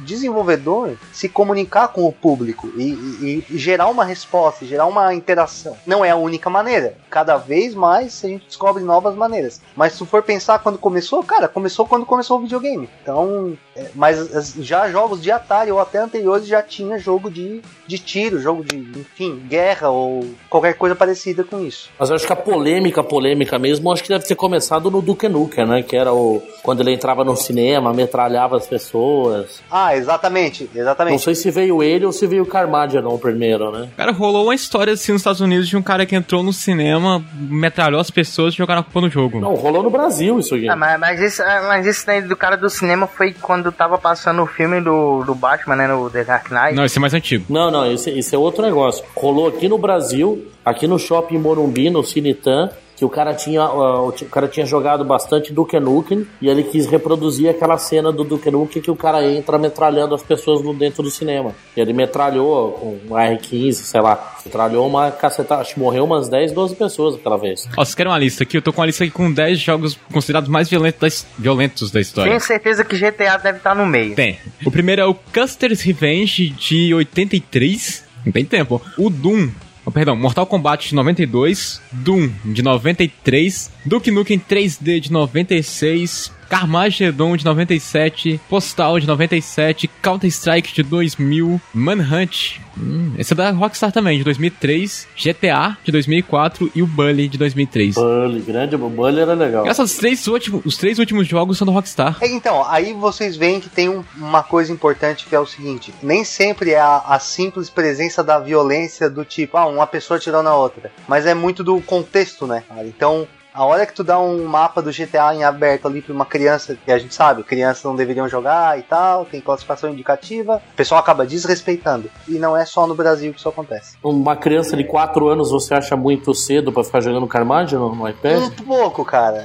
desenvolvedor 0.43 0.97
se 1.13 1.29
comunicar 1.29 1.89
com 1.89 2.07
o 2.07 2.13
público 2.13 2.69
e, 2.77 2.83
e- 2.93 3.47
e 3.51 3.59
gerar 3.59 3.87
uma 3.89 4.05
resposta, 4.05 4.67
gerar 4.67 4.87
uma 4.87 5.15
interação. 5.15 5.77
Não 5.87 6.05
é 6.05 6.11
a 6.11 6.17
única 6.17 6.51
maneira. 6.51 6.97
Cada 7.09 7.37
vez 7.37 7.75
mais 7.75 8.23
a 8.25 8.29
gente 8.29 8.47
descobre 8.47 8.83
novas 8.83 9.15
maneiras. 9.15 9.61
Mas 9.77 9.93
se 9.95 10.05
for 10.07 10.23
pensar 10.23 10.59
quando 10.59 10.79
começou, 10.79 11.23
cara, 11.23 11.49
começou 11.49 11.87
quando 11.87 12.05
começou 12.07 12.39
o 12.39 12.43
videogame. 12.43 12.89
Então, 13.03 13.57
é, 13.77 13.87
mas 13.95 14.19
as- 14.35 14.55
já 14.55 14.91
jogos 14.91 15.23
de 15.23 15.31
Atari 15.31 15.71
ou 15.71 15.81
até 15.81 15.99
anteriores 15.99 16.47
já 16.47 16.63
tinha 16.63 16.99
jogo 16.99 17.31
de, 17.31 17.63
de 17.93 17.99
tiro, 17.99 18.41
jogo 18.41 18.65
de, 18.65 18.77
enfim, 18.77 19.43
guerra 19.49 19.91
ou 19.91 20.25
qualquer 20.49 20.75
coisa 20.75 20.95
parecida 20.95 21.45
com 21.45 21.63
isso. 21.65 21.91
Mas 21.99 22.09
eu 22.09 22.17
acho 22.17 22.27
que 22.27 22.33
a 22.33 22.37
polêmica, 22.37 23.03
a 23.03 23.05
polêmica 23.05 23.59
mesmo, 23.59 23.93
acho 23.93 24.03
que 24.03 24.09
deve 24.09 24.25
ter 24.25 24.35
começado 24.35 24.91
no 24.91 25.03
Duke 25.03 25.29
Nukem, 25.29 25.67
né? 25.67 25.83
Que 25.83 25.97
era 25.97 26.13
o. 26.13 26.43
Quando 26.63 26.81
ele 26.81 26.93
entrava 26.95 27.23
no 27.25 27.37
cinema, 27.37 27.93
metralhava 27.93 28.57
as 28.57 28.67
pessoas. 28.67 29.61
Ah, 29.71 29.95
exatamente, 29.97 30.71
Não 30.73 30.81
exatamente. 30.81 31.23
sei 31.23 31.35
se 31.35 31.51
veio 31.51 31.83
ele 31.83 32.07
ou 32.07 32.13
se 32.13 32.27
veio 32.27 32.45
o 32.45 32.47
Carmageddon 32.47 33.19
primeiro, 33.19 33.71
né? 33.71 33.89
Cara, 33.97 34.13
rolou 34.13 34.45
uma 34.45 34.55
história 34.55 34.93
assim 34.93 35.13
nos 35.13 35.21
Estados 35.21 35.41
Unidos 35.41 35.69
de 35.69 35.77
um 35.77 35.83
cara 35.83 36.07
que 36.07 36.15
entrou 36.15 36.43
no 36.43 36.53
cinema, 36.53 37.23
metralhou 37.35 38.01
as 38.01 38.11
pessoas 38.11 38.55
e 38.55 38.57
jogaram 38.57 38.81
a 38.81 38.85
culpa 38.85 39.01
no 39.03 39.11
jogo. 39.11 39.41
Não, 39.41 39.55
rolou 39.55 39.83
no 39.83 39.91
Brasil 39.91 40.39
isso 40.39 40.55
aqui. 40.55 40.69
Ah, 40.69 40.77
mas, 40.77 40.99
mas, 40.99 41.21
esse, 41.21 41.43
ah, 41.43 41.65
mas 41.69 41.87
esse 41.87 42.07
daí 42.07 42.23
do 42.23 42.37
cara 42.37 42.57
do 42.57 42.71
cinema 42.71 43.07
foi 43.07 43.33
quando 43.33 43.71
tava 43.71 43.99
passando 43.99 44.43
o 44.43 44.47
filme 44.47 44.81
do, 44.81 45.23
do 45.25 45.35
Batman, 45.35 45.77
né? 45.77 45.87
No 45.87 46.09
The 46.09 46.25
Dark 46.25 46.51
Knight. 46.51 46.75
Não, 46.75 46.85
esse 46.85 46.99
é 46.99 47.01
mais 47.01 47.15
antigo. 47.15 47.45
Não, 47.49 47.71
não, 47.71 47.82
esse, 47.91 48.11
esse 48.11 48.35
é 48.35 48.39
outro 48.39 48.63
negócio. 48.63 49.05
Rolou 49.17 49.49
aqui 49.49 49.69
no 49.69 49.79
Brasil, 49.79 50.47
aqui 50.65 50.87
no 50.87 50.99
shopping 50.99 51.39
Morumbi, 51.39 51.91
no 51.91 52.05
Cinitan, 52.05 52.71
que 53.03 53.05
o 53.05 53.11
cara 53.11 53.35
tinha, 53.35 53.63
ah, 53.63 54.03
o 54.03 54.13
cara 54.31 54.47
tinha 54.47 54.65
jogado 54.65 55.05
bastante 55.05 55.53
Duke 55.53 55.79
Nukem 55.81 56.25
e 56.41 56.49
ele 56.49 56.63
quis 56.63 56.87
reproduzir 56.87 57.51
aquela 57.51 57.77
cena 57.77 58.13
do 58.13 58.23
Duke 58.23 58.49
Nukem 58.49 58.81
que 58.81 58.91
o 58.93 58.97
cara 58.97 59.27
entra 59.29 59.59
metralhando 59.59 60.15
as 60.15 60.23
pessoas 60.23 60.63
no 60.63 60.73
dentro 60.73 61.03
do 61.03 61.11
cinema. 61.11 61.53
E 61.77 61.81
ele 61.81 61.93
metralhou 61.93 62.73
com 62.73 63.15
um 63.15 63.17
R15, 63.19 63.73
sei 63.73 64.01
lá, 64.01 64.37
metralhou 64.45 64.87
uma 64.87 65.11
caceta, 65.11 65.57
acho 65.57 65.75
que 65.75 65.81
morreu 65.81 66.05
umas 66.05 66.29
10, 66.29 66.53
12 66.53 66.77
pessoas 66.77 67.17
aquela 67.17 67.37
vez. 67.37 67.69
Ó, 67.77 67.85
vocês 67.85 67.97
querem 67.97 68.13
uma 68.13 68.19
lista 68.19 68.45
aqui? 68.45 68.57
Eu 68.57 68.63
tô 68.63 68.73
com 68.73 68.81
uma 68.81 68.87
lista 68.87 69.03
aqui 69.03 69.13
com 69.13 69.33
10 69.33 69.59
jogos 69.59 69.99
considerados 70.13 70.49
mais 70.49 70.71
violentos 70.71 71.23
da, 71.23 71.29
violentos 71.43 71.91
da 71.91 72.01
história. 72.01 72.31
Tenho 72.31 72.41
certeza 72.41 72.85
que 72.85 72.97
GTA 72.97 73.37
deve 73.37 73.59
estar 73.59 73.75
no 73.75 73.85
meio. 73.85 74.15
Tem. 74.15 74.39
O 74.65 74.71
primeiro 74.71 75.03
é 75.03 75.07
o 75.07 75.15
Custer's 75.15 75.81
Revenge 75.81 76.51
de 76.51 76.95
83. 76.95 78.05
Não 78.25 78.33
tem 78.33 78.45
tempo. 78.45 78.81
O 78.97 79.11
Doom. 79.11 79.49
Oh, 79.85 79.91
perdão, 79.91 80.17
Mortal 80.17 80.47
Kombat 80.47 80.89
de 80.89 80.95
92. 80.95 81.81
Doom 81.93 82.31
de 82.45 82.63
93. 82.63 83.71
Duke 83.85 84.11
Nukem 84.11 84.39
3D 84.39 85.01
de 85.01 85.13
96. 85.13 86.33
Carmageddon 86.53 87.35
de 87.35 87.47
97, 87.47 88.39
Postal 88.47 89.01
de 89.01 89.07
97, 89.07 89.89
Counter-Strike 90.03 90.75
de 90.75 90.83
2000, 90.83 91.59
Manhunt, 91.73 92.59
hum, 92.79 93.15
esse 93.17 93.33
é 93.33 93.37
da 93.37 93.51
Rockstar 93.53 93.91
também, 93.91 94.19
de 94.19 94.25
2003, 94.25 95.09
GTA 95.17 95.79
de 95.83 95.91
2004 95.91 96.71
e 96.75 96.83
o 96.83 96.87
Bully 96.87 97.27
de 97.27 97.39
2003. 97.39 97.95
Bully, 97.95 98.41
grande, 98.43 98.77
o 98.77 98.79
Bully 98.91 99.21
era 99.21 99.33
legal. 99.33 99.67
Essas 99.67 99.95
três 99.97 100.27
últimos, 100.27 100.61
os 100.67 100.77
três 100.77 100.99
últimos 100.99 101.27
jogos 101.27 101.57
são 101.57 101.67
da 101.67 101.73
Rockstar. 101.73 102.19
É, 102.21 102.27
Então, 102.29 102.63
aí 102.69 102.93
vocês 102.93 103.35
veem 103.35 103.59
que 103.59 103.71
tem 103.71 103.89
um- 103.89 104.05
uma 104.19 104.43
coisa 104.43 104.71
importante 104.71 105.25
que 105.27 105.35
é 105.35 105.41
o 105.41 105.47
seguinte: 105.47 105.93
nem 106.03 106.23
sempre 106.23 106.73
é 106.73 106.81
a, 106.81 106.99
a 106.99 107.19
simples 107.19 107.71
presença 107.71 108.23
da 108.23 108.39
violência 108.39 109.09
do 109.09 109.25
tipo, 109.25 109.57
ah, 109.57 109.67
uma 109.67 109.87
pessoa 109.87 110.21
tirou 110.21 110.43
na 110.43 110.55
outra, 110.55 110.93
mas 111.09 111.25
é 111.25 111.33
muito 111.33 111.65
do 111.65 111.81
contexto, 111.81 112.47
né? 112.47 112.63
cara? 112.69 112.87
Então, 112.87 113.27
a 113.55 113.65
hora 113.65 113.85
que 113.87 113.93
tu 113.93 114.03
dá 114.03 114.19
um 114.19 114.45
mapa 114.45 114.81
do 114.81 114.91
GTA 114.91 115.35
em 115.35 115.45
aberto 115.45 115.87
ali 115.87 116.01
pra 116.03 116.15
uma 116.15 116.25
criança, 116.25 116.77
que 116.85 116.91
a 116.91 116.99
gente 116.99 117.15
sabe, 117.15 117.43
crianças 117.43 117.85
não 117.85 117.95
deveriam 117.95 118.29
jogar 118.29 118.79
e 118.79 118.83
tal, 118.83 119.25
tem 119.25 119.41
classificação 119.41 119.91
indicativa, 119.91 120.63
o 120.73 120.77
pessoal 120.77 121.01
acaba 121.01 121.27
desrespeitando. 121.27 122.11
E 122.27 122.39
não 122.39 122.57
é 122.57 122.65
só 122.65 122.87
no 122.87 122.95
Brasil 122.95 123.33
que 123.33 123.39
isso 123.39 123.49
acontece. 123.49 123.97
Uma 124.03 124.35
criança 124.37 124.77
de 124.77 124.85
4 124.85 125.29
anos 125.29 125.51
você 125.51 125.75
acha 125.75 125.97
muito 125.97 126.35
cedo 126.35 126.73
pra 126.73 126.83
ficar 126.85 127.01
jogando 127.01 127.27
Carmageddon 127.27 127.95
no 127.95 128.09
iPad? 128.09 128.39
Um 128.43 128.51
pouco, 128.51 129.05
cara. 129.05 129.45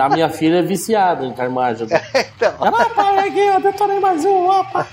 A 0.00 0.08
minha- 0.10 0.26
filha 0.36 0.58
é 0.58 0.62
viciada 0.62 1.24
em 1.24 1.32
Carmageddon. 1.32 1.94
então, 2.36 2.52
Ela, 2.60 2.84
pai, 2.90 3.28
aqui, 3.28 3.38
eu 3.40 3.60
detonei 3.60 3.98
mais 4.00 4.24
um, 4.24 4.48
opa. 4.50 4.86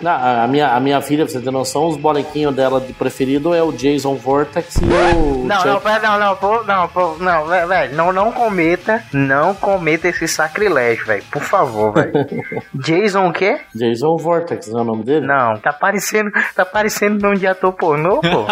Não, 0.00 0.10
a, 0.44 0.46
minha, 0.46 0.68
a 0.74 0.80
minha 0.80 1.00
filha, 1.02 1.24
pra 1.24 1.32
você 1.32 1.40
ter 1.40 1.50
noção, 1.50 1.86
os 1.88 1.96
bonequinhos 1.96 2.54
dela 2.54 2.80
de 2.80 2.92
preferido 2.92 3.52
é 3.54 3.62
o 3.62 3.72
Jason 3.72 4.14
Vortex 4.14 4.76
e 4.76 4.84
o 4.84 5.44
Não, 5.44 5.56
Chuck. 5.56 5.68
não, 5.68 5.80
pera, 5.80 6.00
não, 6.00 6.18
não, 6.18 6.36
pô, 6.36 6.62
não, 6.62 6.88
pô, 6.88 7.16
não, 7.18 7.46
vé- 7.46 7.57
velho, 7.66 7.94
não, 7.94 8.12
não 8.12 8.32
cometa, 8.32 9.02
não 9.12 9.54
cometa 9.54 10.08
esse 10.08 10.26
sacrilégio, 10.28 11.06
velho, 11.06 11.22
por 11.30 11.42
favor, 11.42 11.92
velho. 11.92 12.12
Jason 12.74 13.28
o 13.28 13.32
quê? 13.32 13.60
Jason 13.74 14.16
Vortex, 14.16 14.68
não 14.68 14.80
é 14.80 14.82
o 14.82 14.86
nome 14.86 15.04
dele? 15.04 15.26
Não, 15.26 15.58
tá 15.58 15.72
parecendo, 15.72 16.30
tá 16.54 16.64
parecendo 16.64 17.20
nome 17.20 17.38
de 17.38 17.46
ator 17.46 17.72
pornô, 17.72 18.20
pô. 18.20 18.46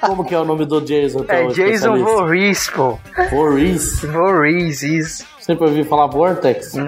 Como 0.06 0.24
que 0.24 0.34
é 0.34 0.38
o 0.38 0.44
nome 0.44 0.66
do 0.66 0.80
Jason? 0.80 1.24
É 1.28 1.46
Jason? 1.48 1.96
Voorhees, 1.98 2.68
pô. 2.70 2.98
Voorhees. 3.30 4.00
Voorhees, 4.02 4.82
isso. 4.82 5.34
Sempre 5.40 5.68
ouvi 5.68 5.84
falar 5.84 6.06
Vortex? 6.06 6.72
Não, 6.72 6.86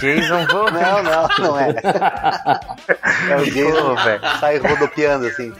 Jason 0.00 0.46
Voorhees. 0.50 0.80
não, 0.80 1.02
não, 1.02 1.28
não 1.40 1.60
é. 1.60 1.74
É 3.28 3.36
o 3.36 3.44
Jason 3.44 3.94
velho. 3.96 4.20
sai 4.40 4.56
rodopiando 4.56 5.26
assim. 5.26 5.52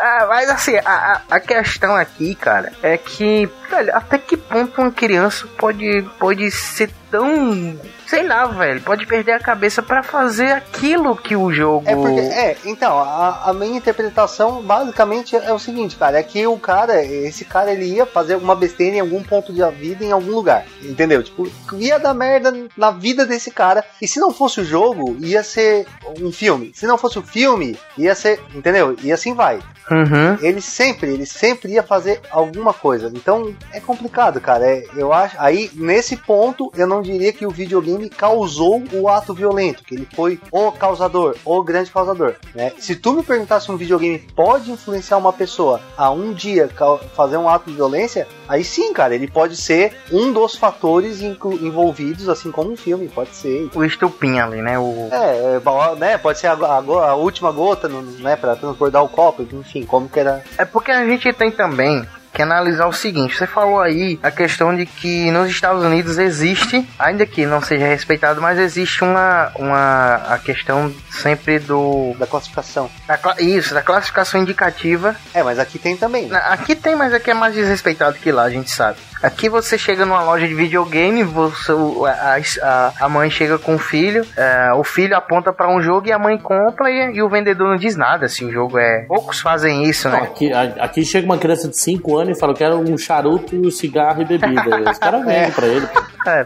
Ah, 0.00 0.26
mas 0.26 0.48
assim, 0.48 0.76
a, 0.78 1.20
a, 1.30 1.38
questão 1.38 1.94
aqui, 1.94 2.34
cara, 2.34 2.72
é 2.82 2.96
que, 2.96 3.46
velho, 3.68 3.94
até 3.94 4.16
que 4.16 4.34
ponto 4.34 4.80
uma 4.80 4.90
criança 4.90 5.46
pode, 5.58 6.02
pode 6.18 6.50
ser 6.50 6.90
tão. 7.10 7.78
Sei 8.10 8.26
lá, 8.26 8.44
velho, 8.44 8.80
pode 8.80 9.06
perder 9.06 9.30
a 9.30 9.38
cabeça 9.38 9.80
pra 9.80 10.02
fazer 10.02 10.50
aquilo 10.50 11.14
que 11.14 11.36
o 11.36 11.52
jogo. 11.52 11.88
É 11.88 11.94
porque, 11.94 12.18
é, 12.18 12.56
então, 12.64 12.98
a, 12.98 13.50
a 13.50 13.52
minha 13.52 13.76
interpretação 13.76 14.60
basicamente 14.60 15.36
é 15.36 15.52
o 15.52 15.60
seguinte, 15.60 15.94
cara, 15.94 16.18
é 16.18 16.22
que 16.24 16.44
o 16.44 16.58
cara, 16.58 17.04
esse 17.04 17.44
cara, 17.44 17.70
ele 17.70 17.84
ia 17.84 18.04
fazer 18.04 18.34
alguma 18.34 18.56
besteira 18.56 18.96
em 18.96 19.00
algum 19.00 19.22
ponto 19.22 19.52
da 19.52 19.70
vida, 19.70 20.04
em 20.04 20.10
algum 20.10 20.32
lugar, 20.32 20.66
entendeu? 20.82 21.22
Tipo, 21.22 21.48
ia 21.74 22.00
dar 22.00 22.12
merda 22.12 22.52
na 22.76 22.90
vida 22.90 23.24
desse 23.24 23.52
cara, 23.52 23.84
e 24.02 24.08
se 24.08 24.18
não 24.18 24.32
fosse 24.32 24.60
o 24.60 24.64
jogo, 24.64 25.16
ia 25.20 25.44
ser 25.44 25.86
um 26.20 26.32
filme. 26.32 26.72
Se 26.74 26.88
não 26.88 26.98
fosse 26.98 27.16
o 27.16 27.22
filme, 27.22 27.78
ia 27.96 28.16
ser, 28.16 28.40
entendeu? 28.52 28.96
E 29.04 29.12
assim 29.12 29.34
vai. 29.34 29.60
Uhum. 29.90 30.38
Ele 30.40 30.60
sempre, 30.60 31.10
ele 31.10 31.26
sempre 31.26 31.72
ia 31.72 31.82
fazer 31.82 32.20
alguma 32.30 32.72
coisa. 32.72 33.10
Então 33.12 33.54
é 33.72 33.80
complicado, 33.80 34.40
cara. 34.40 34.64
É, 34.64 34.84
eu 34.94 35.12
acho. 35.12 35.34
Aí, 35.38 35.68
nesse 35.74 36.16
ponto, 36.16 36.72
eu 36.76 36.86
não 36.86 37.02
diria 37.02 37.32
que 37.32 37.44
o 37.44 37.50
videogame 37.50 37.99
causou 38.08 38.82
o 38.92 39.08
ato 39.08 39.34
violento, 39.34 39.82
que 39.84 39.94
ele 39.94 40.08
foi 40.14 40.40
o 40.50 40.72
causador, 40.72 41.36
o 41.44 41.62
grande 41.62 41.90
causador. 41.90 42.34
Né? 42.54 42.72
Se 42.78 42.96
tu 42.96 43.12
me 43.12 43.22
perguntar 43.22 43.60
se 43.60 43.70
um 43.70 43.76
videogame 43.76 44.18
pode 44.34 44.70
influenciar 44.70 45.18
uma 45.18 45.32
pessoa 45.32 45.80
a 45.96 46.10
um 46.10 46.32
dia 46.32 46.68
fazer 47.14 47.36
um 47.36 47.48
ato 47.48 47.70
de 47.70 47.76
violência, 47.76 48.26
aí 48.48 48.64
sim, 48.64 48.92
cara, 48.92 49.14
ele 49.14 49.28
pode 49.28 49.56
ser 49.56 49.94
um 50.10 50.32
dos 50.32 50.56
fatores 50.56 51.20
envolvidos, 51.20 52.28
assim 52.28 52.50
como 52.50 52.72
um 52.72 52.76
filme, 52.76 53.08
pode 53.08 53.34
ser. 53.34 53.68
O 53.74 53.84
estupim 53.84 54.38
ali, 54.38 54.62
né? 54.62 54.78
O... 54.78 55.08
É, 55.10 55.56
é, 55.56 55.96
né, 55.96 56.18
pode 56.18 56.38
ser 56.38 56.48
a, 56.48 56.52
a 56.52 57.10
a 57.10 57.14
última 57.14 57.50
gota, 57.50 57.88
né, 57.88 58.36
para 58.36 58.56
transbordar 58.56 59.02
o 59.02 59.08
copo, 59.08 59.46
enfim, 59.52 59.84
como 59.84 60.08
que 60.08 60.20
era 60.20 60.42
É 60.56 60.64
porque 60.64 60.90
a 60.90 61.04
gente 61.04 61.32
tem 61.32 61.50
também 61.50 62.06
que 62.32 62.42
analisar 62.42 62.86
o 62.86 62.92
seguinte, 62.92 63.36
você 63.36 63.46
falou 63.46 63.80
aí 63.80 64.18
a 64.22 64.30
questão 64.30 64.74
de 64.74 64.86
que 64.86 65.30
nos 65.32 65.50
Estados 65.50 65.82
Unidos 65.82 66.16
existe, 66.18 66.88
ainda 66.98 67.26
que 67.26 67.44
não 67.44 67.60
seja 67.60 67.86
respeitado, 67.86 68.40
mas 68.40 68.58
existe 68.58 69.02
uma, 69.02 69.50
uma 69.56 70.14
a 70.28 70.38
questão 70.38 70.92
sempre 71.10 71.58
do 71.58 72.14
da 72.18 72.26
classificação. 72.26 72.90
da 73.06 73.18
isso, 73.40 73.74
da 73.74 73.82
classificação 73.82 74.40
indicativa. 74.40 75.16
É, 75.34 75.42
mas 75.42 75.58
aqui 75.58 75.78
tem 75.78 75.96
também. 75.96 76.28
Na- 76.28 76.38
Aqui 76.50 76.74
tem, 76.74 76.94
mas 76.94 77.12
aqui 77.12 77.30
é 77.30 77.34
mais 77.34 77.54
desrespeitado 77.54 78.16
que 78.18 78.30
lá, 78.30 78.42
a 78.44 78.50
gente 78.50 78.70
sabe. 78.70 78.98
Aqui 79.22 79.48
você 79.48 79.76
chega 79.76 80.06
numa 80.06 80.22
loja 80.22 80.48
de 80.48 80.54
videogame, 80.54 81.22
você, 81.22 81.72
a, 81.72 82.38
a, 82.62 82.92
a 83.04 83.08
mãe 83.08 83.28
chega 83.30 83.58
com 83.58 83.74
o 83.74 83.78
filho, 83.78 84.26
é, 84.36 84.72
o 84.74 84.82
filho 84.82 85.14
aponta 85.14 85.52
pra 85.52 85.68
um 85.68 85.82
jogo 85.82 86.08
e 86.08 86.12
a 86.12 86.18
mãe 86.18 86.38
compra 86.38 86.90
e, 86.90 87.16
e 87.16 87.22
o 87.22 87.28
vendedor 87.28 87.68
não 87.68 87.76
diz 87.76 87.96
nada, 87.96 88.26
assim, 88.26 88.46
o 88.46 88.52
jogo 88.52 88.78
é... 88.78 89.04
Poucos 89.06 89.40
fazem 89.40 89.84
isso, 89.84 90.08
né? 90.08 90.20
aqui, 90.22 90.52
aqui 90.52 91.04
chega 91.04 91.26
uma 91.26 91.38
criança 91.38 91.68
de 91.68 91.76
5 91.76 92.16
anos 92.16 92.36
e 92.36 92.40
fala: 92.40 92.52
Eu 92.52 92.56
quero 92.56 92.76
um 92.78 92.96
charuto, 92.96 93.70
cigarro 93.70 94.22
e 94.22 94.24
bebida. 94.24 94.60
Os 94.90 94.98
caras 94.98 95.24
vendem 95.24 95.50
pra 95.50 95.66
ele. 95.66 95.88
É, 96.26 96.44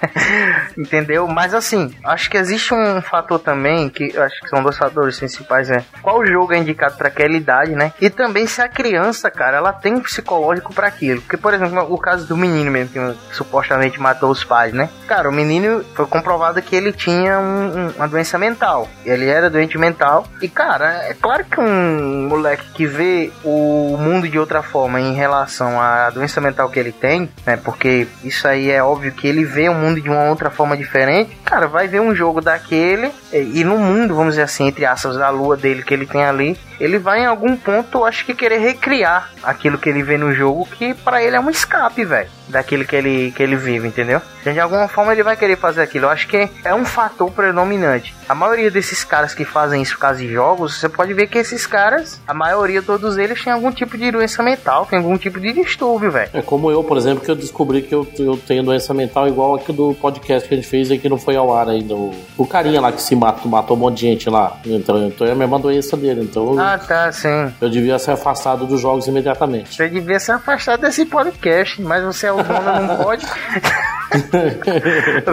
Entendeu? 0.76 1.26
Mas 1.26 1.54
assim, 1.54 1.94
acho 2.04 2.30
que 2.30 2.36
existe 2.36 2.74
um 2.74 3.00
fator 3.02 3.38
também, 3.38 3.88
que 3.88 4.16
acho 4.16 4.40
que 4.40 4.48
são 4.48 4.62
dois 4.62 4.76
fatores 4.76 5.18
principais, 5.18 5.70
é 5.70 5.84
qual 6.02 6.24
jogo 6.26 6.52
é 6.52 6.58
indicado 6.58 6.96
para 6.96 7.08
aquela 7.08 7.36
idade, 7.36 7.72
né? 7.72 7.92
E 8.00 8.10
também 8.10 8.46
se 8.46 8.60
a 8.60 8.68
criança, 8.68 9.30
cara, 9.30 9.56
ela 9.56 9.72
tem 9.72 9.94
um 9.94 10.00
psicológico 10.00 10.72
para 10.72 10.86
aquilo. 10.86 11.20
Porque, 11.22 11.36
por 11.36 11.54
exemplo, 11.54 11.92
o 11.92 11.98
caso 11.98 12.26
do 12.26 12.36
menino 12.36 12.70
mesmo, 12.70 12.92
que 12.92 13.34
supostamente 13.34 14.00
matou 14.00 14.30
os 14.30 14.44
pais, 14.44 14.72
né? 14.72 14.88
Cara, 15.06 15.28
o 15.28 15.32
menino 15.32 15.84
foi 15.94 16.06
comprovado 16.06 16.60
que 16.62 16.74
ele 16.74 16.92
tinha 16.92 17.38
um, 17.38 17.78
um, 17.78 17.88
uma 17.96 18.08
doença 18.08 18.38
mental. 18.38 18.88
Ele 19.04 19.26
era 19.26 19.50
doente 19.50 19.78
mental. 19.78 20.26
E, 20.40 20.48
cara, 20.48 21.04
é 21.08 21.14
claro 21.14 21.44
que 21.44 21.60
um 21.60 22.28
moleque 22.28 22.70
que 22.72 22.86
vê 22.86 23.32
o 23.44 23.96
mundo 23.98 24.28
de 24.28 24.38
outra 24.38 24.62
forma 24.62 25.00
em 25.00 25.14
relação 25.14 25.80
à 25.80 26.10
doença 26.10 26.40
mental 26.40 26.68
que 26.68 26.78
ele 26.78 26.92
tem, 26.92 27.28
né? 27.46 27.56
Porque 27.56 28.06
isso 28.22 28.46
aí 28.46 28.70
é 28.70 28.82
óbvio 28.82 29.12
que 29.12 29.26
ele 29.26 29.44
vê 29.44 29.68
o 29.68 29.74
mundo 29.74 29.89
de 29.98 30.10
uma 30.10 30.24
outra 30.24 30.50
forma 30.50 30.76
diferente. 30.76 31.34
Cara, 31.44 31.66
vai 31.66 31.88
ver 31.88 32.00
um 32.00 32.14
jogo 32.14 32.40
daquele 32.40 33.10
e, 33.32 33.60
e 33.60 33.64
no 33.64 33.78
mundo, 33.78 34.14
vamos 34.14 34.34
dizer 34.34 34.42
assim, 34.42 34.66
entre 34.66 34.84
aspas, 34.84 35.16
da 35.16 35.30
lua 35.30 35.56
dele 35.56 35.82
que 35.82 35.94
ele 35.94 36.06
tem 36.06 36.22
ali, 36.22 36.58
ele 36.78 36.98
vai 36.98 37.20
em 37.20 37.26
algum 37.26 37.56
ponto, 37.56 38.04
acho 38.04 38.26
que 38.26 38.34
querer 38.34 38.58
recriar 38.58 39.30
aquilo 39.42 39.78
que 39.78 39.88
ele 39.88 40.02
vê 40.02 40.18
no 40.18 40.34
jogo, 40.34 40.66
que 40.66 40.92
para 40.92 41.22
ele 41.22 41.36
é 41.36 41.40
um 41.40 41.48
escape, 41.48 42.04
velho, 42.04 42.28
daquilo 42.50 42.84
que 42.84 42.96
ele, 42.96 43.32
que 43.32 43.42
ele 43.42 43.56
vive, 43.56 43.88
entendeu? 43.88 44.20
Então, 44.40 44.52
de 44.52 44.60
alguma 44.60 44.88
forma 44.88 45.12
ele 45.12 45.22
vai 45.22 45.36
querer 45.36 45.56
fazer 45.56 45.82
aquilo. 45.82 46.06
Eu 46.06 46.10
acho 46.10 46.26
que 46.28 46.48
é 46.64 46.74
um 46.74 46.84
fator 46.84 47.30
predominante. 47.30 48.14
A 48.28 48.34
maioria 48.34 48.70
desses 48.70 49.04
caras 49.04 49.34
que 49.34 49.44
fazem 49.44 49.82
isso 49.82 49.94
por 49.94 50.00
causa 50.00 50.20
de 50.20 50.32
jogos, 50.32 50.78
você 50.78 50.88
pode 50.88 51.12
ver 51.14 51.26
que 51.26 51.38
esses 51.38 51.66
caras, 51.66 52.20
a 52.26 52.34
maioria, 52.34 52.82
todos 52.82 53.18
eles, 53.18 53.42
têm 53.42 53.52
algum 53.52 53.72
tipo 53.72 53.98
de 53.98 54.10
doença 54.10 54.42
mental, 54.42 54.86
tem 54.86 54.98
algum 54.98 55.16
tipo 55.16 55.40
de 55.40 55.52
distúrbio, 55.52 56.10
velho. 56.10 56.30
É 56.32 56.42
como 56.42 56.70
eu, 56.70 56.82
por 56.84 56.96
exemplo, 56.96 57.24
que 57.24 57.30
eu 57.30 57.34
descobri 57.34 57.82
que 57.82 57.94
eu, 57.94 58.06
eu 58.18 58.36
tenho 58.36 58.62
doença 58.62 58.94
mental 58.94 59.28
igual 59.28 59.54
aqui 59.54 59.72
do 59.72 59.94
podcast 59.94 60.48
que 60.48 60.54
a 60.54 60.56
gente 60.56 60.68
fez 60.68 60.90
e 60.90 60.98
que 60.98 61.08
não 61.08 61.18
foi 61.18 61.36
ao 61.36 61.54
ar 61.54 61.68
ainda. 61.68 61.94
O, 61.94 62.14
o 62.36 62.46
carinha 62.46 62.80
lá 62.80 62.92
que 62.92 63.02
se 63.02 63.14
matou, 63.14 63.50
matou 63.50 63.76
um 63.76 63.80
monte 63.80 63.96
de 63.96 64.06
gente 64.06 64.30
lá. 64.30 64.56
Então, 64.64 65.06
então 65.06 65.26
é 65.26 65.32
a 65.32 65.34
mesma 65.34 65.58
doença 65.58 65.96
dele. 65.96 66.22
Então, 66.22 66.58
ah, 66.58 66.78
tá, 66.78 67.10
sim. 67.12 67.52
Eu 67.60 67.68
devia 67.68 67.98
ser 67.98 68.12
afastado 68.12 68.66
dos 68.66 68.80
jogos 68.80 69.06
imediatamente. 69.06 69.74
Você 69.74 69.88
devia 69.88 70.18
ser 70.18 70.32
afastado 70.32 70.80
desse 70.80 71.04
podcast, 71.04 71.80
mas 71.82 72.02
você 72.04 72.26
é 72.26 72.32
o 72.32 72.39
dono, 72.42 72.86
não 72.86 72.96
pode. 73.04 73.26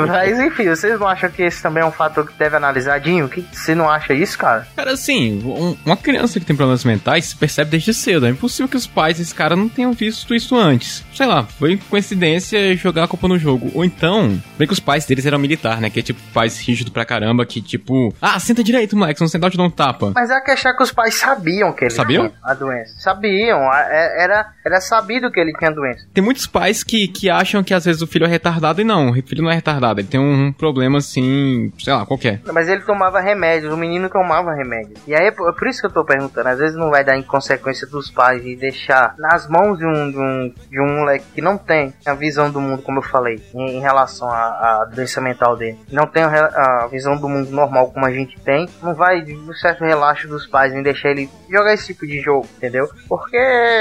Mas 0.08 0.39
enfim, 0.39 0.70
vocês 0.70 1.00
não 1.00 1.08
acham 1.08 1.30
que 1.30 1.41
esse 1.41 1.62
também 1.62 1.82
é 1.82 1.86
um 1.86 1.91
fator 1.91 2.28
que 2.28 2.38
deve 2.38 2.56
analisar, 2.56 3.00
Dinho? 3.00 3.28
Que 3.28 3.46
você 3.52 3.74
não 3.74 3.89
acha 3.89 4.13
isso, 4.13 4.38
cara? 4.38 4.67
Cara, 4.76 4.91
assim, 4.91 5.41
um, 5.43 5.76
uma 5.86 5.98
criança 5.98 6.39
que 6.39 6.46
tem 6.46 6.56
problemas 6.56 6.84
mentais 6.84 7.26
se 7.26 7.36
percebe 7.36 7.72
desde 7.72 7.93
cedo. 7.93 8.26
É 8.28 8.30
impossível 8.30 8.67
que 8.67 8.78
os 8.78 8.88
pais 8.88 9.17
desse 9.17 9.34
cara 9.34 9.56
não 9.56 9.67
tenham 9.67 9.93
visto 9.93 10.34
isso 10.36 10.56
antes. 10.56 11.04
Sei 11.13 11.26
lá, 11.26 11.43
foi 11.43 11.80
coincidência 11.89 12.76
jogar 12.76 13.06
a 13.06 13.08
culpa 13.08 13.28
no 13.28 13.38
jogo. 13.39 13.72
Ou 13.74 13.84
então, 13.84 14.41
bem 14.58 14.67
que 14.67 14.74
os 14.74 14.80
pais 14.80 15.06
deles 15.06 15.26
eram 15.26 15.39
militar, 15.39 15.82
né? 15.82 15.89
Que 15.89 16.00
é 16.00 16.04
tipo 16.04 16.20
pais 16.34 16.60
rígidos 16.60 16.93
pra 16.93 17.06
caramba, 17.06 17.46
que 17.46 17.62
tipo, 17.62 18.13
ah, 18.22 18.39
senta 18.39 18.63
direito, 18.63 18.96
moleque, 18.96 19.17
se 19.17 19.24
não 19.24 19.30
sentar 19.30 19.48
eu 19.48 19.52
te 19.52 19.58
dou 19.58 19.65
um 19.65 19.72
tapa. 19.72 20.12
Mas 20.13 20.30
é 20.30 20.39
que 20.41 20.52
achar 20.52 20.74
que 20.74 20.84
os 20.84 20.91
pais 20.91 21.15
sabiam 21.15 21.74
que 21.74 21.86
ele 21.86 21.91
sabiam? 21.91 22.28
tinha 22.28 22.39
a 22.43 22.54
doença. 22.54 22.93
Sabiam, 23.00 23.74
é, 23.74 24.24
era, 24.24 24.54
era 24.65 24.82
sabido 24.82 25.32
que 25.32 25.39
ele 25.39 25.54
tinha 25.54 25.70
a 25.70 25.74
doença. 25.74 26.06
Tem 26.13 26.24
muitos 26.24 26.48
pais 26.48 26.84
que, 26.84 26.97
que 27.06 27.30
acham 27.30 27.62
que 27.62 27.74
às 27.74 27.84
vezes 27.84 28.02
o 28.02 28.08
filho 28.08 28.26
é 28.26 28.30
retardado 28.30 28.80
e 28.80 28.86
não, 28.86 29.10
o 29.10 29.14
filho 29.14 29.44
não 29.44 29.52
é 29.52 29.56
retardado, 29.56 30.00
ele 30.00 30.08
tem 30.08 30.20
um 30.20 30.54
problema 30.54 31.00
assim, 31.00 31.72
sei 31.78 31.94
lá, 31.94 32.06
qualquer. 32.06 32.42
Mas 32.54 32.70
ele 32.70 32.82
tomava 32.82 33.20
remédios, 33.20 33.74
o 33.74 33.78
menino 33.78 34.10
tomava 34.10 34.54
remédios. 34.54 35.00
E 35.06 35.14
aí 35.14 35.28
é 35.28 35.32
por 35.32 35.68
isso 35.68 35.82
que 35.82 35.88
eu 35.88 35.92
tô 35.92 36.06
perguntando, 36.06 36.48
às 36.48 36.60
vezes 36.60 36.78
não 36.78 36.90
vai 36.90 37.04
dar 37.04 37.18
inconsequência 37.18 37.86
dos 37.88 38.10
pais 38.10 38.42
de 38.42 38.56
deixar 38.56 39.16
nas 39.18 39.50
mãos 39.50 39.78
de 39.78 39.86
um, 39.86 40.12
de 40.12 40.18
um, 40.18 40.54
de 40.70 40.82
um 40.82 41.00
moleque 41.00 41.26
que 41.36 41.42
não 41.42 41.58
tem 41.58 41.94
a 42.06 42.14
visão 42.14 42.50
do 42.50 42.62
mundo, 42.62 42.82
como 42.82 43.00
eu 43.00 43.04
falei, 43.04 43.42
em, 43.54 43.78
em 43.78 43.80
relação 43.80 44.30
à, 44.30 44.82
à, 44.82 44.86
doença 44.86 45.20
mental 45.20 45.58
dele. 45.58 45.78
Não 45.92 46.06
tem 46.06 46.24
a, 46.24 46.30
a, 46.30 46.88
visão 46.88 47.18
do 47.18 47.28
mundo 47.28 47.52
normal 47.52 47.92
como 47.92 48.06
a 48.06 48.12
gente 48.12 48.40
tem, 48.40 48.68
não 48.82 48.94
vai 48.94 49.22
de 49.22 49.36
um 49.36 49.54
certo 49.54 49.84
relaxo 49.84 50.28
dos 50.28 50.46
pais 50.46 50.74
em 50.74 50.82
deixar 50.82 51.10
ele 51.10 51.30
jogar 51.50 51.74
esse 51.74 51.88
tipo 51.88 52.06
de 52.06 52.22
jogo, 52.22 52.48
entendeu? 52.58 52.90
Porque, 53.08 53.38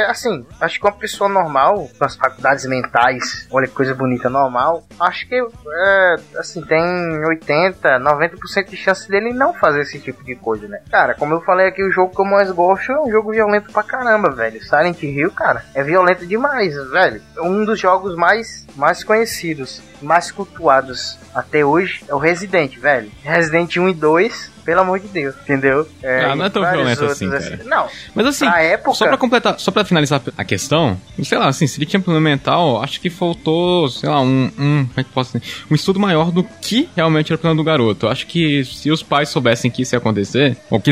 assim, 0.08 0.44
acho 0.60 0.80
que 0.80 0.86
uma 0.86 0.92
pessoa 0.92 1.28
normal, 1.28 1.88
com 1.98 2.04
as 2.04 2.16
faculdades 2.16 2.66
mentais, 2.66 3.05
olha 3.50 3.66
que 3.66 3.74
coisa 3.74 3.94
bonita, 3.94 4.28
normal, 4.28 4.84
acho 4.98 5.28
que, 5.28 5.34
é, 5.34 6.16
assim, 6.38 6.62
tem 6.62 6.82
80, 7.26 8.00
90% 8.00 8.68
de 8.68 8.76
chance 8.76 9.08
dele 9.08 9.32
não 9.32 9.54
fazer 9.54 9.82
esse 9.82 9.98
tipo 9.98 10.24
de 10.24 10.34
coisa, 10.34 10.66
né? 10.68 10.80
Cara, 10.90 11.14
como 11.14 11.34
eu 11.34 11.40
falei 11.42 11.68
aqui, 11.68 11.82
o 11.82 11.90
jogo 11.90 12.14
que 12.14 12.20
eu 12.20 12.24
mais 12.24 12.50
gosto 12.50 12.92
é 12.92 13.00
um 13.00 13.10
jogo 13.10 13.32
violento 13.32 13.72
pra 13.72 13.82
caramba, 13.82 14.30
velho. 14.30 14.62
Silent 14.62 15.02
Hill, 15.02 15.30
cara, 15.30 15.64
é 15.74 15.82
violento 15.82 16.26
demais, 16.26 16.74
velho. 16.90 17.22
Um 17.38 17.64
dos 17.64 17.78
jogos 17.78 18.16
mais, 18.16 18.66
mais 18.76 19.04
conhecidos, 19.04 19.82
mais 20.00 20.30
cultuados 20.30 21.18
até 21.34 21.64
hoje 21.64 22.04
é 22.08 22.14
o 22.14 22.18
Resident, 22.18 22.78
velho. 22.78 23.10
Resident 23.22 23.76
1 23.76 23.88
e 23.90 23.94
2 23.94 24.55
pelo 24.66 24.80
amor 24.80 24.98
de 24.98 25.06
Deus, 25.06 25.34
entendeu? 25.44 25.88
É, 26.02 26.24
ah, 26.24 26.34
não 26.34 26.44
é 26.44 26.50
tão 26.50 26.68
violento 26.68 27.04
assim, 27.04 27.30
cara. 27.30 27.38
Assim. 27.38 27.68
Não. 27.68 27.86
Mas 28.12 28.26
assim, 28.26 28.44
pra 28.44 28.62
época... 28.62 28.94
só 28.94 29.06
pra 29.06 29.16
completar, 29.16 29.60
só 29.60 29.70
pra 29.70 29.84
finalizar 29.84 30.20
a 30.36 30.44
questão, 30.44 31.00
sei 31.22 31.38
lá, 31.38 31.46
assim, 31.46 31.68
se 31.68 31.78
ele 31.78 31.86
tinha 31.86 32.00
problema 32.00 32.28
mental, 32.28 32.82
acho 32.82 33.00
que 33.00 33.08
faltou, 33.08 33.88
sei 33.88 34.10
lá, 34.10 34.20
um, 34.20 34.50
um 34.58 34.84
como 34.86 34.92
é 34.96 35.04
que 35.04 35.10
posso 35.10 35.38
dizer? 35.38 35.54
Um 35.70 35.74
estudo 35.76 36.00
maior 36.00 36.32
do 36.32 36.42
que 36.42 36.88
realmente 36.96 37.32
era 37.32 37.36
o 37.36 37.38
plano 37.38 37.56
do 37.56 37.62
garoto. 37.62 38.08
Acho 38.08 38.26
que 38.26 38.64
se 38.64 38.90
os 38.90 39.02
pais 39.02 39.28
soubessem 39.28 39.70
que 39.70 39.82
isso 39.82 39.94
ia 39.94 39.98
acontecer, 39.98 40.56
ou 40.68 40.80
que 40.80 40.90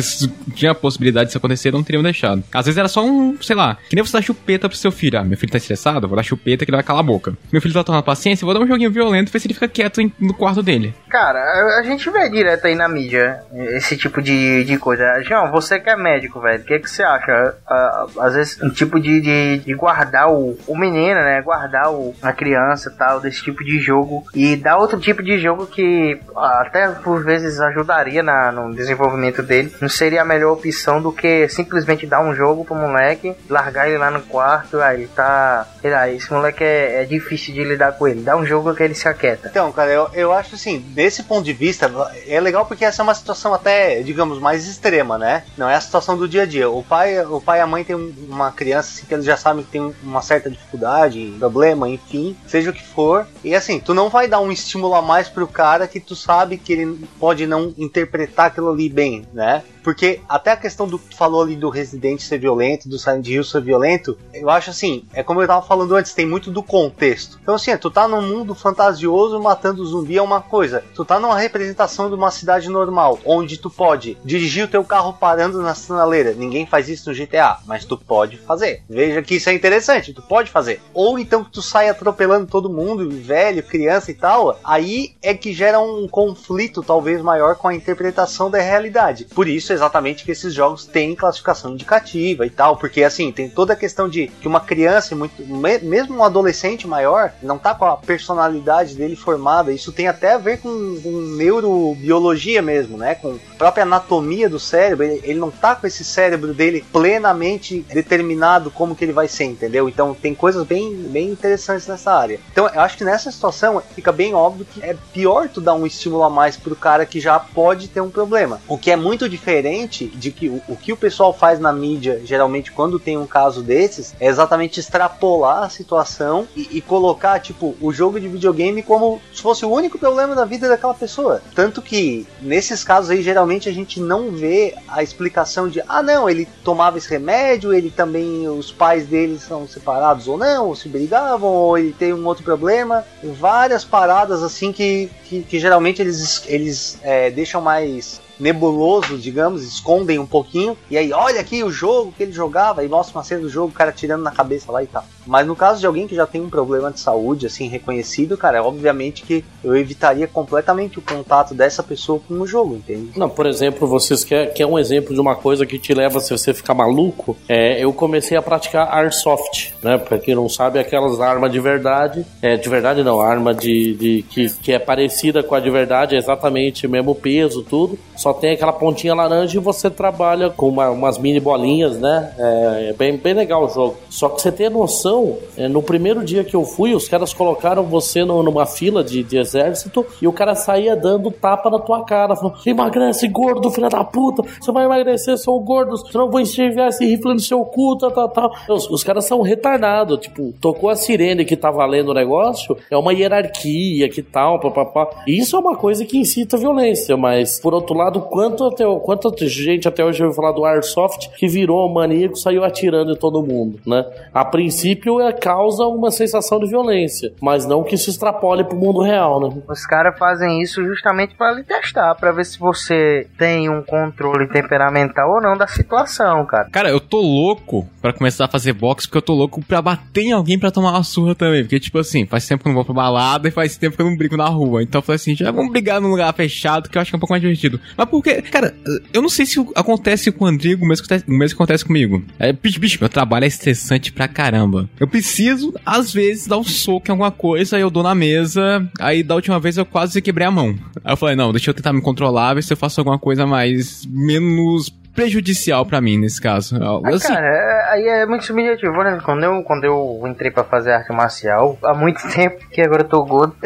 tinha 0.54 0.70
a 0.70 0.74
possibilidade 0.74 1.26
disso 1.26 1.38
acontecer, 1.38 1.72
não 1.72 1.82
teriam 1.82 2.02
deixado. 2.02 2.44
Às 2.52 2.66
vezes 2.66 2.78
era 2.78 2.88
só 2.88 3.04
um, 3.04 3.36
sei 3.42 3.56
lá, 3.56 3.76
que 3.88 3.96
nem 3.96 4.04
você 4.04 4.12
dar 4.12 4.22
chupeta 4.22 4.68
pro 4.68 4.78
seu 4.78 4.92
filho. 4.92 5.18
Ah, 5.18 5.24
meu 5.24 5.36
filho 5.36 5.50
tá 5.50 5.58
estressado, 5.58 6.06
vou 6.06 6.16
dar 6.16 6.22
chupeta 6.22 6.64
que 6.64 6.70
ele 6.70 6.76
vai 6.76 6.84
calar 6.84 7.00
a 7.00 7.06
boca. 7.06 7.36
Meu 7.52 7.60
filho 7.60 7.74
tá 7.74 7.82
tomando 7.82 8.04
paciência, 8.04 8.44
vou 8.44 8.54
dar 8.54 8.60
um 8.60 8.68
joguinho 8.68 8.90
violento, 8.90 9.32
ver 9.32 9.40
se 9.40 9.48
ele 9.48 9.54
fica 9.54 9.66
quieto 9.66 10.00
no 10.20 10.34
quarto 10.34 10.62
dele. 10.62 10.94
Cara, 11.08 11.40
a 11.78 11.82
gente 11.82 12.08
vê 12.10 12.28
direto 12.28 12.66
aí 12.66 12.74
na 12.74 12.88
mídia 12.88 13.42
esse 13.64 13.96
tipo 13.96 14.20
de, 14.22 14.64
de 14.64 14.76
coisa. 14.78 15.22
João, 15.22 15.50
você 15.50 15.78
que 15.78 15.90
é 15.90 15.96
médico, 15.96 16.40
velho, 16.40 16.62
o 16.62 16.64
que, 16.64 16.78
que 16.78 16.90
você 16.90 17.02
acha? 17.02 17.54
Uh, 17.68 18.20
às 18.20 18.34
vezes, 18.34 18.62
um 18.62 18.70
tipo 18.70 19.00
de, 19.00 19.20
de, 19.20 19.58
de, 19.58 19.74
guardar 19.74 20.30
o, 20.30 20.58
o 20.66 20.76
menino, 20.76 21.20
né? 21.20 21.40
Guardar 21.42 21.92
o, 21.92 22.14
a 22.22 22.32
criança 22.32 22.90
tal, 22.96 23.20
desse 23.20 23.42
tipo 23.42 23.64
de 23.64 23.78
jogo. 23.78 24.24
E 24.34 24.56
dar 24.56 24.76
outro 24.76 24.98
tipo 24.98 25.22
de 25.22 25.38
jogo 25.38 25.66
que 25.66 26.20
uh, 26.30 26.38
até 26.38 26.88
por 26.88 27.24
vezes 27.24 27.60
ajudaria 27.60 28.22
na, 28.22 28.52
no 28.52 28.74
desenvolvimento 28.74 29.42
dele. 29.42 29.74
Não 29.80 29.88
seria 29.88 30.22
a 30.22 30.24
melhor 30.24 30.52
opção 30.52 31.00
do 31.00 31.12
que 31.12 31.48
simplesmente 31.48 32.06
dar 32.06 32.20
um 32.20 32.34
jogo 32.34 32.64
pro 32.64 32.74
moleque, 32.74 33.34
largar 33.48 33.88
ele 33.88 33.98
lá 33.98 34.10
no 34.10 34.22
quarto, 34.22 34.80
aí 34.80 35.06
tá. 35.08 35.66
Sei 35.80 35.90
lá, 35.90 36.08
esse 36.08 36.32
moleque 36.32 36.64
é, 36.64 37.02
é 37.02 37.04
difícil 37.04 37.54
de 37.54 37.64
lidar 37.64 37.92
com 37.92 38.08
ele. 38.08 38.22
Dá 38.22 38.36
um 38.36 38.44
jogo 38.44 38.74
que 38.74 38.82
ele 38.82 38.94
se 38.94 39.08
aquieta. 39.08 39.48
Então, 39.48 39.70
cara, 39.72 39.90
eu, 39.90 40.08
eu 40.14 40.32
acho 40.32 40.54
assim, 40.54 40.78
desse 40.78 41.22
ponto 41.22 41.44
de 41.44 41.52
vista, 41.52 41.90
é 42.26 42.40
legal 42.40 42.66
porque 42.66 42.84
essa 42.84 43.02
é 43.02 43.04
uma 43.04 43.14
situação 43.14 43.53
até, 43.54 44.02
digamos, 44.02 44.38
mais 44.38 44.66
extrema, 44.66 45.18
né? 45.18 45.44
Não 45.56 45.68
é 45.68 45.74
a 45.74 45.80
situação 45.80 46.16
do 46.16 46.28
dia 46.28 46.42
a 46.42 46.46
dia. 46.46 46.68
O 46.68 46.82
pai, 46.82 47.24
o 47.24 47.40
pai 47.40 47.58
e 47.58 47.62
a 47.62 47.66
mãe 47.66 47.84
tem 47.84 47.96
uma 47.96 48.50
criança 48.52 48.90
assim, 48.90 49.06
que 49.06 49.14
eles 49.14 49.24
já 49.24 49.36
sabem 49.36 49.64
que 49.64 49.70
tem 49.70 49.94
uma 50.02 50.22
certa 50.22 50.50
dificuldade, 50.50 51.34
problema, 51.38 51.88
enfim, 51.88 52.36
seja 52.46 52.70
o 52.70 52.72
que 52.72 52.82
for. 52.82 53.26
E 53.42 53.54
assim, 53.54 53.80
tu 53.80 53.94
não 53.94 54.08
vai 54.08 54.28
dar 54.28 54.40
um 54.40 54.52
estímulo 54.52 54.94
a 54.94 55.02
mais 55.02 55.28
pro 55.28 55.46
cara 55.46 55.86
que 55.86 56.00
tu 56.00 56.14
sabe 56.14 56.58
que 56.58 56.72
ele 56.72 57.08
pode 57.18 57.46
não 57.46 57.74
interpretar 57.78 58.46
aquilo 58.46 58.70
ali 58.70 58.88
bem, 58.88 59.26
né? 59.32 59.62
Porque 59.84 60.20
até 60.26 60.50
a 60.50 60.56
questão 60.56 60.88
do 60.88 60.98
que 60.98 61.14
falou 61.14 61.42
ali 61.42 61.54
do 61.54 61.68
Resident 61.68 62.20
ser 62.20 62.38
violento, 62.38 62.88
do 62.88 62.98
Silent 62.98 63.28
Hill 63.28 63.44
ser 63.44 63.60
violento, 63.60 64.16
eu 64.32 64.48
acho 64.48 64.70
assim, 64.70 65.04
é 65.12 65.22
como 65.22 65.42
eu 65.42 65.46
tava 65.46 65.64
falando 65.64 65.94
antes, 65.94 66.14
tem 66.14 66.26
muito 66.26 66.50
do 66.50 66.62
contexto. 66.62 67.38
Então 67.42 67.54
assim, 67.54 67.76
tu 67.76 67.90
tá 67.90 68.08
num 68.08 68.22
mundo 68.22 68.54
fantasioso 68.54 69.38
matando 69.40 69.84
zumbi 69.84 70.16
é 70.16 70.22
uma 70.22 70.40
coisa. 70.40 70.82
Tu 70.94 71.04
tá 71.04 71.20
numa 71.20 71.38
representação 71.38 72.08
de 72.08 72.14
uma 72.14 72.30
cidade 72.30 72.70
normal, 72.70 73.18
onde 73.26 73.58
tu 73.58 73.68
pode 73.68 74.16
dirigir 74.24 74.64
o 74.64 74.68
teu 74.68 74.82
carro 74.82 75.12
parando 75.12 75.60
na 75.60 75.74
sinaleira. 75.74 76.32
Ninguém 76.32 76.64
faz 76.64 76.88
isso 76.88 77.10
no 77.10 77.16
GTA, 77.16 77.58
mas 77.66 77.84
tu 77.84 77.98
pode 77.98 78.38
fazer. 78.38 78.82
Veja 78.88 79.20
que 79.22 79.34
isso 79.34 79.50
é 79.50 79.52
interessante, 79.52 80.14
tu 80.14 80.22
pode 80.22 80.50
fazer. 80.50 80.80
Ou 80.94 81.18
então 81.18 81.44
que 81.44 81.50
tu 81.50 81.60
sai 81.60 81.90
atropelando 81.90 82.46
todo 82.46 82.70
mundo, 82.70 83.10
velho, 83.10 83.62
criança 83.62 84.10
e 84.10 84.14
tal, 84.14 84.58
aí 84.64 85.14
é 85.20 85.34
que 85.34 85.52
gera 85.52 85.78
um 85.78 86.08
conflito 86.08 86.82
talvez 86.82 87.20
maior 87.20 87.56
com 87.56 87.68
a 87.68 87.74
interpretação 87.74 88.50
da 88.50 88.58
realidade. 88.58 89.26
Por 89.26 89.46
isso 89.46 89.73
exatamente 89.74 90.24
que 90.24 90.30
esses 90.30 90.52
jogos 90.54 90.86
têm 90.86 91.14
classificação 91.14 91.72
indicativa 91.72 92.46
e 92.46 92.50
tal, 92.50 92.76
porque 92.76 93.02
assim, 93.02 93.30
tem 93.30 93.48
toda 93.48 93.72
a 93.72 93.76
questão 93.76 94.08
de 94.08 94.28
que 94.28 94.48
uma 94.48 94.60
criança, 94.60 95.14
muito, 95.14 95.34
mesmo 95.82 96.16
um 96.16 96.24
adolescente 96.24 96.86
maior, 96.86 97.32
não 97.42 97.58
tá 97.58 97.74
com 97.74 97.84
a 97.84 97.96
personalidade 97.96 98.94
dele 98.94 99.16
formada, 99.16 99.72
isso 99.72 99.92
tem 99.92 100.08
até 100.08 100.34
a 100.34 100.38
ver 100.38 100.58
com, 100.58 101.00
com 101.02 101.10
neurobiologia 101.36 102.62
mesmo, 102.62 102.96
né? 102.96 103.14
Com 103.14 103.34
a 103.34 103.56
própria 103.56 103.82
anatomia 103.82 104.48
do 104.48 104.58
cérebro, 104.58 105.04
ele, 105.04 105.20
ele 105.24 105.38
não 105.38 105.50
tá 105.50 105.74
com 105.74 105.86
esse 105.86 106.04
cérebro 106.04 106.54
dele 106.54 106.84
plenamente 106.92 107.80
determinado 107.92 108.70
como 108.70 108.94
que 108.94 109.04
ele 109.04 109.12
vai 109.12 109.28
ser, 109.28 109.44
entendeu? 109.44 109.88
Então 109.88 110.14
tem 110.14 110.34
coisas 110.34 110.66
bem, 110.66 110.94
bem 110.94 111.28
interessantes 111.30 111.86
nessa 111.86 112.12
área. 112.12 112.38
Então 112.52 112.68
eu 112.68 112.80
acho 112.80 112.96
que 112.96 113.04
nessa 113.04 113.30
situação 113.30 113.82
fica 113.94 114.12
bem 114.12 114.34
óbvio 114.34 114.66
que 114.66 114.82
é 114.82 114.96
pior 115.12 115.48
tu 115.48 115.60
dar 115.60 115.74
um 115.74 115.86
estímulo 115.86 116.22
a 116.22 116.30
mais 116.30 116.56
pro 116.56 116.76
cara 116.76 117.06
que 117.06 117.20
já 117.20 117.38
pode 117.38 117.88
ter 117.88 118.00
um 118.00 118.10
problema. 118.10 118.60
O 118.68 118.78
que 118.78 118.90
é 118.90 118.96
muito 118.96 119.28
diferente 119.28 119.63
diferente 119.64 120.06
de 120.06 120.30
que 120.30 120.48
o, 120.48 120.60
o 120.68 120.76
que 120.76 120.92
o 120.92 120.96
pessoal 120.96 121.32
faz 121.32 121.58
na 121.58 121.72
mídia, 121.72 122.20
geralmente 122.24 122.70
quando 122.70 122.98
tem 122.98 123.16
um 123.16 123.26
caso 123.26 123.62
desses, 123.62 124.14
é 124.20 124.26
exatamente 124.26 124.78
extrapolar 124.78 125.64
a 125.64 125.68
situação 125.70 126.46
e, 126.54 126.68
e 126.72 126.80
colocar, 126.82 127.40
tipo, 127.40 127.74
o 127.80 127.90
jogo 127.90 128.20
de 128.20 128.28
videogame 128.28 128.82
como 128.82 129.20
se 129.32 129.40
fosse 129.40 129.64
o 129.64 129.70
único 129.70 129.98
problema 129.98 130.34
da 130.34 130.44
vida 130.44 130.68
daquela 130.68 130.92
pessoa. 130.92 131.40
Tanto 131.54 131.80
que, 131.80 132.26
nesses 132.42 132.84
casos 132.84 133.10
aí, 133.10 133.22
geralmente 133.22 133.68
a 133.68 133.72
gente 133.72 134.00
não 134.00 134.30
vê 134.30 134.74
a 134.86 135.02
explicação 135.02 135.68
de, 135.68 135.82
ah, 135.88 136.02
não, 136.02 136.28
ele 136.28 136.46
tomava 136.62 136.98
esse 136.98 137.08
remédio, 137.08 137.72
ele 137.72 137.90
também, 137.90 138.46
os 138.48 138.70
pais 138.70 139.06
dele 139.06 139.38
são 139.38 139.66
separados 139.66 140.28
ou 140.28 140.36
não, 140.36 140.68
ou 140.68 140.76
se 140.76 140.88
brigavam, 140.88 141.48
ou 141.48 141.78
ele 141.78 141.92
tem 141.92 142.12
um 142.12 142.26
outro 142.26 142.44
problema. 142.44 143.04
Várias 143.22 143.84
paradas 143.84 144.42
assim 144.42 144.72
que, 144.72 145.10
que, 145.24 145.42
que 145.42 145.58
geralmente 145.58 146.02
eles, 146.02 146.42
eles 146.46 146.98
é, 147.02 147.30
deixam 147.30 147.62
mais 147.62 148.20
nebuloso, 148.38 149.18
digamos, 149.18 149.62
escondem 149.62 150.18
um 150.18 150.26
pouquinho. 150.26 150.76
E 150.90 150.96
aí, 150.96 151.12
olha 151.12 151.40
aqui 151.40 151.62
o 151.62 151.70
jogo 151.70 152.12
que 152.12 152.22
ele 152.22 152.32
jogava, 152.32 152.84
e 152.84 152.88
mostra 152.88 153.16
uma 153.16 153.24
cena 153.24 153.42
do 153.42 153.48
jogo, 153.48 153.68
o 153.68 153.72
cara 153.72 153.92
tirando 153.92 154.22
na 154.22 154.30
cabeça 154.30 154.70
lá 154.70 154.82
e 154.82 154.86
tal. 154.86 155.04
Mas 155.26 155.46
no 155.46 155.56
caso 155.56 155.80
de 155.80 155.86
alguém 155.86 156.06
que 156.06 156.14
já 156.14 156.26
tem 156.26 156.40
um 156.40 156.50
problema 156.50 156.90
de 156.90 157.00
saúde, 157.00 157.46
assim, 157.46 157.68
reconhecido, 157.68 158.36
cara, 158.36 158.62
obviamente 158.62 159.22
que 159.22 159.44
eu 159.62 159.76
evitaria 159.76 160.26
completamente 160.26 160.98
o 160.98 161.02
contato 161.02 161.54
dessa 161.54 161.82
pessoa 161.82 162.20
com 162.26 162.34
o 162.34 162.46
jogo, 162.46 162.74
entende? 162.74 163.12
Não, 163.16 163.28
por 163.28 163.46
exemplo, 163.46 163.86
vocês 163.88 164.24
quer, 164.24 164.52
quer 164.52 164.66
um 164.66 164.78
exemplo 164.78 165.14
de 165.14 165.20
uma 165.20 165.34
coisa 165.34 165.64
que 165.64 165.78
te 165.78 165.94
leva 165.94 166.18
a 166.18 166.20
você 166.20 166.52
ficar 166.52 166.74
maluco? 166.74 167.36
É, 167.48 167.82
eu 167.82 167.92
comecei 167.92 168.36
a 168.36 168.42
praticar 168.42 168.92
Airsoft, 168.92 169.74
né? 169.82 169.98
Pra 169.98 170.18
quem 170.18 170.34
não 170.34 170.48
sabe, 170.48 170.78
aquelas 170.78 171.20
armas 171.20 171.50
de 171.50 171.60
verdade. 171.60 172.24
É, 172.42 172.56
de 172.56 172.68
verdade 172.68 173.02
não, 173.02 173.20
arma 173.20 173.54
de, 173.54 173.94
de 173.94 174.22
que, 174.28 174.50
que 174.60 174.72
é 174.72 174.78
parecida 174.78 175.42
com 175.42 175.54
a 175.54 175.60
de 175.60 175.70
verdade, 175.70 176.14
é 176.14 176.18
exatamente 176.18 176.86
o 176.86 176.90
mesmo 176.90 177.14
peso, 177.14 177.62
tudo. 177.62 177.98
Só 178.24 178.32
tem 178.32 178.52
aquela 178.52 178.72
pontinha 178.72 179.14
laranja 179.14 179.58
e 179.58 179.60
você 179.60 179.90
trabalha 179.90 180.48
com 180.48 180.66
uma, 180.66 180.88
umas 180.88 181.18
mini 181.18 181.38
bolinhas, 181.38 182.00
né? 182.00 182.32
É, 182.38 182.88
é 182.88 182.92
bem, 182.94 183.18
bem 183.18 183.34
legal 183.34 183.66
o 183.66 183.68
jogo. 183.68 183.96
Só 184.08 184.30
que 184.30 184.40
você 184.40 184.50
tem 184.50 184.70
noção 184.70 185.36
é, 185.58 185.68
no 185.68 185.82
primeiro 185.82 186.24
dia 186.24 186.42
que 186.42 186.56
eu 186.56 186.64
fui, 186.64 186.94
os 186.94 187.06
caras 187.06 187.34
colocaram 187.34 187.82
você 187.82 188.24
no, 188.24 188.42
numa 188.42 188.64
fila 188.64 189.04
de, 189.04 189.22
de, 189.22 189.36
exército 189.36 190.06
e 190.22 190.26
o 190.26 190.32
cara 190.32 190.54
saía 190.54 190.96
dando 190.96 191.30
tapa 191.30 191.68
na 191.68 191.78
tua 191.78 192.02
cara, 192.06 192.34
falando: 192.34 192.56
emagrece, 192.64 193.28
gordo, 193.28 193.70
filha 193.70 193.90
da 193.90 194.02
puta, 194.02 194.42
você 194.58 194.72
vai 194.72 194.86
emagrecer, 194.86 195.36
sou 195.36 195.60
gordo, 195.60 195.94
senão 195.98 196.24
eu 196.24 196.30
vou 196.30 196.40
enxergar 196.40 196.88
esse 196.88 197.04
rifle 197.04 197.34
no 197.34 197.40
seu 197.40 197.62
cu, 197.62 197.98
tal, 197.98 198.10
tal, 198.10 198.28
tal. 198.30 198.52
Os, 198.70 198.88
os 198.88 199.04
caras 199.04 199.26
são 199.26 199.42
retardados, 199.42 200.18
tipo, 200.20 200.54
tocou 200.62 200.88
a 200.88 200.96
sirene 200.96 201.44
que 201.44 201.56
tá 201.56 201.70
valendo 201.70 202.08
o 202.08 202.14
negócio, 202.14 202.74
é 202.90 202.96
uma 202.96 203.12
hierarquia 203.12 204.08
que 204.08 204.22
tal, 204.22 204.58
papapá. 204.58 205.10
Isso 205.26 205.56
é 205.56 205.58
uma 205.58 205.76
coisa 205.76 206.06
que 206.06 206.16
incita 206.16 206.56
violência, 206.56 207.18
mas 207.18 207.60
por 207.60 207.74
outro 207.74 207.94
lado, 207.94 208.13
quanto 208.20 208.64
até 208.64 208.84
quanto 209.02 209.34
gente 209.46 209.88
até 209.88 210.04
hoje 210.04 210.22
ouviu 210.22 210.36
falar 210.36 210.52
do 210.52 210.64
Airsoft 210.64 211.30
que 211.36 211.46
virou 211.46 211.92
maníaco, 211.92 212.36
saiu 212.36 212.64
atirando 212.64 213.12
em 213.12 213.16
todo 213.16 213.42
mundo, 213.42 213.78
né? 213.86 214.04
A 214.32 214.44
princípio 214.44 215.20
é, 215.20 215.32
causa 215.32 215.84
uma 215.84 216.10
sensação 216.10 216.58
de 216.58 216.68
violência, 216.68 217.32
mas 217.40 217.66
não 217.66 217.82
que 217.82 217.96
se 217.96 218.10
extrapole 218.10 218.64
pro 218.64 218.76
mundo 218.76 219.00
real, 219.00 219.40
né? 219.40 219.62
Os 219.68 219.86
caras 219.86 220.18
fazem 220.18 220.60
isso 220.60 220.84
justamente 220.84 221.34
para 221.34 221.52
lhe 221.52 221.62
testar, 221.62 222.14
para 222.14 222.32
ver 222.32 222.44
se 222.44 222.58
você 222.58 223.26
tem 223.38 223.68
um 223.68 223.82
controle 223.82 224.48
temperamental 224.48 225.30
ou 225.30 225.40
não 225.40 225.56
da 225.56 225.66
situação, 225.66 226.44
cara. 226.46 226.68
Cara, 226.70 226.90
eu 226.90 227.00
tô 227.00 227.20
louco 227.20 227.88
para 228.00 228.12
começar 228.12 228.44
a 228.44 228.48
fazer 228.48 228.72
boxe, 228.72 229.06
porque 229.06 229.18
eu 229.18 229.22
tô 229.22 229.34
louco 229.34 229.64
pra 229.64 229.80
bater 229.80 230.24
em 230.24 230.32
alguém 230.32 230.58
para 230.58 230.70
tomar 230.70 230.90
uma 230.90 231.02
surra 231.02 231.34
também. 231.34 231.62
Porque, 231.62 231.80
tipo 231.80 231.98
assim, 231.98 232.26
faz 232.26 232.46
tempo 232.46 232.62
que 232.62 232.68
eu 232.68 232.70
não 232.70 232.76
vou 232.76 232.84
pra 232.84 232.94
balada 232.94 233.48
e 233.48 233.50
faz 233.50 233.76
tempo 233.76 233.96
que 233.96 234.02
eu 234.02 234.06
não 234.06 234.16
brigo 234.16 234.36
na 234.36 234.48
rua. 234.48 234.82
Então 234.82 234.98
eu 234.98 235.02
falei 235.02 235.16
assim, 235.16 235.34
já 235.34 235.50
vamos 235.50 235.72
brigar 235.72 236.00
num 236.00 236.10
lugar 236.10 236.32
fechado, 236.34 236.88
que 236.88 236.98
eu 236.98 237.02
acho 237.02 237.10
que 237.10 237.16
é 237.16 237.18
um 237.18 237.20
pouco 237.20 237.32
mais 237.32 237.40
divertido. 237.40 237.80
Mas 237.96 238.03
porque, 238.06 238.42
cara, 238.42 238.74
eu 239.12 239.22
não 239.22 239.28
sei 239.28 239.46
se 239.46 239.58
acontece 239.74 240.30
com 240.30 240.44
o 240.44 240.48
Andrigo 240.48 240.86
que 240.86 240.92
acontece, 240.92 241.24
o 241.26 241.32
mesmo 241.32 241.56
acontece 241.56 241.84
comigo. 241.84 242.24
É, 242.38 242.52
bicho, 242.52 242.80
bicho, 242.80 242.98
meu 243.00 243.08
trabalho 243.08 243.44
é 243.44 243.48
estressante 243.48 244.12
pra 244.12 244.28
caramba. 244.28 244.88
Eu 244.98 245.08
preciso, 245.08 245.74
às 245.84 246.12
vezes, 246.12 246.46
dar 246.46 246.58
um 246.58 246.64
soco 246.64 247.08
em 247.08 247.12
alguma 247.12 247.30
coisa, 247.30 247.78
eu 247.78 247.90
dou 247.90 248.02
na 248.02 248.14
mesa, 248.14 248.88
aí 248.98 249.22
da 249.22 249.34
última 249.34 249.58
vez 249.58 249.76
eu 249.76 249.86
quase 249.86 250.20
quebrei 250.20 250.46
a 250.46 250.50
mão. 250.50 250.74
Aí 251.04 251.12
eu 251.12 251.16
falei, 251.16 251.36
não, 251.36 251.52
deixa 251.52 251.70
eu 251.70 251.74
tentar 251.74 251.92
me 251.92 252.00
controlar, 252.00 252.54
ver 252.54 252.62
se 252.62 252.72
eu 252.72 252.76
faço 252.76 253.00
alguma 253.00 253.18
coisa 253.18 253.46
mais, 253.46 254.06
menos 254.06 254.92
prejudicial 255.14 255.86
para 255.86 256.00
mim 256.00 256.18
nesse 256.18 256.40
caso. 256.40 256.76
Assim, 256.76 257.26
ah, 257.26 257.34
cara, 257.34 257.46
é, 257.46 257.92
aí 257.92 258.08
é 258.08 258.26
muito 258.26 258.44
subjetivo, 258.44 259.02
né? 259.02 259.18
Quando 259.24 259.44
eu, 259.44 259.62
quando 259.62 259.84
eu 259.84 260.22
entrei 260.26 260.50
para 260.50 260.64
fazer 260.64 260.92
arte 260.92 261.12
marcial, 261.12 261.78
há 261.82 261.94
muito 261.94 262.20
tempo, 262.34 262.68
que 262.68 262.82
agora 262.82 263.02
eu 263.02 263.08
tô 263.08 263.24
gordo. 263.24 263.54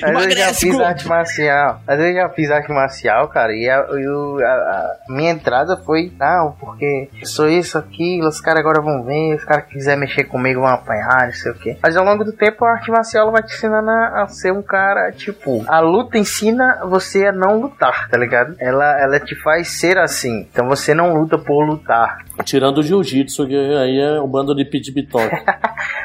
Mas 0.00 0.24
eu 0.26 0.30
já 0.30 0.54
fiz 0.54 0.78
arte 0.78 1.08
marcial. 1.08 1.80
Mas 1.86 2.00
eu 2.00 2.14
já 2.14 2.28
fiz 2.30 2.50
arte 2.50 2.70
marcial, 2.70 3.28
cara, 3.28 3.52
e 3.52 3.68
a, 3.68 3.80
a, 3.80 3.82
a 3.82 4.96
minha 5.08 5.32
entrada 5.32 5.76
foi, 5.84 6.12
não, 6.18 6.52
porque 6.58 7.10
sou 7.24 7.48
isso, 7.48 7.76
aquilo, 7.76 8.28
os 8.28 8.40
caras 8.40 8.60
agora 8.60 8.80
vão 8.80 9.04
ver, 9.04 9.34
os 9.34 9.44
caras 9.44 9.66
que 9.66 9.72
quiser 9.72 9.96
mexer 9.96 10.24
comigo 10.24 10.60
vão 10.60 10.70
apanhar, 10.70 11.26
não 11.26 11.32
sei 11.32 11.52
o 11.52 11.54
que. 11.54 11.76
Mas 11.82 11.96
ao 11.96 12.04
longo 12.04 12.24
do 12.24 12.32
tempo 12.32 12.64
a 12.64 12.72
arte 12.72 12.90
marcial 12.90 13.32
vai 13.32 13.42
te 13.42 13.54
ensinando 13.54 13.90
a, 13.90 14.22
a 14.22 14.26
ser 14.28 14.52
um 14.52 14.62
cara, 14.62 15.10
tipo, 15.10 15.64
a 15.66 15.80
luta 15.80 16.18
ensina 16.18 16.80
você 16.84 17.26
a 17.26 17.32
não 17.32 17.60
lutar, 17.60 18.08
tá 18.08 18.16
ligado? 18.16 18.54
Ela, 18.58 19.00
ela 19.00 19.18
te 19.18 19.34
faz 19.42 19.71
ser 19.72 19.98
assim. 19.98 20.46
Então 20.50 20.68
você 20.68 20.94
não 20.94 21.14
luta 21.14 21.38
por 21.38 21.64
lutar. 21.64 22.24
Tirando 22.44 22.78
o 22.78 22.82
jiu-jitsu, 22.82 23.46
que 23.46 23.56
aí 23.56 23.98
é 23.98 24.20
o 24.20 24.26
bando 24.26 24.54
de 24.54 24.64
pit 24.64 24.90
bitoque. 24.92 25.34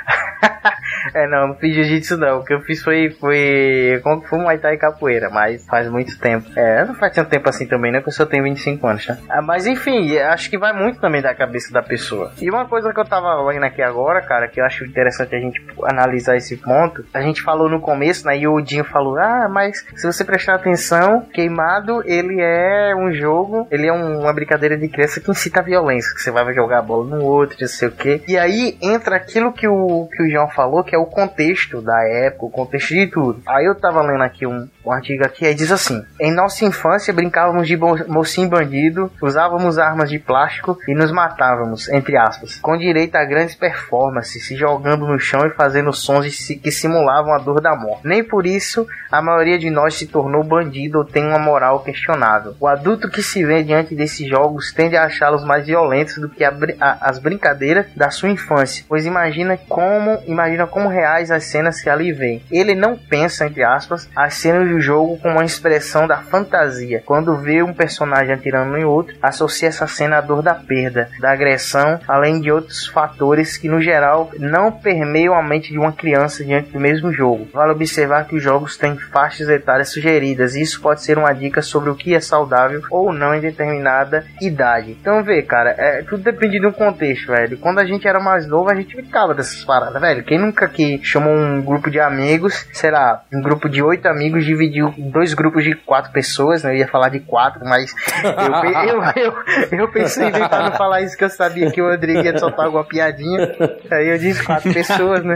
é, 1.14 1.28
não, 1.28 1.50
não 1.50 1.56
fiz 1.56 1.74
jiu-jitsu 1.74 2.18
não. 2.18 2.40
O 2.40 2.46
que 2.46 2.54
eu 2.54 2.62
fiz 2.62 2.82
foi, 2.82 3.10
foi 3.12 4.00
como 4.04 4.22
foi 4.24 4.40
Muay 4.40 4.58
Thai 4.58 4.76
e 4.76 4.78
capoeira, 4.78 5.30
mas 5.30 5.66
faz 5.66 5.90
muito 5.90 6.18
tempo. 6.20 6.48
É, 6.56 6.86
não 6.86 6.96
faz 6.96 7.14
tanto 7.14 7.30
tempo 7.30 7.48
assim 7.50 7.68
também, 7.68 7.92
né? 7.92 8.02
Que 8.02 8.10
eu 8.10 8.14
só 8.14 8.26
tenho 8.26 8.44
25 8.44 8.88
anos, 8.88 9.06
tá? 9.06 9.18
Ah, 9.30 9.42
mas 9.42 9.66
enfim, 9.66 10.18
acho 10.18 10.50
que 10.50 10.58
vai 10.58 10.74
muito 10.74 11.00
também 11.00 11.22
da 11.22 11.34
cabeça 11.34 11.72
da 11.72 11.82
pessoa. 11.82 12.32
E 12.42 12.50
uma 12.50 12.66
coisa 12.66 12.94
que 12.94 13.00
eu 13.00 13.06
tava 13.06 13.46
vendo 13.52 13.64
aqui 13.64 13.82
agora, 13.82 14.22
cara, 14.22 14.48
que 14.48 14.60
eu 14.60 14.66
acho 14.66 14.86
interessante 14.86 15.36
a 15.36 15.40
gente 15.40 15.62
analisar 15.84 16.36
esse 16.36 16.58
ponto. 16.58 17.06
A 17.14 17.22
gente 17.22 17.42
falou 17.42 17.70
no 17.70 17.80
começo, 17.80 18.26
né? 18.26 18.38
E 18.38 18.48
o 18.48 18.62
Dinho 18.62 18.84
falou, 18.84 19.18
ah, 19.18 19.48
mas 19.50 19.86
se 19.96 20.06
você 20.06 20.24
prestar 20.24 20.56
atenção, 20.56 21.22
Queimado, 21.34 22.02
ele 22.06 22.42
é 22.42 22.96
um 22.96 23.12
jogo, 23.14 23.68
ele 23.72 23.88
é 23.88 23.94
um, 23.94 24.22
uma 24.22 24.34
brincadeira 24.34 24.78
de 24.78 24.88
criança 24.88 25.20
que 25.20 25.32
incita 25.32 25.60
a 25.60 25.64
violência, 25.64 26.14
que 26.14 26.22
você 26.22 26.32
vai 26.32 26.54
jogar 26.54 26.80
a 26.80 26.82
bola 26.82 27.18
no 27.18 27.24
outro, 27.24 27.58
não 27.60 27.68
sei 27.68 27.88
o 27.88 27.92
que. 27.92 28.22
E 28.28 28.38
aí 28.38 28.78
entra 28.82 29.16
aquilo 29.16 29.52
que 29.52 29.68
o, 29.68 30.08
que 30.12 30.24
o 30.24 30.30
João 30.30 30.50
falou, 30.50 30.84
que 30.84 30.96
é 30.96 30.97
o 30.98 31.06
contexto 31.06 31.82
da 31.82 32.08
época, 32.08 32.46
o 32.46 32.52
contexto 32.52 32.94
de 32.94 33.08
tudo. 33.08 33.42
Aí 33.48 33.66
eu 33.66 33.76
tava 33.76 34.02
lendo 34.02 34.24
aqui 34.24 34.46
um, 34.46 34.68
um 34.88 34.92
artigo 34.92 35.26
aqui, 35.26 35.46
aí 35.46 35.54
diz 35.54 35.72
assim: 35.72 36.04
Em 36.20 36.32
nossa 36.32 36.66
infância 36.66 37.14
brincávamos 37.14 37.68
de 37.68 37.78
mocinho 37.78 38.50
bandido, 38.50 39.12
usávamos 39.22 39.78
armas 39.78 40.10
de 40.10 40.20
plástico 40.20 40.78
e 40.88 40.94
nos 40.94 41.12
matávamos, 41.12 41.90
entre 41.90 42.18
aspas, 42.18 42.58
com 42.60 42.78
direito 42.78 43.16
a 43.16 43.26
grandes 43.26 43.56
performances, 43.56 44.46
se 44.46 44.56
jogando 44.56 45.08
no 45.08 45.20
chão 45.20 45.46
e 45.46 45.52
fazendo 45.52 45.94
sons 45.94 46.26
que 46.62 46.72
simulavam 46.72 47.34
a 47.34 47.38
dor 47.38 47.62
da 47.62 47.76
morte. 47.76 48.08
Nem 48.08 48.24
por 48.24 48.46
isso 48.46 48.88
a 49.12 49.22
maioria 49.22 49.58
de 49.58 49.70
nós 49.70 49.96
se 49.96 50.08
tornou 50.08 50.44
bandido 50.44 51.00
ou 51.00 51.06
tem 51.06 51.26
uma 51.26 51.40
moral 51.40 51.82
questionável. 51.82 52.56
O 52.60 52.68
adulto 52.68 53.10
que 53.10 53.22
se 53.22 53.44
vê 53.44 53.64
diante 53.64 53.96
desses 53.96 54.28
jogos 54.28 54.72
tende 54.74 54.96
a 54.96 55.06
achá-los 55.06 55.44
mais 55.44 55.66
violentos 55.66 56.18
do 56.18 56.30
que 56.30 56.44
a, 56.44 56.54
a, 56.80 57.10
as 57.10 57.20
brincadeiras 57.20 57.86
da 57.96 58.10
sua 58.10 58.30
infância, 58.30 58.86
pois 58.88 59.06
imagina 59.06 59.58
como 59.70 60.22
imagina 60.26 60.68
como 60.68 60.90
reais 60.90 61.32
as 61.32 61.46
cenas 61.46 61.82
que 61.82 61.90
ali 61.90 62.12
vem. 62.12 62.42
Ele 62.52 62.76
não 62.76 62.98
pensa, 62.98 63.46
entre 63.46 63.64
aspas, 63.64 64.10
as 64.16 64.36
cenas 64.36 64.68
do 64.78 64.82
jogo 64.82 65.18
como 65.18 65.36
uma 65.36 65.46
expressão 65.46 66.08
da 66.08 66.18
fantasia. 66.18 67.02
Quando 67.06 67.38
vê 67.38 67.64
um 67.64 67.74
personagem 67.74 68.34
atirando 68.34 68.78
em 68.78 68.86
outro, 68.86 69.16
associa 69.22 69.68
essa 69.68 69.88
cena 69.88 70.18
à 70.18 70.22
dor 70.22 70.42
da 70.42 70.54
perda, 70.54 71.10
da 71.20 71.32
agressão, 71.32 72.00
além 72.08 72.40
de 72.40 72.52
outros 72.52 72.86
fatores 72.86 73.58
que 73.58 73.68
no 73.68 73.82
geral 73.82 74.30
não 74.38 74.72
permeiam 74.72 75.34
a 75.34 75.42
mente 75.42 75.72
de 75.72 75.80
uma 75.80 75.92
criança 75.92 76.44
diante 76.44 76.72
do 76.72 76.80
mesmo 76.80 77.12
jogo. 77.12 77.48
Vale 77.54 77.72
observar 77.72 78.26
que 78.28 78.36
os 78.36 78.44
jogos 78.44 78.78
têm 78.78 78.98
faixas 78.98 79.50
etárias 79.50 79.90
sugeridas, 79.90 80.56
e 80.56 80.62
isso 80.62 80.80
pode 80.80 81.02
ser 81.02 81.18
uma 81.18 81.34
dica 81.34 81.62
sobre 81.62 81.90
o 81.90 81.96
que 81.96 82.14
é 82.14 82.20
saudável 82.20 82.82
ou 82.92 83.12
não 83.12 83.34
em 83.34 83.42
determinada 83.42 84.26
idade. 84.40 84.92
Então 84.92 85.24
vê, 85.24 85.42
cara, 85.42 85.74
é, 85.78 86.04
tudo 86.04 86.24
depende 86.24 86.60
do 86.60 86.72
contexto, 86.72 87.28
velho. 87.28 87.58
Quando 87.58 87.80
a 87.80 87.86
gente 87.86 88.08
era 88.08 88.20
mais 88.20 88.48
novo, 88.48 88.70
a 88.70 88.76
gente 88.76 88.96
brincava 88.96 89.34
dessas 89.34 89.64
paradas, 89.64 90.00
velho. 90.00 90.24
Quem 90.24 90.40
nunca 90.40 90.68
que 90.68 91.00
chamou 91.04 91.34
um 91.34 91.62
grupo 91.62 91.90
de 91.90 92.00
amigos, 92.00 92.68
será 92.74 93.24
um 93.34 93.42
grupo 93.42 93.68
de 93.68 93.82
oito 93.82 94.08
amigos 94.08 94.46
dividiu 94.68 94.94
em 94.98 95.10
dois 95.10 95.34
grupos 95.34 95.64
de 95.64 95.76
quatro 95.76 96.12
pessoas, 96.12 96.64
né? 96.64 96.74
Eu 96.74 96.78
ia 96.78 96.88
falar 96.88 97.10
de 97.10 97.20
quatro, 97.20 97.62
mas 97.64 97.94
eu, 98.24 99.04
eu, 99.16 99.34
eu, 99.72 99.80
eu, 99.80 99.92
pensei 99.92 100.28
em 100.28 100.32
tentar 100.32 100.70
não 100.70 100.78
falar 100.78 101.02
isso 101.02 101.18
que 101.18 101.24
eu 101.24 101.30
sabia 101.30 101.72
que 101.72 101.82
o 101.82 101.90
Rodrigo 101.90 102.22
ia 102.22 102.38
soltar 102.38 102.66
alguma 102.66 102.84
piadinha. 102.84 103.56
Aí 103.92 104.10
eu 104.10 104.18
disse 104.18 104.44
quatro 104.44 104.72
pessoas, 104.74 105.24
né? 105.24 105.36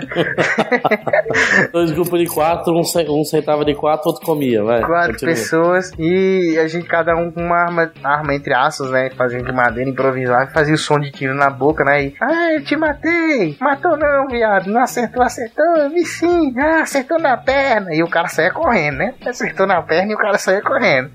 dois 1.71 1.91
grupos 1.91 2.19
de 2.19 2.27
quatro, 2.27 2.73
um, 2.73 2.81
um 2.81 3.23
sentava 3.23 3.65
de 3.65 3.73
quatro, 3.73 4.09
outro 4.09 4.25
comia, 4.25 4.63
vai. 4.63 4.81
Quatro 4.81 5.13
continua. 5.13 5.33
pessoas 5.33 5.91
e 5.97 6.57
a 6.59 6.67
gente 6.67 6.87
cada 6.87 7.15
um 7.15 7.31
com 7.31 7.41
uma 7.41 7.57
arma, 7.57 7.91
arma 8.03 8.35
entre 8.35 8.53
aços, 8.53 8.91
né? 8.91 9.09
Fazendo 9.11 9.45
de 9.45 9.51
madeira, 9.51 9.89
improvisar, 9.89 10.51
fazia 10.51 10.73
o 10.73 10.77
som 10.77 10.99
de 10.99 11.11
tiro 11.11 11.33
na 11.33 11.49
boca, 11.49 11.83
né? 11.83 12.05
E, 12.05 12.15
ah, 12.21 12.53
eu 12.53 12.63
te 12.63 12.75
matei! 12.75 13.57
Matou 13.59 13.97
não, 13.97 14.27
viado, 14.27 14.67
não 14.69 14.81
acertou, 14.81 15.23
acertou, 15.23 15.89
vi 15.89 16.05
sim, 16.05 16.53
ah, 16.57 16.81
acertou 16.81 17.19
na 17.19 17.37
perna. 17.37 17.93
E 17.93 18.03
o 18.03 18.09
cara 18.09 18.27
saia 18.27 18.51
correndo, 18.51 18.97
né? 18.97 19.13
Acertou 19.29 19.67
na 19.67 19.81
perna 19.81 20.11
e 20.11 20.15
o 20.15 20.17
cara 20.17 20.37
saiu 20.37 20.61
correndo. 20.61 21.11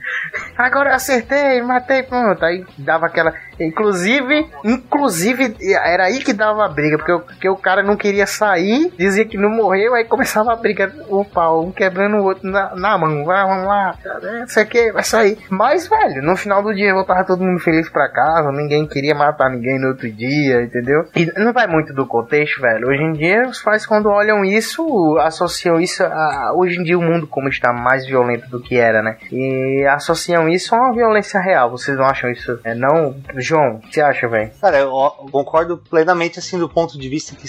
Agora 0.56 0.90
eu 0.90 0.94
acertei, 0.94 1.62
matei, 1.62 2.02
pronto. 2.02 2.44
Aí 2.44 2.64
dava 2.78 3.06
aquela. 3.06 3.34
Inclusive, 3.58 4.46
inclusive, 4.64 5.56
era 5.84 6.04
aí 6.04 6.20
que 6.20 6.32
dava 6.32 6.64
a 6.64 6.68
briga, 6.68 6.96
porque, 6.98 7.12
o- 7.12 7.20
porque 7.20 7.48
o 7.48 7.56
cara 7.56 7.82
não 7.82 7.96
queria 7.96 8.26
sair, 8.26 8.92
dizia 8.98 9.24
que 9.24 9.36
não 9.36 9.50
morreu, 9.50 9.94
aí 9.94 10.04
começava 10.04 10.52
a 10.52 10.56
briga, 10.56 10.92
o 11.08 11.24
pau, 11.24 11.64
um 11.64 11.72
quebrando 11.72 12.16
o 12.16 12.24
outro 12.24 12.48
na, 12.48 12.74
na 12.74 12.98
mão. 12.98 13.24
Vai, 13.24 13.44
vamos 13.46 13.66
lá, 13.66 13.94
não 14.22 14.48
sei 14.48 14.64
o 14.64 14.66
que, 14.66 14.92
vai 14.92 15.02
sair. 15.02 15.38
Mas, 15.50 15.88
velho, 15.88 16.22
no 16.22 16.36
final 16.36 16.62
do 16.62 16.74
dia 16.74 16.92
voltava 16.94 17.24
todo 17.24 17.42
mundo 17.42 17.58
feliz 17.60 17.88
pra 17.88 18.08
casa, 18.08 18.50
ninguém 18.52 18.86
queria 18.86 19.14
matar 19.14 19.50
ninguém 19.50 19.78
no 19.78 19.88
outro 19.88 20.10
dia, 20.10 20.62
entendeu? 20.62 21.04
E 21.14 21.26
não 21.38 21.52
vai 21.52 21.66
muito 21.66 21.92
do 21.92 22.06
contexto, 22.06 22.60
velho. 22.60 22.88
Hoje 22.88 23.02
em 23.02 23.12
dia, 23.12 23.46
os 23.48 23.60
pais, 23.62 23.86
quando 23.86 24.08
olham 24.08 24.44
isso, 24.44 25.16
associam 25.20 25.80
isso 25.80 26.02
a. 26.04 26.52
Hoje 26.54 26.78
em 26.78 26.82
dia, 26.82 26.98
o 26.98 27.02
mundo, 27.02 27.26
como 27.26 27.48
está 27.48 27.72
mais 27.72 28.06
violento 28.06 28.48
do 28.48 28.60
que 28.60 28.76
era, 28.76 29.02
né? 29.02 29.16
E 29.32 29.84
associam 29.88 30.48
isso 30.48 30.74
a 30.74 30.78
uma 30.78 30.92
violência 30.94 31.40
real. 31.40 31.70
Vocês 31.70 31.96
não 31.96 32.04
acham 32.04 32.30
isso? 32.30 32.58
É, 32.64 32.74
não? 32.74 33.14
João, 33.46 33.76
o 33.76 33.78
que 33.78 33.94
você 33.94 34.00
acha, 34.00 34.26
velho? 34.26 34.50
Cara, 34.60 34.78
eu 34.78 34.90
concordo 35.30 35.78
plenamente 35.78 36.40
assim 36.40 36.58
do 36.58 36.68
ponto 36.68 36.98
de 36.98 37.08
vista 37.08 37.36
que 37.36 37.46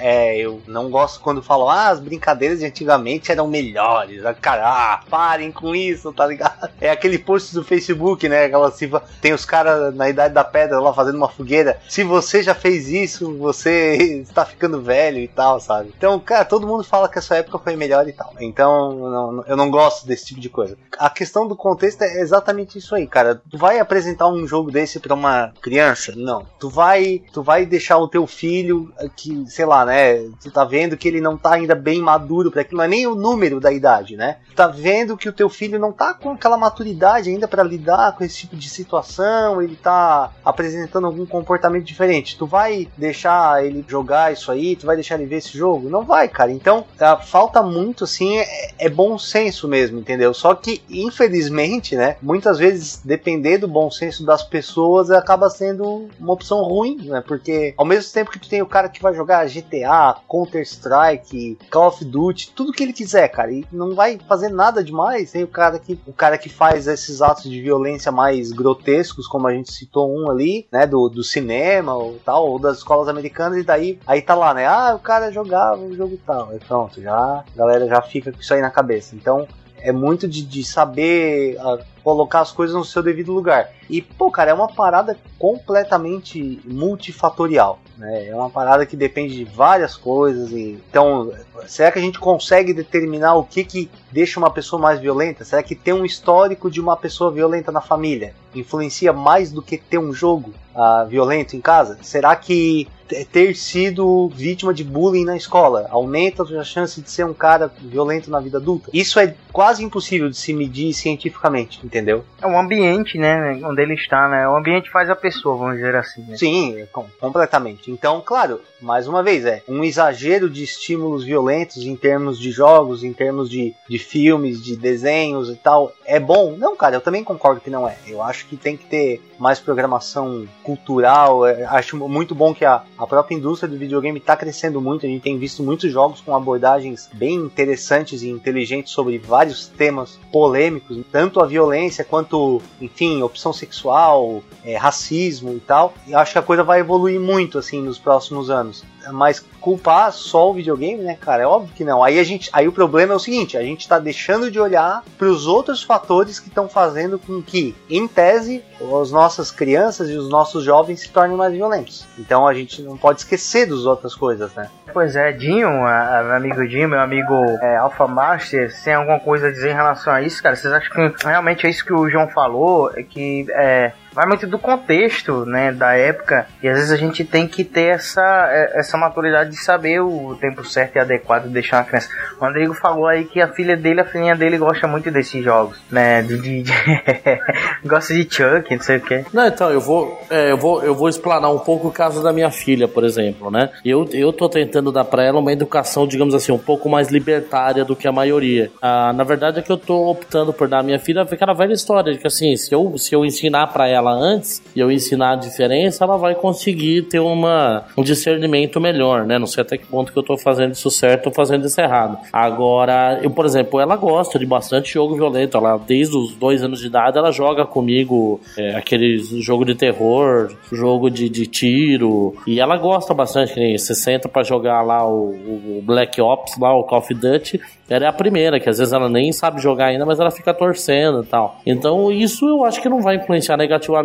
é, 0.00 0.38
eu 0.38 0.60
não 0.66 0.90
gosto 0.90 1.20
quando 1.20 1.40
falam, 1.40 1.68
ah, 1.68 1.88
as 1.88 2.00
brincadeiras 2.00 2.58
de 2.58 2.66
antigamente 2.66 3.30
eram 3.30 3.46
melhores. 3.46 4.24
Ah, 4.24 4.34
Cara, 4.34 4.64
ah, 4.66 5.00
parem 5.08 5.52
com 5.52 5.74
isso, 5.74 6.12
tá 6.12 6.26
ligado? 6.26 6.68
É 6.80 6.90
aquele 6.90 7.18
post 7.18 7.54
do 7.54 7.62
Facebook, 7.62 8.28
né? 8.28 8.46
Aquela 8.46 8.72
se 8.72 8.90
tem 9.20 9.32
os 9.32 9.44
caras 9.44 9.94
na 9.94 10.08
idade 10.08 10.34
da 10.34 10.42
pedra 10.42 10.80
lá 10.80 10.92
fazendo 10.92 11.16
uma 11.16 11.28
fogueira. 11.28 11.78
Se 11.88 12.02
você 12.02 12.42
já 12.42 12.54
fez 12.54 12.88
isso, 12.88 13.36
você 13.38 14.22
está 14.22 14.44
ficando 14.46 14.82
velho 14.82 15.18
e 15.18 15.28
tal, 15.28 15.60
sabe? 15.60 15.92
Então, 15.96 16.18
cara, 16.18 16.44
todo 16.44 16.66
mundo 16.66 16.82
fala 16.82 17.08
que 17.08 17.18
essa 17.18 17.36
época 17.36 17.58
foi 17.58 17.76
melhor 17.76 18.08
e 18.08 18.12
tal. 18.12 18.32
Então, 18.40 18.96
não, 18.96 19.44
eu 19.46 19.56
não 19.56 19.70
gosto 19.70 20.06
desse 20.06 20.26
tipo 20.26 20.40
de 20.40 20.48
coisa. 20.48 20.76
A 20.98 21.08
questão 21.08 21.46
do 21.46 21.54
contexto 21.54 22.02
é 22.02 22.20
exatamente 22.20 22.78
isso 22.78 22.94
aí, 22.94 23.06
cara. 23.06 23.40
Tu 23.48 23.56
vai 23.56 23.78
apresentar 23.78 24.28
um 24.28 24.46
jogo 24.46 24.70
desse 24.70 24.98
pra 24.98 25.14
uma 25.14 25.35
criança? 25.60 26.12
Não. 26.16 26.46
Tu 26.58 26.68
vai, 26.68 27.22
tu 27.32 27.42
vai 27.42 27.66
deixar 27.66 27.98
o 27.98 28.08
teu 28.08 28.26
filho 28.26 28.92
que, 29.16 29.44
sei 29.48 29.64
lá, 29.64 29.84
né? 29.84 30.18
Tu 30.42 30.50
tá 30.50 30.64
vendo 30.64 30.96
que 30.96 31.08
ele 31.08 31.20
não 31.20 31.36
tá 31.36 31.54
ainda 31.54 31.74
bem 31.74 32.00
maduro 32.00 32.50
para 32.50 32.62
aquilo, 32.62 32.78
não 32.78 32.84
é 32.84 32.88
nem 32.88 33.06
o 33.06 33.14
número 33.14 33.60
da 33.60 33.72
idade, 33.72 34.16
né? 34.16 34.38
Tu 34.48 34.54
tá 34.54 34.68
vendo 34.68 35.16
que 35.16 35.28
o 35.28 35.32
teu 35.32 35.48
filho 35.48 35.78
não 35.78 35.92
tá 35.92 36.14
com 36.14 36.32
aquela 36.32 36.56
maturidade 36.56 37.30
ainda 37.30 37.48
pra 37.48 37.62
lidar 37.62 38.16
com 38.16 38.24
esse 38.24 38.38
tipo 38.38 38.56
de 38.56 38.68
situação, 38.68 39.60
ele 39.62 39.76
tá 39.76 40.30
apresentando 40.44 41.06
algum 41.06 41.26
comportamento 41.26 41.84
diferente. 41.84 42.36
Tu 42.36 42.46
vai 42.46 42.88
deixar 42.96 43.64
ele 43.64 43.84
jogar 43.86 44.32
isso 44.32 44.50
aí? 44.50 44.76
Tu 44.76 44.86
vai 44.86 44.96
deixar 44.96 45.16
ele 45.16 45.26
ver 45.26 45.36
esse 45.36 45.56
jogo? 45.56 45.88
Não 45.88 46.04
vai, 46.04 46.28
cara. 46.28 46.50
Então, 46.50 46.84
tá, 46.96 47.16
falta 47.16 47.62
muito, 47.62 48.04
assim, 48.04 48.38
é, 48.38 48.70
é 48.78 48.88
bom 48.88 49.18
senso 49.18 49.68
mesmo, 49.68 49.98
entendeu? 49.98 50.32
Só 50.32 50.54
que, 50.54 50.82
infelizmente, 50.88 51.96
né? 51.96 52.16
Muitas 52.22 52.58
vezes, 52.58 53.00
depender 53.04 53.58
do 53.58 53.68
bom 53.68 53.90
senso 53.90 54.24
das 54.24 54.42
pessoas, 54.42 55.10
acaba 55.26 55.50
sendo 55.50 56.08
uma 56.20 56.32
opção 56.32 56.62
ruim, 56.62 57.08
né? 57.08 57.20
Porque, 57.26 57.74
ao 57.76 57.84
mesmo 57.84 58.12
tempo 58.12 58.30
que 58.30 58.38
tu 58.38 58.48
tem 58.48 58.62
o 58.62 58.66
cara 58.66 58.88
que 58.88 59.02
vai 59.02 59.12
jogar 59.12 59.48
GTA, 59.48 60.16
Counter-Strike, 60.28 61.58
Call 61.68 61.88
of 61.88 62.04
Duty, 62.04 62.52
tudo 62.54 62.72
que 62.72 62.84
ele 62.84 62.92
quiser, 62.92 63.28
cara, 63.28 63.50
e 63.50 63.66
não 63.72 63.94
vai 63.94 64.18
fazer 64.28 64.48
nada 64.48 64.84
demais, 64.84 65.32
tem 65.32 65.42
o 65.42 65.48
cara 65.48 65.80
que, 65.80 65.98
o 66.06 66.12
cara 66.12 66.38
que 66.38 66.48
faz 66.48 66.86
esses 66.86 67.20
atos 67.20 67.50
de 67.50 67.60
violência 67.60 68.12
mais 68.12 68.52
grotescos, 68.52 69.26
como 69.26 69.48
a 69.48 69.52
gente 69.52 69.72
citou 69.72 70.08
um 70.08 70.30
ali, 70.30 70.68
né? 70.70 70.86
Do, 70.86 71.08
do 71.08 71.24
cinema 71.24 71.94
ou 71.94 72.18
tal, 72.24 72.48
ou 72.48 72.58
das 72.58 72.78
escolas 72.78 73.08
americanas, 73.08 73.58
e 73.58 73.64
daí, 73.64 73.98
aí 74.06 74.22
tá 74.22 74.34
lá, 74.34 74.54
né? 74.54 74.66
Ah, 74.66 74.94
o 74.94 75.00
cara 75.00 75.32
jogava 75.32 75.82
o 75.82 75.94
jogo 75.94 76.16
tal. 76.24 76.50
Aí 76.50 76.60
pronto, 76.60 77.02
já, 77.02 77.14
a 77.16 77.44
galera 77.56 77.86
já 77.88 78.00
fica 78.00 78.30
com 78.30 78.40
isso 78.40 78.54
aí 78.54 78.60
na 78.60 78.70
cabeça. 78.70 79.16
Então, 79.16 79.48
é 79.78 79.90
muito 79.90 80.28
de, 80.28 80.42
de 80.42 80.64
saber 80.64 81.56
ah, 81.58 81.78
colocar 82.06 82.38
as 82.38 82.52
coisas 82.52 82.76
no 82.76 82.84
seu 82.84 83.02
devido 83.02 83.32
lugar. 83.32 83.68
E, 83.90 84.00
pô, 84.00 84.30
cara, 84.30 84.52
é 84.52 84.54
uma 84.54 84.72
parada 84.72 85.18
completamente 85.40 86.60
multifatorial. 86.64 87.80
Né? 87.98 88.28
É 88.28 88.34
uma 88.34 88.48
parada 88.48 88.86
que 88.86 88.96
depende 88.96 89.34
de 89.34 89.42
várias 89.44 89.96
coisas. 89.96 90.52
E, 90.52 90.78
então, 90.88 91.32
será 91.66 91.90
que 91.90 91.98
a 91.98 92.02
gente 92.02 92.20
consegue 92.20 92.72
determinar 92.72 93.34
o 93.34 93.42
que, 93.42 93.64
que 93.64 93.90
deixa 94.12 94.38
uma 94.38 94.52
pessoa 94.52 94.80
mais 94.80 95.00
violenta? 95.00 95.44
Será 95.44 95.64
que 95.64 95.74
ter 95.74 95.94
um 95.94 96.04
histórico 96.04 96.70
de 96.70 96.80
uma 96.80 96.96
pessoa 96.96 97.32
violenta 97.32 97.72
na 97.72 97.80
família 97.80 98.34
influencia 98.54 99.12
mais 99.12 99.52
do 99.52 99.62
que 99.62 99.76
ter 99.76 99.98
um 99.98 100.12
jogo 100.12 100.52
ah, 100.74 101.04
violento 101.04 101.56
em 101.56 101.60
casa? 101.60 101.98
Será 102.02 102.34
que 102.36 102.88
ter 103.30 103.54
sido 103.54 104.28
vítima 104.28 104.74
de 104.74 104.82
bullying 104.82 105.24
na 105.24 105.36
escola 105.36 105.86
aumenta 105.90 106.42
a 106.42 106.64
chance 106.64 107.00
de 107.00 107.10
ser 107.10 107.24
um 107.24 107.34
cara 107.34 107.70
violento 107.80 108.30
na 108.30 108.40
vida 108.40 108.58
adulta? 108.58 108.90
Isso 108.92 109.18
é 109.20 109.34
quase 109.52 109.84
impossível 109.84 110.28
de 110.28 110.36
se 110.36 110.52
medir 110.52 110.92
cientificamente, 110.92 111.80
entendeu? 111.96 112.24
É 112.40 112.46
o 112.46 112.58
ambiente, 112.58 113.18
né? 113.18 113.58
Onde 113.64 113.80
ele 113.82 113.94
está, 113.94 114.28
né? 114.28 114.46
O 114.48 114.56
ambiente 114.56 114.90
faz 114.90 115.08
a 115.08 115.16
pessoa, 115.16 115.56
vamos 115.56 115.76
dizer 115.76 115.94
assim. 115.96 116.22
Né? 116.22 116.36
Sim, 116.36 116.78
é 116.80 116.86
com- 116.86 117.06
completamente. 117.18 117.90
Então, 117.90 118.22
claro, 118.24 118.60
mais 118.80 119.08
uma 119.08 119.22
vez, 119.22 119.44
é 119.46 119.62
um 119.66 119.82
exagero 119.82 120.50
de 120.50 120.62
estímulos 120.62 121.24
violentos 121.24 121.78
em 121.78 121.96
termos 121.96 122.38
de 122.38 122.50
jogos, 122.50 123.02
em 123.02 123.12
termos 123.12 123.48
de, 123.48 123.74
de 123.88 123.98
filmes, 123.98 124.62
de 124.62 124.76
desenhos 124.76 125.48
e 125.48 125.56
tal. 125.56 125.92
É 126.04 126.20
bom? 126.20 126.54
Não, 126.58 126.76
cara, 126.76 126.96
eu 126.96 127.00
também 127.00 127.24
concordo 127.24 127.60
que 127.60 127.70
não 127.70 127.88
é. 127.88 127.96
Eu 128.06 128.22
acho 128.22 128.46
que 128.46 128.56
tem 128.56 128.76
que 128.76 128.84
ter 128.84 129.22
mais 129.38 129.58
programação 129.58 130.46
cultural. 130.62 131.46
É, 131.46 131.64
acho 131.64 131.96
muito 132.08 132.34
bom 132.34 132.54
que 132.54 132.64
a, 132.64 132.82
a 132.98 133.06
própria 133.06 133.34
indústria 133.34 133.70
do 133.70 133.78
videogame 133.78 134.18
está 134.18 134.36
crescendo 134.36 134.80
muito. 134.80 135.06
A 135.06 135.08
gente 135.08 135.22
tem 135.22 135.38
visto 135.38 135.62
muitos 135.62 135.90
jogos 135.90 136.20
com 136.20 136.34
abordagens 136.34 137.08
bem 137.14 137.34
interessantes 137.36 138.22
e 138.22 138.28
inteligentes 138.28 138.92
sobre 138.92 139.18
vários 139.18 139.66
temas 139.66 140.18
polêmicos, 140.30 140.98
tanto 141.10 141.40
a 141.40 141.46
violência 141.46 141.85
quanto, 142.04 142.60
enfim, 142.80 143.22
opção 143.22 143.52
sexual, 143.52 144.42
é, 144.64 144.76
racismo 144.76 145.52
e 145.52 145.60
tal. 145.60 145.94
E 146.06 146.14
acho 146.14 146.32
que 146.32 146.38
a 146.38 146.42
coisa 146.42 146.62
vai 146.62 146.80
evoluir 146.80 147.20
muito 147.20 147.58
assim 147.58 147.80
nos 147.82 147.98
próximos 147.98 148.50
anos. 148.50 148.84
Mas 149.12 149.44
culpar 149.60 150.12
só 150.12 150.50
o 150.50 150.54
videogame, 150.54 151.02
né, 151.02 151.16
cara? 151.20 151.42
É 151.42 151.46
óbvio 151.46 151.74
que 151.74 151.84
não. 151.84 152.02
Aí 152.02 152.18
a 152.18 152.24
gente, 152.24 152.48
aí 152.52 152.68
o 152.68 152.72
problema 152.72 153.12
é 153.12 153.16
o 153.16 153.20
seguinte: 153.20 153.56
a 153.56 153.62
gente 153.62 153.88
tá 153.88 153.98
deixando 153.98 154.50
de 154.50 154.60
olhar 154.60 155.02
para 155.18 155.28
os 155.28 155.46
outros 155.46 155.82
fatores 155.82 156.38
que 156.38 156.48
estão 156.48 156.68
fazendo 156.68 157.18
com 157.18 157.42
que, 157.42 157.74
em 157.90 158.06
tese, 158.06 158.62
as 159.00 159.10
nossas 159.10 159.50
crianças 159.50 160.08
e 160.08 160.14
os 160.14 160.28
nossos 160.28 160.64
jovens 160.64 161.00
se 161.00 161.10
tornem 161.10 161.36
mais 161.36 161.52
violentos. 161.52 162.06
Então 162.18 162.46
a 162.46 162.54
gente 162.54 162.82
não 162.82 162.96
pode 162.96 163.20
esquecer 163.20 163.66
das 163.66 163.84
outras 163.86 164.14
coisas, 164.14 164.54
né? 164.54 164.68
Pois 164.92 165.14
é, 165.16 165.32
Dinho, 165.32 165.68
meu 165.68 166.34
amigo 166.34 166.66
Dinho, 166.68 166.88
meu 166.88 167.00
amigo 167.00 167.34
é, 167.62 167.76
Alpha 167.76 168.06
Master, 168.06 168.72
tem 168.82 168.94
alguma 168.94 169.20
coisa 169.20 169.48
a 169.48 169.50
dizer 169.50 169.70
em 169.70 169.74
relação 169.74 170.12
a 170.12 170.22
isso, 170.22 170.42
cara? 170.42 170.56
Vocês 170.56 170.72
acham 170.72 170.90
que 170.90 171.26
realmente 171.26 171.66
é 171.66 171.70
isso 171.70 171.84
que 171.84 171.92
o 171.92 172.08
João 172.08 172.28
falou, 172.28 172.90
é 172.94 173.02
que 173.02 173.46
é, 173.50 173.92
vai 174.16 174.26
muito 174.26 174.46
do 174.46 174.58
contexto, 174.58 175.44
né, 175.44 175.70
da 175.70 175.92
época, 175.94 176.46
e 176.62 176.68
às 176.68 176.76
vezes 176.76 176.90
a 176.90 176.96
gente 176.96 177.22
tem 177.24 177.46
que 177.46 177.62
ter 177.62 177.94
essa, 177.94 178.48
é, 178.50 178.80
essa 178.80 178.96
maturidade 178.96 179.50
de 179.50 179.56
saber 179.62 180.00
o 180.00 180.34
tempo 180.40 180.64
certo 180.64 180.96
e 180.96 180.98
adequado 180.98 181.44
de 181.44 181.50
deixar 181.50 181.76
uma 181.78 181.84
criança. 181.84 182.08
O 182.40 182.44
Rodrigo 182.44 182.72
falou 182.74 183.06
aí 183.06 183.24
que 183.26 183.40
a 183.40 183.48
filha 183.48 183.76
dele, 183.76 184.00
a 184.00 184.04
filhinha 184.04 184.34
dele 184.34 184.56
gosta 184.58 184.88
muito 184.88 185.10
desses 185.10 185.44
jogos, 185.44 185.78
né, 185.90 186.22
de, 186.22 186.38
de- 186.38 186.62
de- 186.62 186.72
gosta 187.84 188.14
de 188.14 188.22
Chuck, 188.28 188.74
não 188.74 188.82
sei 188.82 188.96
o 188.96 189.00
que. 189.02 189.24
Não, 189.32 189.46
então, 189.46 189.70
eu 189.70 189.80
vou, 189.80 190.20
é, 190.30 190.50
eu 190.50 190.56
vou, 190.56 190.82
eu 190.82 190.94
vou 190.94 191.08
explanar 191.08 191.52
um 191.52 191.58
pouco 191.58 191.88
o 191.88 191.92
caso 191.92 192.22
da 192.22 192.32
minha 192.32 192.50
filha, 192.50 192.88
por 192.88 193.04
exemplo, 193.04 193.50
né? 193.50 193.70
Eu, 193.84 194.08
eu 194.12 194.32
tô 194.32 194.48
tentando 194.48 194.90
dar 194.90 195.04
pra 195.04 195.22
ela 195.22 195.38
uma 195.38 195.52
educação, 195.52 196.06
digamos 196.06 196.34
assim, 196.34 196.52
um 196.52 196.58
pouco 196.58 196.88
mais 196.88 197.08
libertária 197.08 197.84
do 197.84 197.94
que 197.94 198.08
a 198.08 198.12
maioria. 198.12 198.70
Ah, 198.80 199.12
na 199.12 199.24
verdade 199.24 199.58
é 199.58 199.62
que 199.62 199.70
eu 199.70 199.76
tô 199.76 200.10
optando 200.10 200.52
por 200.52 200.66
dar 200.68 200.78
à 200.78 200.82
minha 200.82 200.98
filha 200.98 201.22
aquela 201.22 201.52
velha 201.52 201.72
história 201.74 202.12
de 202.12 202.18
que 202.18 202.26
assim, 202.26 202.56
se 202.56 202.74
eu, 202.74 202.96
se 202.96 203.14
eu 203.14 203.24
ensinar 203.24 203.66
pra 203.68 203.86
ela 203.86 204.05
antes 204.12 204.62
e 204.74 204.80
eu 204.80 204.90
ensinar 204.90 205.32
a 205.32 205.36
diferença, 205.36 206.04
ela 206.04 206.16
vai 206.16 206.34
conseguir 206.34 207.02
ter 207.02 207.20
uma, 207.20 207.84
um 207.96 208.02
discernimento 208.02 208.80
melhor, 208.80 209.24
né? 209.24 209.38
Não 209.38 209.46
sei 209.46 209.62
até 209.62 209.76
que 209.76 209.86
ponto 209.86 210.12
que 210.12 210.18
eu 210.18 210.22
tô 210.22 210.36
fazendo 210.36 210.72
isso 210.72 210.90
certo 210.90 211.26
ou 211.26 211.32
fazendo 211.32 211.66
isso 211.66 211.80
errado. 211.80 212.18
Agora, 212.32 213.18
eu, 213.22 213.30
por 213.30 213.44
exemplo, 213.44 213.80
ela 213.80 213.96
gosta 213.96 214.38
de 214.38 214.46
bastante 214.46 214.92
jogo 214.92 215.14
violento. 215.14 215.56
Ela, 215.56 215.76
desde 215.78 216.16
os 216.16 216.34
dois 216.34 216.62
anos 216.62 216.80
de 216.80 216.86
idade, 216.86 217.18
ela 217.18 217.32
joga 217.32 217.64
comigo 217.64 218.40
é, 218.56 218.76
aquele 218.76 219.18
jogo 219.40 219.64
de 219.64 219.74
terror, 219.74 220.52
jogo 220.72 221.10
de, 221.10 221.28
de 221.28 221.46
tiro. 221.46 222.36
E 222.46 222.60
ela 222.60 222.76
gosta 222.76 223.14
bastante, 223.14 223.54
que 223.54 223.60
nem 223.60 223.76
você 223.76 223.94
senta 223.94 224.28
pra 224.28 224.42
jogar 224.42 224.82
lá 224.82 225.06
o, 225.08 225.30
o 225.30 225.82
Black 225.82 226.20
Ops, 226.20 226.58
lá 226.58 226.74
o 226.74 226.84
Call 226.84 226.98
of 226.98 227.14
Duty. 227.14 227.60
Ela 227.88 228.06
é 228.06 228.08
a 228.08 228.12
primeira, 228.12 228.58
que 228.58 228.68
às 228.68 228.78
vezes 228.78 228.92
ela 228.92 229.08
nem 229.08 229.32
sabe 229.32 229.60
jogar 229.60 229.86
ainda, 229.86 230.04
mas 230.04 230.18
ela 230.18 230.30
fica 230.30 230.52
torcendo 230.52 231.22
e 231.22 231.26
tal. 231.26 231.60
Então, 231.64 232.10
isso 232.10 232.46
eu 232.48 232.64
acho 232.64 232.82
que 232.82 232.88
não 232.88 233.00
vai 233.00 233.16
influenciar 233.16 233.56
negativamente 233.56 233.95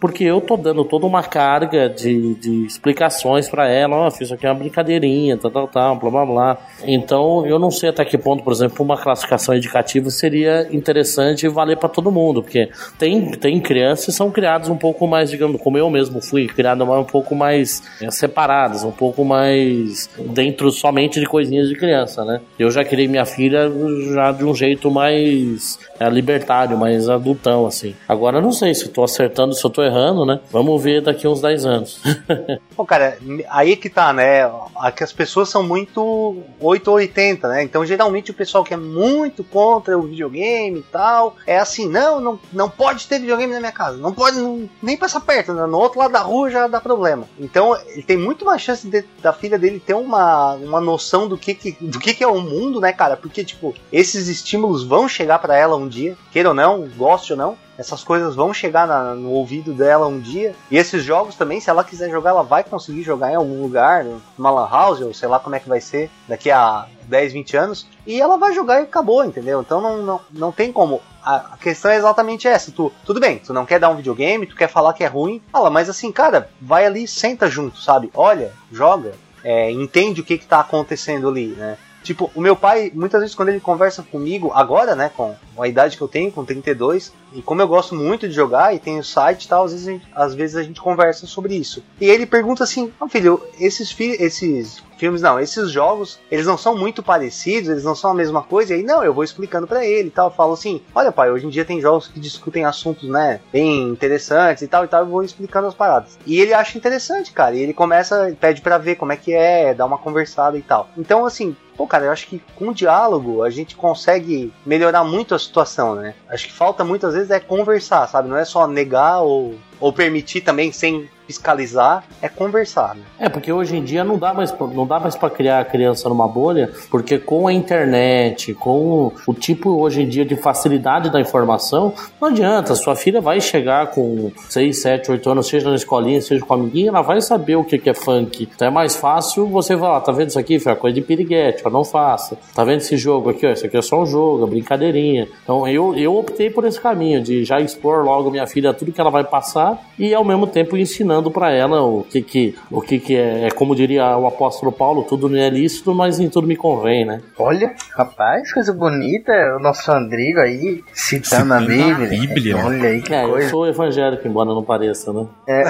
porque 0.00 0.24
eu 0.24 0.40
tô 0.40 0.56
dando 0.56 0.84
toda 0.84 1.06
uma 1.06 1.22
carga 1.22 1.88
de, 1.88 2.34
de 2.34 2.66
explicações 2.66 3.48
para 3.48 3.68
ela, 3.68 3.96
ó, 3.96 4.04
oh, 4.06 4.22
isso 4.22 4.34
aqui 4.34 4.46
é 4.46 4.50
uma 4.50 4.58
brincadeirinha, 4.58 5.36
tal, 5.36 5.50
tal, 5.50 5.68
tal, 5.68 5.96
blá 5.96 6.10
blá 6.10 6.26
blá. 6.26 6.58
Então 6.84 7.46
eu 7.46 7.58
não 7.58 7.70
sei 7.70 7.90
até 7.90 8.04
que 8.04 8.18
ponto, 8.18 8.42
por 8.42 8.52
exemplo, 8.52 8.84
uma 8.84 8.96
classificação 8.96 9.54
indicativa 9.54 10.10
seria 10.10 10.68
interessante 10.70 11.46
e 11.46 11.48
valer 11.48 11.76
para 11.76 11.88
todo 11.88 12.10
mundo, 12.10 12.42
porque 12.42 12.70
tem, 12.98 13.30
tem 13.32 13.60
crianças 13.60 14.06
que 14.06 14.12
são 14.12 14.30
criadas 14.30 14.68
um 14.68 14.76
pouco 14.76 15.06
mais, 15.06 15.30
digamos, 15.30 15.60
como 15.60 15.78
eu 15.78 15.90
mesmo 15.90 16.20
fui, 16.20 16.46
criada 16.46 16.84
um 16.84 17.04
pouco 17.04 17.34
mais 17.34 17.82
é, 18.00 18.10
separadas, 18.10 18.84
um 18.84 18.92
pouco 18.92 19.24
mais 19.24 20.08
dentro 20.18 20.70
somente 20.70 21.20
de 21.20 21.26
coisinhas 21.26 21.68
de 21.68 21.74
criança, 21.74 22.24
né? 22.24 22.40
Eu 22.58 22.70
já 22.70 22.84
criei 22.84 23.08
minha 23.08 23.24
filha 23.24 23.70
já 24.12 24.32
de 24.32 24.44
um 24.44 24.54
jeito 24.54 24.90
mais 24.90 25.78
é, 25.98 26.08
libertário, 26.08 26.76
mais 26.76 27.08
adultão, 27.08 27.66
assim. 27.66 27.94
Agora 28.08 28.38
eu 28.38 28.42
não 28.42 28.52
sei 28.52 28.74
se 28.74 28.86
eu 28.86 28.92
tô 28.92 29.04
acertando, 29.36 29.54
se 29.54 29.64
eu 29.64 29.70
tô 29.70 29.82
errando, 29.82 30.24
né? 30.24 30.40
Vamos 30.50 30.82
ver 30.82 31.02
daqui 31.02 31.28
uns 31.28 31.40
10 31.40 31.66
anos. 31.66 32.00
Pô, 32.74 32.84
cara, 32.84 33.18
aí 33.50 33.76
que 33.76 33.90
tá, 33.90 34.12
né? 34.12 34.50
Aqui 34.76 35.04
as 35.04 35.12
pessoas 35.12 35.48
são 35.48 35.62
muito 35.62 36.42
8 36.60 36.88
ou 36.88 36.96
80, 36.96 37.48
né? 37.48 37.62
Então 37.62 37.84
geralmente 37.84 38.30
o 38.30 38.34
pessoal 38.34 38.64
que 38.64 38.72
é 38.72 38.76
muito 38.76 39.44
contra 39.44 39.96
o 39.98 40.02
videogame 40.02 40.78
e 40.78 40.82
tal, 40.82 41.36
é 41.46 41.58
assim, 41.58 41.88
não, 41.88 42.20
não, 42.20 42.40
não 42.52 42.70
pode 42.70 43.06
ter 43.06 43.18
videogame 43.18 43.52
na 43.52 43.60
minha 43.60 43.72
casa, 43.72 43.98
não 43.98 44.12
pode 44.12 44.38
não, 44.38 44.68
nem 44.82 44.96
passar 44.96 45.20
perto, 45.20 45.52
né? 45.52 45.66
no 45.66 45.78
outro 45.78 45.98
lado 45.98 46.12
da 46.12 46.20
rua 46.20 46.50
já 46.50 46.66
dá 46.66 46.80
problema. 46.80 47.28
Então 47.38 47.76
ele 47.88 48.02
tem 48.02 48.16
muito 48.16 48.44
mais 48.44 48.62
chance 48.62 48.86
de, 48.88 49.04
da 49.20 49.32
filha 49.32 49.58
dele 49.58 49.80
ter 49.84 49.94
uma, 49.94 50.54
uma 50.54 50.80
noção 50.80 51.28
do 51.28 51.36
que, 51.36 51.54
que 51.54 51.76
do 51.80 51.98
que, 51.98 52.14
que 52.14 52.24
é 52.24 52.28
o 52.28 52.40
mundo, 52.40 52.80
né, 52.80 52.92
cara? 52.92 53.16
Porque, 53.16 53.44
tipo, 53.44 53.74
esses 53.92 54.28
estímulos 54.28 54.84
vão 54.84 55.08
chegar 55.08 55.38
para 55.38 55.56
ela 55.56 55.76
um 55.76 55.88
dia, 55.88 56.16
queira 56.32 56.50
ou 56.50 56.54
não, 56.54 56.88
goste 56.96 57.32
ou 57.32 57.38
não, 57.38 57.56
essas 57.78 58.02
coisas 58.02 58.34
vão 58.34 58.52
chegar 58.52 58.86
na, 58.86 59.14
no 59.14 59.30
ouvido 59.30 59.72
dela 59.72 60.06
um 60.06 60.20
dia. 60.20 60.54
E 60.70 60.76
esses 60.76 61.02
jogos 61.02 61.34
também, 61.34 61.60
se 61.60 61.70
ela 61.70 61.84
quiser 61.84 62.10
jogar, 62.10 62.30
ela 62.30 62.42
vai 62.42 62.64
conseguir 62.64 63.02
jogar 63.02 63.32
em 63.32 63.36
algum 63.36 63.62
lugar, 63.62 64.04
numa 64.36 64.50
lan 64.50 64.68
house, 64.70 65.00
ou 65.00 65.12
sei 65.12 65.28
lá 65.28 65.38
como 65.38 65.54
é 65.54 65.60
que 65.60 65.68
vai 65.68 65.80
ser 65.80 66.10
daqui 66.26 66.50
a 66.50 66.86
10, 67.02 67.32
20 67.32 67.56
anos. 67.56 67.86
E 68.06 68.20
ela 68.20 68.36
vai 68.36 68.52
jogar 68.52 68.80
e 68.80 68.84
acabou, 68.84 69.24
entendeu? 69.24 69.60
Então 69.60 69.80
não, 69.80 70.02
não, 70.02 70.20
não 70.30 70.52
tem 70.52 70.72
como. 70.72 71.00
A, 71.22 71.56
questão 71.60 71.90
é 71.90 71.96
exatamente 71.96 72.46
essa. 72.46 72.70
Tu, 72.70 72.92
tudo 73.04 73.20
bem, 73.20 73.38
tu 73.38 73.52
não 73.52 73.66
quer 73.66 73.80
dar 73.80 73.90
um 73.90 73.96
videogame, 73.96 74.46
tu 74.46 74.56
quer 74.56 74.68
falar 74.68 74.92
que 74.92 75.04
é 75.04 75.08
ruim. 75.08 75.42
Fala, 75.52 75.70
mas 75.70 75.88
assim, 75.88 76.12
cara, 76.12 76.48
vai 76.60 76.86
ali, 76.86 77.06
senta 77.06 77.48
junto, 77.48 77.80
sabe? 77.80 78.10
Olha, 78.14 78.52
joga, 78.70 79.14
é, 79.42 79.70
entende 79.70 80.20
o 80.20 80.24
que, 80.24 80.38
que 80.38 80.46
tá 80.46 80.60
acontecendo 80.60 81.28
ali, 81.28 81.48
né? 81.48 81.76
Tipo, 82.06 82.30
o 82.36 82.40
meu 82.40 82.54
pai, 82.54 82.92
muitas 82.94 83.20
vezes 83.20 83.34
quando 83.34 83.48
ele 83.48 83.58
conversa 83.58 84.00
comigo, 84.00 84.52
agora, 84.54 84.94
né, 84.94 85.10
com 85.16 85.34
a 85.58 85.66
idade 85.66 85.96
que 85.96 86.02
eu 86.04 86.06
tenho, 86.06 86.30
com 86.30 86.44
32, 86.44 87.12
e 87.32 87.42
como 87.42 87.60
eu 87.60 87.66
gosto 87.66 87.96
muito 87.96 88.28
de 88.28 88.32
jogar 88.32 88.72
e 88.72 88.78
tenho 88.78 89.02
site 89.02 89.42
e 89.42 89.48
tal, 89.48 89.64
às 89.64 89.72
vezes, 89.72 89.88
a 89.88 89.90
gente, 89.90 90.06
às 90.14 90.34
vezes 90.34 90.56
a 90.56 90.62
gente 90.62 90.80
conversa 90.80 91.26
sobre 91.26 91.56
isso. 91.56 91.82
E 92.00 92.04
ele 92.04 92.24
pergunta 92.24 92.62
assim: 92.62 92.92
oh, 93.00 93.08
filho, 93.08 93.42
esses, 93.58 93.90
fi 93.90 94.10
esses 94.20 94.80
filmes 94.96 95.20
não, 95.20 95.40
esses 95.40 95.68
jogos, 95.68 96.20
eles 96.30 96.46
não 96.46 96.56
são 96.56 96.78
muito 96.78 97.02
parecidos, 97.02 97.70
eles 97.70 97.82
não 97.82 97.96
são 97.96 98.12
a 98.12 98.14
mesma 98.14 98.40
coisa, 98.40 98.72
e 98.72 98.76
aí 98.76 98.82
não, 98.84 99.02
eu 99.02 99.12
vou 99.12 99.24
explicando 99.24 99.66
para 99.66 99.84
ele 99.84 100.08
e 100.08 100.12
tal, 100.12 100.28
eu 100.28 100.34
falo 100.34 100.52
assim, 100.52 100.80
olha 100.94 101.10
pai, 101.10 101.28
hoje 101.28 101.44
em 101.44 101.50
dia 101.50 101.64
tem 101.64 101.80
jogos 101.80 102.06
que 102.06 102.20
discutem 102.20 102.64
assuntos, 102.64 103.08
né, 103.08 103.40
bem 103.52 103.88
interessantes 103.88 104.62
e 104.62 104.68
tal 104.68 104.84
e 104.84 104.88
tal, 104.88 105.00
eu 105.00 105.06
vou 105.08 105.24
explicando 105.24 105.66
as 105.66 105.74
paradas. 105.74 106.16
E 106.24 106.40
ele 106.40 106.54
acha 106.54 106.78
interessante, 106.78 107.32
cara, 107.32 107.56
e 107.56 107.60
ele 107.60 107.74
começa, 107.74 108.34
pede 108.40 108.62
para 108.62 108.78
ver 108.78 108.94
como 108.94 109.12
é 109.12 109.16
que 109.16 109.32
é, 109.32 109.74
dá 109.74 109.84
uma 109.84 109.98
conversada 109.98 110.56
e 110.56 110.62
tal. 110.62 110.88
Então, 110.96 111.26
assim, 111.26 111.56
pô, 111.76 111.86
cara, 111.86 112.06
eu 112.06 112.12
acho 112.12 112.26
que 112.26 112.40
com 112.54 112.72
diálogo 112.72 113.42
a 113.42 113.50
gente 113.50 113.76
consegue 113.76 114.52
melhorar 114.64 115.04
muito 115.04 115.34
a 115.34 115.38
situação, 115.38 115.94
né? 115.94 116.14
Acho 116.28 116.46
que 116.46 116.52
falta 116.52 116.84
muitas 116.84 117.14
vezes 117.14 117.30
é 117.30 117.38
conversar, 117.38 118.06
sabe? 118.08 118.28
Não 118.28 118.36
é 118.36 118.44
só 118.44 118.66
negar 118.66 119.20
ou, 119.20 119.56
ou 119.78 119.92
permitir 119.92 120.40
também 120.40 120.72
sem 120.72 121.08
fiscalizar 121.26 122.04
é 122.22 122.28
conversar, 122.28 122.94
né? 122.94 123.02
É, 123.18 123.28
porque 123.28 123.52
hoje 123.52 123.76
em 123.76 123.82
dia 123.82 124.04
não 124.04 124.18
dá 124.18 124.32
mais 124.32 124.54
não 124.72 124.86
dá 124.86 125.00
mais 125.00 125.16
para 125.16 125.30
criar 125.30 125.60
a 125.60 125.64
criança 125.64 126.08
numa 126.08 126.28
bolha, 126.28 126.70
porque 126.90 127.18
com 127.18 127.46
a 127.46 127.52
internet, 127.52 128.54
com 128.54 129.12
o 129.26 129.34
tipo 129.34 129.70
hoje 129.70 130.02
em 130.02 130.08
dia 130.08 130.24
de 130.24 130.36
facilidade 130.36 131.10
da 131.10 131.20
informação, 131.20 131.92
não 132.20 132.28
adianta, 132.28 132.74
sua 132.74 132.94
filha 132.94 133.20
vai 133.20 133.40
chegar 133.40 133.88
com 133.88 134.30
6, 134.48 134.82
7, 134.82 135.10
8 135.10 135.30
anos, 135.30 135.46
seja 135.48 135.68
na 135.68 135.76
escolinha, 135.76 136.20
seja 136.20 136.44
com 136.44 136.54
a 136.54 136.56
amiguinha, 136.56 136.88
ela 136.88 137.02
vai 137.02 137.20
saber 137.20 137.56
o 137.56 137.64
que 137.64 137.88
é 137.88 137.94
funk. 137.94 138.48
Então 138.54 138.68
é 138.68 138.70
mais 138.70 138.96
fácil 138.96 139.46
você 139.46 139.76
falar, 139.76 140.00
tá 140.00 140.12
vendo 140.12 140.28
isso 140.28 140.38
aqui, 140.38 140.58
filho? 140.58 140.72
É 140.72 140.76
coisa 140.76 140.94
de 140.94 141.02
piriguete, 141.02 141.62
ó, 141.64 141.70
não 141.70 141.84
faça. 141.84 142.38
Tá 142.54 142.64
vendo 142.64 142.78
esse 142.78 142.96
jogo 142.96 143.30
aqui, 143.30 143.46
ó, 143.46 143.50
isso 143.50 143.66
aqui 143.66 143.76
é 143.76 143.82
só 143.82 144.02
um 144.02 144.06
jogo, 144.06 144.44
é 144.44 144.48
brincadeirinha. 144.48 145.28
Então 145.42 145.66
eu, 145.66 145.94
eu 145.96 146.16
optei 146.16 146.50
por 146.50 146.64
esse 146.64 146.80
caminho, 146.80 147.20
de 147.22 147.44
já 147.44 147.60
expor 147.60 148.04
logo 148.04 148.30
minha 148.30 148.46
filha 148.46 148.72
tudo 148.72 148.92
que 148.92 149.00
ela 149.00 149.10
vai 149.10 149.24
passar 149.24 149.82
e 149.98 150.14
ao 150.14 150.24
mesmo 150.24 150.46
tempo 150.46 150.76
ensinar 150.76 151.15
ensinando 151.16 151.30
para 151.30 151.50
ela 151.50 151.82
o 151.82 152.04
que 152.04 152.22
que, 152.22 152.54
o 152.70 152.80
que 152.80 152.98
que 152.98 153.16
é, 153.16 153.46
é, 153.46 153.50
como 153.50 153.74
diria 153.74 154.16
o 154.16 154.26
apóstolo 154.26 154.70
Paulo, 154.70 155.04
tudo 155.04 155.28
não 155.28 155.38
é 155.38 155.48
lícito, 155.48 155.94
mas 155.94 156.20
em 156.20 156.28
tudo 156.28 156.46
me 156.46 156.56
convém, 156.56 157.04
né? 157.04 157.20
Olha, 157.38 157.74
rapaz, 157.94 158.52
coisa 158.52 158.72
bonita, 158.72 159.32
o 159.56 159.60
nosso 159.60 159.90
Andrigo 159.90 160.40
aí 160.40 160.82
citando 160.92 161.54
a 161.54 161.60
Bíblia. 161.60 162.08
Bíblia. 162.08 162.56
Olha 162.58 162.88
aí 162.88 163.02
que 163.02 163.14
é, 163.14 163.26
coisa. 163.26 163.46
eu 163.46 163.50
sou 163.50 163.66
evangélico, 163.66 164.26
embora 164.26 164.50
não 164.50 164.62
pareça, 164.62 165.12
né? 165.12 165.26
É, 165.48 165.62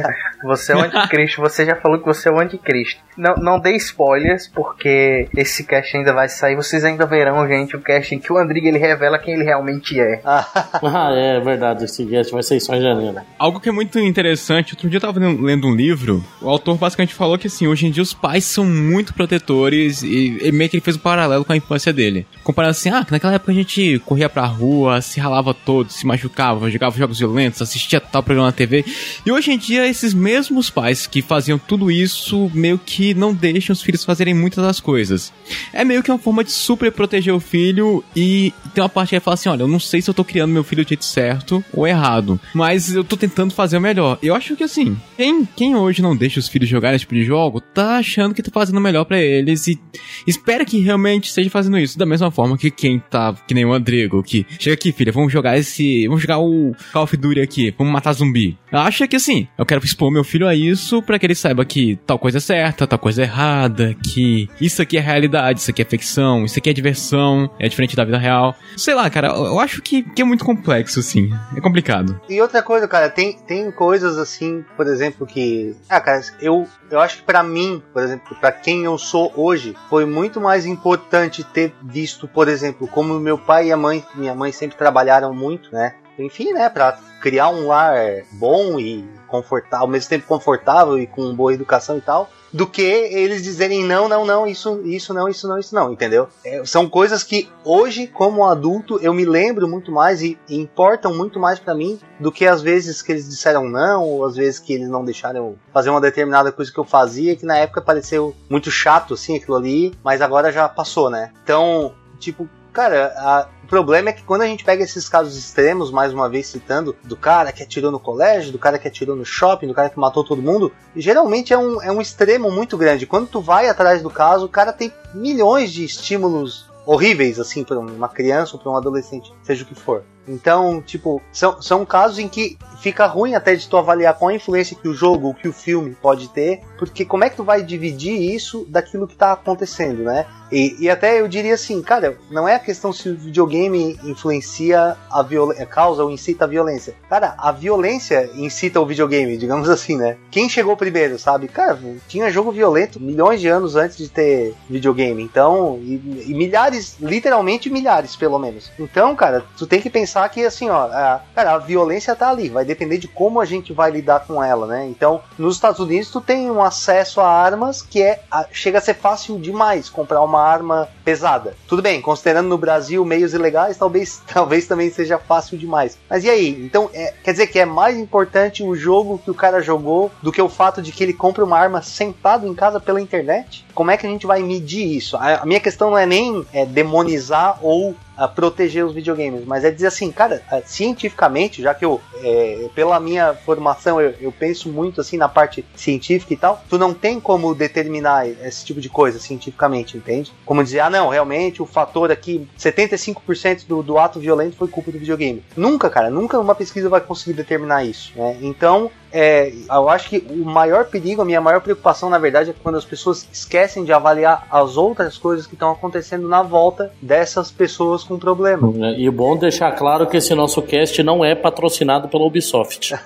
você 0.44 0.72
é 0.72 0.76
o 0.76 0.80
anticristo, 0.80 1.40
você 1.40 1.66
já 1.66 1.76
falou 1.76 1.98
que 1.98 2.06
você 2.06 2.28
é 2.28 2.32
o 2.32 2.40
anticristo. 2.40 3.00
Não, 3.16 3.36
não 3.36 3.60
dê 3.60 3.76
spoilers, 3.76 4.48
porque 4.48 5.28
esse 5.36 5.64
cast 5.64 5.96
ainda 5.96 6.12
vai 6.12 6.28
sair, 6.28 6.56
vocês 6.56 6.84
ainda 6.84 7.06
verão, 7.06 7.46
gente, 7.46 7.76
o 7.76 7.80
cast 7.80 8.14
em 8.14 8.18
que 8.18 8.32
o 8.32 8.38
Andrigo 8.38 8.66
ele 8.66 8.78
revela 8.78 9.18
quem 9.18 9.34
ele 9.34 9.44
realmente 9.44 10.00
é. 10.00 10.20
ah, 10.24 11.10
é 11.14 11.40
verdade, 11.40 11.84
esse 11.84 12.04
cast 12.06 12.32
vai 12.32 12.42
ser 12.42 12.60
só 12.60 12.74
em 12.74 12.82
janeiro. 12.82 13.20
Algo 13.38 13.60
que 13.60 13.68
é 13.68 13.72
muito 13.72 13.98
interessante, 13.98 14.72
outro 14.72 14.88
dia 14.94 14.98
eu 14.98 15.12
tava 15.12 15.18
lendo 15.18 15.66
um 15.66 15.74
livro, 15.74 16.24
o 16.40 16.48
autor 16.48 16.76
basicamente 16.76 17.14
falou 17.14 17.36
que 17.36 17.48
assim, 17.48 17.66
hoje 17.66 17.86
em 17.86 17.90
dia 17.90 18.02
os 18.02 18.14
pais 18.14 18.44
são 18.44 18.64
muito 18.64 19.12
protetores 19.12 20.02
e, 20.02 20.38
e 20.42 20.52
meio 20.52 20.70
que 20.70 20.76
ele 20.76 20.84
fez 20.84 20.96
um 20.96 21.00
paralelo 21.00 21.44
com 21.44 21.52
a 21.52 21.56
infância 21.56 21.92
dele. 21.92 22.26
Comparando 22.42 22.70
assim, 22.70 22.90
ah, 22.90 23.04
que 23.04 23.12
naquela 23.12 23.34
época 23.34 23.50
a 23.50 23.54
gente 23.54 24.00
corria 24.04 24.28
pra 24.28 24.46
rua, 24.46 25.00
se 25.00 25.18
ralava 25.18 25.52
todo, 25.52 25.90
se 25.90 26.06
machucava, 26.06 26.70
jogava 26.70 26.96
jogos 26.96 27.18
violentos, 27.18 27.60
assistia 27.60 28.00
tal 28.00 28.22
programa 28.22 28.48
na 28.48 28.52
TV. 28.52 28.84
E 29.24 29.32
hoje 29.32 29.52
em 29.52 29.58
dia 29.58 29.88
esses 29.88 30.14
mesmos 30.14 30.70
pais 30.70 31.06
que 31.06 31.22
faziam 31.22 31.58
tudo 31.58 31.90
isso 31.90 32.50
meio 32.54 32.78
que 32.78 33.14
não 33.14 33.34
deixam 33.34 33.72
os 33.72 33.82
filhos 33.82 34.04
fazerem 34.04 34.34
muitas 34.34 34.64
das 34.64 34.80
coisas. 34.80 35.32
É 35.72 35.84
meio 35.84 36.02
que 36.02 36.10
uma 36.10 36.18
forma 36.18 36.44
de 36.44 36.52
super 36.52 36.92
proteger 36.92 37.34
o 37.34 37.40
filho 37.40 38.04
e 38.14 38.52
tem 38.74 38.82
uma 38.82 38.88
parte 38.88 39.10
que 39.10 39.20
fala 39.20 39.34
assim, 39.34 39.48
olha, 39.48 39.62
eu 39.62 39.68
não 39.68 39.80
sei 39.80 40.00
se 40.00 40.08
eu 40.08 40.14
tô 40.14 40.24
criando 40.24 40.52
meu 40.52 40.64
filho 40.64 40.84
do 40.84 40.88
jeito 40.88 41.04
certo 41.04 41.64
ou 41.72 41.86
errado, 41.86 42.38
mas 42.52 42.94
eu 42.94 43.02
tô 43.02 43.16
tentando 43.16 43.52
fazer 43.52 43.76
o 43.76 43.80
melhor. 43.80 44.18
Eu 44.22 44.34
acho 44.34 44.54
que 44.56 44.64
assim, 44.64 44.83
assim, 44.84 45.00
quem, 45.16 45.44
quem 45.44 45.76
hoje 45.76 46.02
não 46.02 46.16
deixa 46.16 46.40
os 46.40 46.48
filhos 46.48 46.68
jogarem 46.68 46.96
esse 46.96 47.04
tipo 47.04 47.14
de 47.14 47.24
jogo, 47.24 47.60
tá 47.60 47.98
achando 47.98 48.34
que 48.34 48.42
tá 48.42 48.50
fazendo 48.52 48.78
o 48.78 48.80
melhor 48.80 49.04
para 49.04 49.18
eles 49.18 49.66
e 49.66 49.78
espera 50.26 50.64
que 50.64 50.78
realmente 50.80 51.28
esteja 51.28 51.50
fazendo 51.50 51.78
isso. 51.78 51.98
Da 51.98 52.06
mesma 52.06 52.30
forma 52.30 52.58
que 52.58 52.70
quem 52.70 52.98
tá, 52.98 53.34
que 53.46 53.54
nem 53.54 53.64
o 53.64 53.72
Andrigo, 53.72 54.22
que 54.22 54.46
chega 54.58 54.74
aqui, 54.74 54.92
filha, 54.92 55.12
vamos 55.12 55.32
jogar 55.32 55.56
esse, 55.56 56.06
vamos 56.06 56.22
jogar 56.22 56.38
o 56.38 56.72
Call 56.92 57.04
of 57.04 57.16
Duty 57.16 57.40
aqui, 57.40 57.74
vamos 57.76 57.92
matar 57.92 58.12
zumbi. 58.12 58.58
Acha 58.70 59.06
que 59.06 59.16
assim, 59.16 59.46
eu 59.56 59.64
quero 59.64 59.84
expor 59.84 60.10
meu 60.10 60.24
filho 60.24 60.46
a 60.46 60.54
isso 60.54 61.02
para 61.02 61.18
que 61.18 61.26
ele 61.26 61.34
saiba 61.34 61.64
que 61.64 61.96
tal 62.06 62.18
coisa 62.18 62.38
é 62.38 62.40
certa, 62.40 62.86
tal 62.86 62.98
coisa 62.98 63.22
é 63.22 63.24
errada, 63.24 63.94
que 63.94 64.48
isso 64.60 64.82
aqui 64.82 64.96
é 64.96 65.00
realidade, 65.00 65.60
isso 65.60 65.70
aqui 65.70 65.82
é 65.82 65.84
ficção, 65.84 66.44
isso 66.44 66.58
aqui 66.58 66.70
é 66.70 66.72
diversão, 66.72 67.50
é 67.58 67.68
diferente 67.68 67.96
da 67.96 68.04
vida 68.04 68.18
real. 68.18 68.54
Sei 68.76 68.94
lá, 68.94 69.08
cara, 69.08 69.28
eu 69.28 69.60
acho 69.60 69.80
que, 69.80 70.02
que 70.02 70.22
é 70.22 70.24
muito 70.24 70.44
complexo, 70.44 71.00
assim. 71.00 71.30
É 71.56 71.60
complicado. 71.60 72.20
E 72.28 72.40
outra 72.40 72.62
coisa, 72.62 72.88
cara, 72.88 73.08
tem, 73.08 73.36
tem 73.46 73.70
coisas 73.70 74.18
assim 74.18 74.64
por 74.76 74.86
exemplo, 74.86 75.26
que. 75.26 75.76
Ah, 75.88 76.00
cara, 76.00 76.20
eu, 76.40 76.66
eu 76.90 77.00
acho 77.00 77.18
que 77.18 77.22
para 77.22 77.42
mim, 77.42 77.82
por 77.92 78.02
exemplo, 78.02 78.36
para 78.40 78.52
quem 78.52 78.84
eu 78.84 78.98
sou 78.98 79.32
hoje, 79.36 79.76
foi 79.88 80.04
muito 80.04 80.40
mais 80.40 80.66
importante 80.66 81.44
ter 81.44 81.74
visto, 81.82 82.26
por 82.28 82.48
exemplo, 82.48 82.86
como 82.88 83.18
meu 83.18 83.38
pai 83.38 83.68
e 83.68 83.72
a 83.72 83.76
mãe, 83.76 84.04
minha 84.14 84.34
mãe 84.34 84.52
sempre 84.52 84.76
trabalharam 84.76 85.32
muito, 85.34 85.72
né? 85.72 85.94
Enfim, 86.18 86.52
né, 86.52 86.68
pra 86.68 86.96
criar 87.20 87.48
um 87.48 87.66
lar 87.66 88.22
bom 88.32 88.78
e 88.78 89.04
confortável, 89.26 89.86
ao 89.86 89.90
mesmo 89.90 90.08
tempo 90.08 90.26
confortável 90.26 90.96
e 90.98 91.06
com 91.06 91.34
boa 91.34 91.52
educação 91.52 91.98
e 91.98 92.00
tal 92.00 92.30
do 92.54 92.68
que 92.68 92.82
eles 92.82 93.42
dizerem 93.42 93.82
não, 93.82 94.08
não, 94.08 94.24
não, 94.24 94.46
isso, 94.46 94.80
isso 94.84 95.12
não, 95.12 95.28
isso 95.28 95.48
não, 95.48 95.58
isso 95.58 95.74
não, 95.74 95.92
entendeu? 95.92 96.28
É, 96.44 96.64
são 96.64 96.88
coisas 96.88 97.24
que 97.24 97.48
hoje, 97.64 98.06
como 98.06 98.46
adulto, 98.46 98.96
eu 99.02 99.12
me 99.12 99.24
lembro 99.24 99.66
muito 99.66 99.90
mais 99.90 100.22
e, 100.22 100.38
importam 100.48 101.12
muito 101.12 101.40
mais 101.40 101.58
para 101.58 101.74
mim 101.74 101.98
do 102.20 102.30
que 102.30 102.46
as 102.46 102.62
vezes 102.62 103.02
que 103.02 103.10
eles 103.10 103.28
disseram 103.28 103.68
não, 103.68 104.04
ou 104.04 104.24
as 104.24 104.36
vezes 104.36 104.60
que 104.60 104.72
eles 104.72 104.88
não 104.88 105.04
deixaram 105.04 105.56
fazer 105.72 105.90
uma 105.90 106.00
determinada 106.00 106.52
coisa 106.52 106.70
que 106.70 106.78
eu 106.78 106.84
fazia, 106.84 107.34
que 107.34 107.44
na 107.44 107.56
época 107.56 107.82
pareceu 107.82 108.36
muito 108.48 108.70
chato, 108.70 109.14
assim, 109.14 109.36
aquilo 109.36 109.56
ali, 109.56 109.92
mas 110.04 110.22
agora 110.22 110.52
já 110.52 110.68
passou, 110.68 111.10
né? 111.10 111.32
Então, 111.42 111.92
tipo, 112.20 112.48
Cara, 112.74 113.14
a, 113.16 113.46
o 113.62 113.68
problema 113.68 114.08
é 114.08 114.12
que 114.12 114.24
quando 114.24 114.42
a 114.42 114.46
gente 114.46 114.64
pega 114.64 114.82
esses 114.82 115.08
casos 115.08 115.36
extremos, 115.38 115.92
mais 115.92 116.12
uma 116.12 116.28
vez 116.28 116.48
citando, 116.48 116.96
do 117.04 117.16
cara 117.16 117.52
que 117.52 117.62
atirou 117.62 117.92
no 117.92 118.00
colégio, 118.00 118.50
do 118.50 118.58
cara 118.58 118.80
que 118.80 118.88
atirou 118.88 119.14
no 119.14 119.24
shopping, 119.24 119.68
do 119.68 119.74
cara 119.74 119.88
que 119.88 119.98
matou 119.98 120.24
todo 120.24 120.42
mundo, 120.42 120.72
geralmente 120.96 121.52
é 121.52 121.56
um, 121.56 121.80
é 121.80 121.92
um 121.92 122.00
extremo 122.00 122.50
muito 122.50 122.76
grande. 122.76 123.06
Quando 123.06 123.28
tu 123.28 123.40
vai 123.40 123.68
atrás 123.68 124.02
do 124.02 124.10
caso, 124.10 124.46
o 124.46 124.48
cara 124.48 124.72
tem 124.72 124.92
milhões 125.14 125.72
de 125.72 125.84
estímulos 125.84 126.68
horríveis, 126.84 127.38
assim, 127.38 127.62
para 127.62 127.78
uma 127.78 128.08
criança 128.08 128.56
ou 128.56 128.60
para 128.60 128.72
um 128.72 128.76
adolescente, 128.76 129.32
seja 129.44 129.62
o 129.62 129.66
que 129.66 129.76
for. 129.76 130.02
Então, 130.26 130.82
tipo, 130.82 131.20
são, 131.32 131.60
são 131.60 131.84
casos 131.84 132.18
em 132.18 132.28
que 132.28 132.58
fica 132.80 133.06
ruim 133.06 133.34
até 133.34 133.54
de 133.54 133.68
tu 133.68 133.76
avaliar 133.76 134.14
qual 134.14 134.28
a 134.28 134.34
influência 134.34 134.76
que 134.76 134.88
o 134.88 134.94
jogo, 134.94 135.34
que 135.34 135.48
o 135.48 135.52
filme 135.52 135.96
pode 136.00 136.28
ter, 136.28 136.60
porque 136.78 137.04
como 137.04 137.24
é 137.24 137.30
que 137.30 137.36
tu 137.36 137.44
vai 137.44 137.62
dividir 137.62 138.34
isso 138.34 138.66
daquilo 138.68 139.08
que 139.08 139.16
tá 139.16 139.32
acontecendo, 139.32 140.02
né? 140.02 140.26
E, 140.52 140.76
e 140.78 140.90
até 140.90 141.20
eu 141.20 141.26
diria 141.26 141.54
assim, 141.54 141.82
cara, 141.82 142.16
não 142.30 142.46
é 142.46 142.54
a 142.54 142.60
questão 142.60 142.92
se 142.92 143.08
o 143.08 143.16
videogame 143.16 143.98
influencia 144.04 144.96
a 145.10 145.22
violência, 145.22 145.66
causa 145.66 146.04
ou 146.04 146.10
incita 146.10 146.44
a 146.44 146.48
violência. 146.48 146.94
Cara, 147.08 147.34
a 147.38 147.50
violência 147.50 148.30
incita 148.36 148.80
o 148.80 148.86
videogame, 148.86 149.36
digamos 149.36 149.68
assim, 149.68 149.96
né? 149.96 150.16
Quem 150.30 150.48
chegou 150.48 150.76
primeiro, 150.76 151.18
sabe? 151.18 151.48
Cara, 151.48 151.76
tinha 152.06 152.30
jogo 152.30 152.52
violento 152.52 153.00
milhões 153.00 153.40
de 153.40 153.48
anos 153.48 153.74
antes 153.74 153.96
de 153.96 154.08
ter 154.08 154.54
videogame. 154.70 155.22
Então, 155.22 155.80
e, 155.82 156.24
e 156.28 156.34
milhares, 156.34 156.96
literalmente 157.00 157.68
milhares, 157.68 158.14
pelo 158.14 158.38
menos. 158.38 158.70
Então, 158.78 159.16
cara, 159.16 159.44
tu 159.56 159.66
tem 159.66 159.80
que 159.80 159.90
pensar 159.90 160.13
que 160.28 160.44
assim, 160.44 160.68
ó, 160.68 160.84
a, 160.86 161.20
cara, 161.34 161.54
a 161.54 161.58
violência 161.58 162.14
tá 162.14 162.30
ali, 162.30 162.48
vai 162.48 162.64
depender 162.64 162.98
de 162.98 163.08
como 163.08 163.40
a 163.40 163.44
gente 163.44 163.72
vai 163.72 163.90
lidar 163.90 164.20
com 164.20 164.42
ela, 164.42 164.66
né? 164.66 164.86
Então, 164.86 165.20
nos 165.38 165.56
Estados 165.56 165.80
Unidos 165.80 166.10
tu 166.10 166.20
tem 166.20 166.50
um 166.50 166.62
acesso 166.62 167.20
a 167.20 167.28
armas 167.28 167.82
que 167.82 168.02
é 168.02 168.20
a, 168.30 168.46
chega 168.52 168.78
a 168.78 168.80
ser 168.80 168.94
fácil 168.94 169.38
demais 169.38 169.88
comprar 169.88 170.22
uma 170.22 170.40
arma 170.40 170.88
pesada. 171.04 171.56
Tudo 171.66 171.82
bem, 171.82 172.00
considerando 172.00 172.48
no 172.48 172.58
Brasil 172.58 173.04
meios 173.04 173.34
ilegais, 173.34 173.76
talvez, 173.76 174.22
talvez 174.32 174.66
também 174.66 174.90
seja 174.90 175.18
fácil 175.18 175.58
demais. 175.58 175.98
Mas 176.08 176.24
e 176.24 176.30
aí? 176.30 176.64
Então, 176.64 176.90
é, 176.92 177.12
quer 177.22 177.32
dizer 177.32 177.46
que 177.48 177.58
é 177.58 177.64
mais 177.64 177.96
importante 177.96 178.62
o 178.62 178.74
jogo 178.74 179.18
que 179.18 179.30
o 179.30 179.34
cara 179.34 179.60
jogou 179.60 180.10
do 180.22 180.32
que 180.32 180.40
o 180.40 180.48
fato 180.48 180.80
de 180.80 180.92
que 180.92 181.02
ele 181.02 181.12
compra 181.12 181.44
uma 181.44 181.58
arma 181.58 181.82
sentado 181.82 182.46
em 182.46 182.54
casa 182.54 182.80
pela 182.80 183.00
internet? 183.00 183.64
Como 183.74 183.90
é 183.90 183.96
que 183.96 184.06
a 184.06 184.10
gente 184.10 184.26
vai 184.26 184.42
medir 184.42 184.96
isso? 184.96 185.16
A, 185.16 185.42
a 185.42 185.46
minha 185.46 185.60
questão 185.60 185.90
não 185.90 185.98
é 185.98 186.06
nem 186.06 186.46
é, 186.52 186.64
demonizar 186.64 187.58
ou 187.62 187.94
a 188.16 188.28
proteger 188.28 188.84
os 188.84 188.94
videogames, 188.94 189.44
mas 189.44 189.64
é 189.64 189.70
dizer 189.70 189.88
assim, 189.88 190.10
cara, 190.10 190.42
cientificamente, 190.64 191.62
já 191.62 191.74
que 191.74 191.84
eu, 191.84 192.00
é, 192.22 192.68
pela 192.74 192.98
minha 193.00 193.34
formação, 193.34 194.00
eu, 194.00 194.14
eu, 194.20 194.32
penso 194.32 194.68
muito 194.68 195.00
assim 195.00 195.16
na 195.16 195.28
parte 195.28 195.64
científica 195.74 196.32
e 196.32 196.36
tal, 196.36 196.62
tu 196.68 196.78
não 196.78 196.92
tem 196.92 197.20
como 197.20 197.54
determinar 197.54 198.28
esse 198.28 198.64
tipo 198.64 198.80
de 198.80 198.88
coisa 198.88 199.18
cientificamente, 199.18 199.96
entende? 199.96 200.32
Como 200.44 200.62
dizer, 200.62 200.80
ah, 200.80 200.90
não, 200.90 201.08
realmente 201.08 201.62
o 201.62 201.66
fator 201.66 202.10
aqui, 202.10 202.46
75% 202.58 203.66
do, 203.66 203.82
do 203.82 203.98
ato 203.98 204.20
violento 204.20 204.56
foi 204.56 204.68
culpa 204.68 204.90
do 204.90 204.98
videogame. 204.98 205.42
Nunca, 205.56 205.90
cara, 205.90 206.10
nunca 206.10 206.38
uma 206.38 206.54
pesquisa 206.54 206.88
vai 206.88 207.00
conseguir 207.00 207.34
determinar 207.34 207.84
isso, 207.84 208.12
né? 208.16 208.36
Então, 208.40 208.90
é, 209.16 209.52
eu 209.70 209.88
acho 209.88 210.08
que 210.08 210.26
o 210.28 210.44
maior 210.44 210.86
perigo, 210.86 211.22
a 211.22 211.24
minha 211.24 211.40
maior 211.40 211.60
preocupação, 211.60 212.10
na 212.10 212.18
verdade, 212.18 212.50
é 212.50 212.54
quando 212.60 212.76
as 212.76 212.84
pessoas 212.84 213.24
esquecem 213.32 213.84
de 213.84 213.92
avaliar 213.92 214.44
as 214.50 214.76
outras 214.76 215.16
coisas 215.16 215.46
que 215.46 215.54
estão 215.54 215.70
acontecendo 215.70 216.26
na 216.26 216.42
volta 216.42 216.92
dessas 217.00 217.52
pessoas 217.52 218.02
com 218.02 218.18
problema. 218.18 218.72
É, 218.88 218.98
e 218.98 219.08
bom 219.08 219.36
deixar 219.36 219.70
claro 219.70 220.08
que 220.08 220.16
esse 220.16 220.34
nosso 220.34 220.60
cast 220.62 221.00
não 221.04 221.24
é 221.24 221.36
patrocinado 221.36 222.08
pela 222.08 222.24
Ubisoft. 222.24 222.92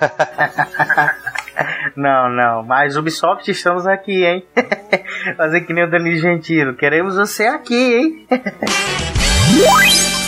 não, 1.94 2.30
não, 2.30 2.62
mas 2.62 2.96
Ubisoft 2.96 3.50
estamos 3.50 3.86
aqui, 3.86 4.24
hein? 4.24 4.42
Fazer 5.36 5.60
que 5.60 5.74
nem 5.74 5.84
o 5.84 5.90
Danilo 5.90 6.16
Gentilo. 6.16 6.74
Queremos 6.74 7.16
você 7.16 7.44
aqui, 7.44 7.96
hein? 7.96 8.26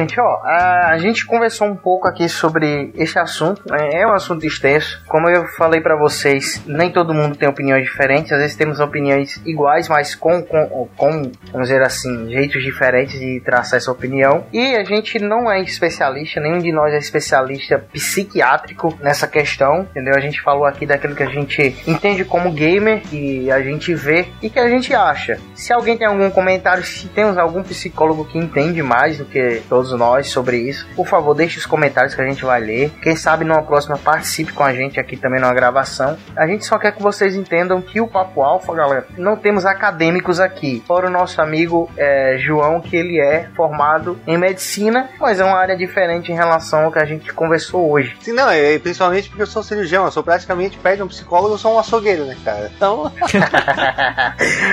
Gente, 0.00 0.20
ó, 0.20 0.40
a 0.44 0.98
gente 0.98 1.26
conversou 1.26 1.68
um 1.68 1.76
pouco 1.76 2.08
aqui 2.08 2.28
sobre 2.28 2.90
esse 2.94 3.18
assunto. 3.18 3.62
Né? 3.70 4.00
É 4.00 4.06
um 4.06 4.12
assunto 4.12 4.44
extenso. 4.46 5.02
Como 5.06 5.28
eu 5.28 5.46
falei 5.56 5.80
para 5.80 5.96
vocês, 5.96 6.62
nem 6.66 6.90
todo 6.90 7.14
mundo 7.14 7.36
tem 7.36 7.48
opiniões 7.48 7.84
diferentes. 7.84 8.32
Às 8.32 8.38
vezes 8.38 8.56
temos 8.56 8.80
opiniões 8.80 9.40
iguais, 9.44 9.88
mas 9.88 10.14
com, 10.14 10.42
com, 10.42 10.88
com, 10.96 11.32
vamos 11.52 11.68
dizer 11.68 11.82
assim, 11.82 12.30
jeitos 12.30 12.62
diferentes 12.62 13.18
de 13.18 13.40
traçar 13.40 13.78
essa 13.78 13.90
opinião. 13.90 14.44
E 14.52 14.76
a 14.76 14.84
gente 14.84 15.18
não 15.18 15.50
é 15.50 15.60
especialista, 15.60 16.40
nenhum 16.40 16.58
de 16.58 16.72
nós 16.72 16.92
é 16.92 16.98
especialista 16.98 17.78
psiquiátrico 17.92 18.96
nessa 19.00 19.26
questão, 19.26 19.82
entendeu? 19.90 20.14
A 20.16 20.20
gente 20.20 20.40
falou 20.40 20.64
aqui 20.64 20.86
daquilo 20.86 21.14
que 21.14 21.22
a 21.22 21.28
gente 21.28 21.76
entende 21.86 22.24
como 22.24 22.52
gamer 22.52 23.02
e 23.12 23.50
a 23.50 23.60
gente 23.60 23.94
vê 23.94 24.26
e 24.42 24.48
que 24.48 24.58
a 24.58 24.68
gente 24.68 24.94
acha. 24.94 25.38
Se 25.54 25.72
alguém 25.72 25.96
tem 25.96 26.06
algum 26.06 26.30
comentário, 26.30 26.82
se 26.82 27.08
temos 27.08 27.36
algum 27.36 27.62
psicólogo 27.62 28.24
que 28.24 28.38
entende 28.38 28.82
mais 28.82 29.18
do 29.18 29.24
que 29.24 29.62
todos 29.68 29.89
nós 29.92 30.28
sobre 30.28 30.58
isso. 30.58 30.86
Por 30.94 31.06
favor, 31.06 31.34
deixe 31.34 31.58
os 31.58 31.66
comentários 31.66 32.14
que 32.14 32.20
a 32.20 32.28
gente 32.28 32.44
vai 32.44 32.60
ler. 32.60 32.90
Quem 33.02 33.16
sabe 33.16 33.44
numa 33.44 33.62
próxima 33.62 33.98
participe 33.98 34.52
com 34.52 34.64
a 34.64 34.72
gente 34.72 34.98
aqui 34.98 35.16
também 35.16 35.40
numa 35.40 35.54
gravação. 35.54 36.16
A 36.36 36.46
gente 36.46 36.64
só 36.64 36.78
quer 36.78 36.92
que 36.92 37.02
vocês 37.02 37.34
entendam 37.34 37.80
que 37.80 38.00
o 38.00 38.08
Papo 38.08 38.42
Alfa, 38.42 38.74
galera, 38.74 39.06
não 39.16 39.36
temos 39.36 39.64
acadêmicos 39.66 40.40
aqui. 40.40 40.82
Fora 40.86 41.06
o 41.06 41.10
nosso 41.10 41.40
amigo 41.40 41.90
é, 41.96 42.36
João, 42.38 42.80
que 42.80 42.96
ele 42.96 43.20
é 43.20 43.48
formado 43.54 44.18
em 44.26 44.36
medicina, 44.36 45.08
mas 45.20 45.40
é 45.40 45.44
uma 45.44 45.58
área 45.58 45.76
diferente 45.76 46.32
em 46.32 46.34
relação 46.34 46.84
ao 46.84 46.92
que 46.92 46.98
a 46.98 47.04
gente 47.04 47.32
conversou 47.32 47.90
hoje. 47.90 48.16
Sim, 48.20 48.32
não, 48.32 48.50
é, 48.50 48.78
principalmente 48.78 49.28
porque 49.28 49.42
eu 49.42 49.46
sou 49.46 49.62
cirurgião, 49.62 50.04
eu 50.04 50.12
sou 50.12 50.22
praticamente 50.22 50.78
perto 50.78 50.96
de 50.98 51.02
um 51.02 51.08
psicólogo, 51.08 51.54
eu 51.54 51.58
sou 51.58 51.74
um 51.74 51.78
açougueiro, 51.78 52.24
né, 52.24 52.36
cara? 52.44 52.70
Então. 52.74 53.10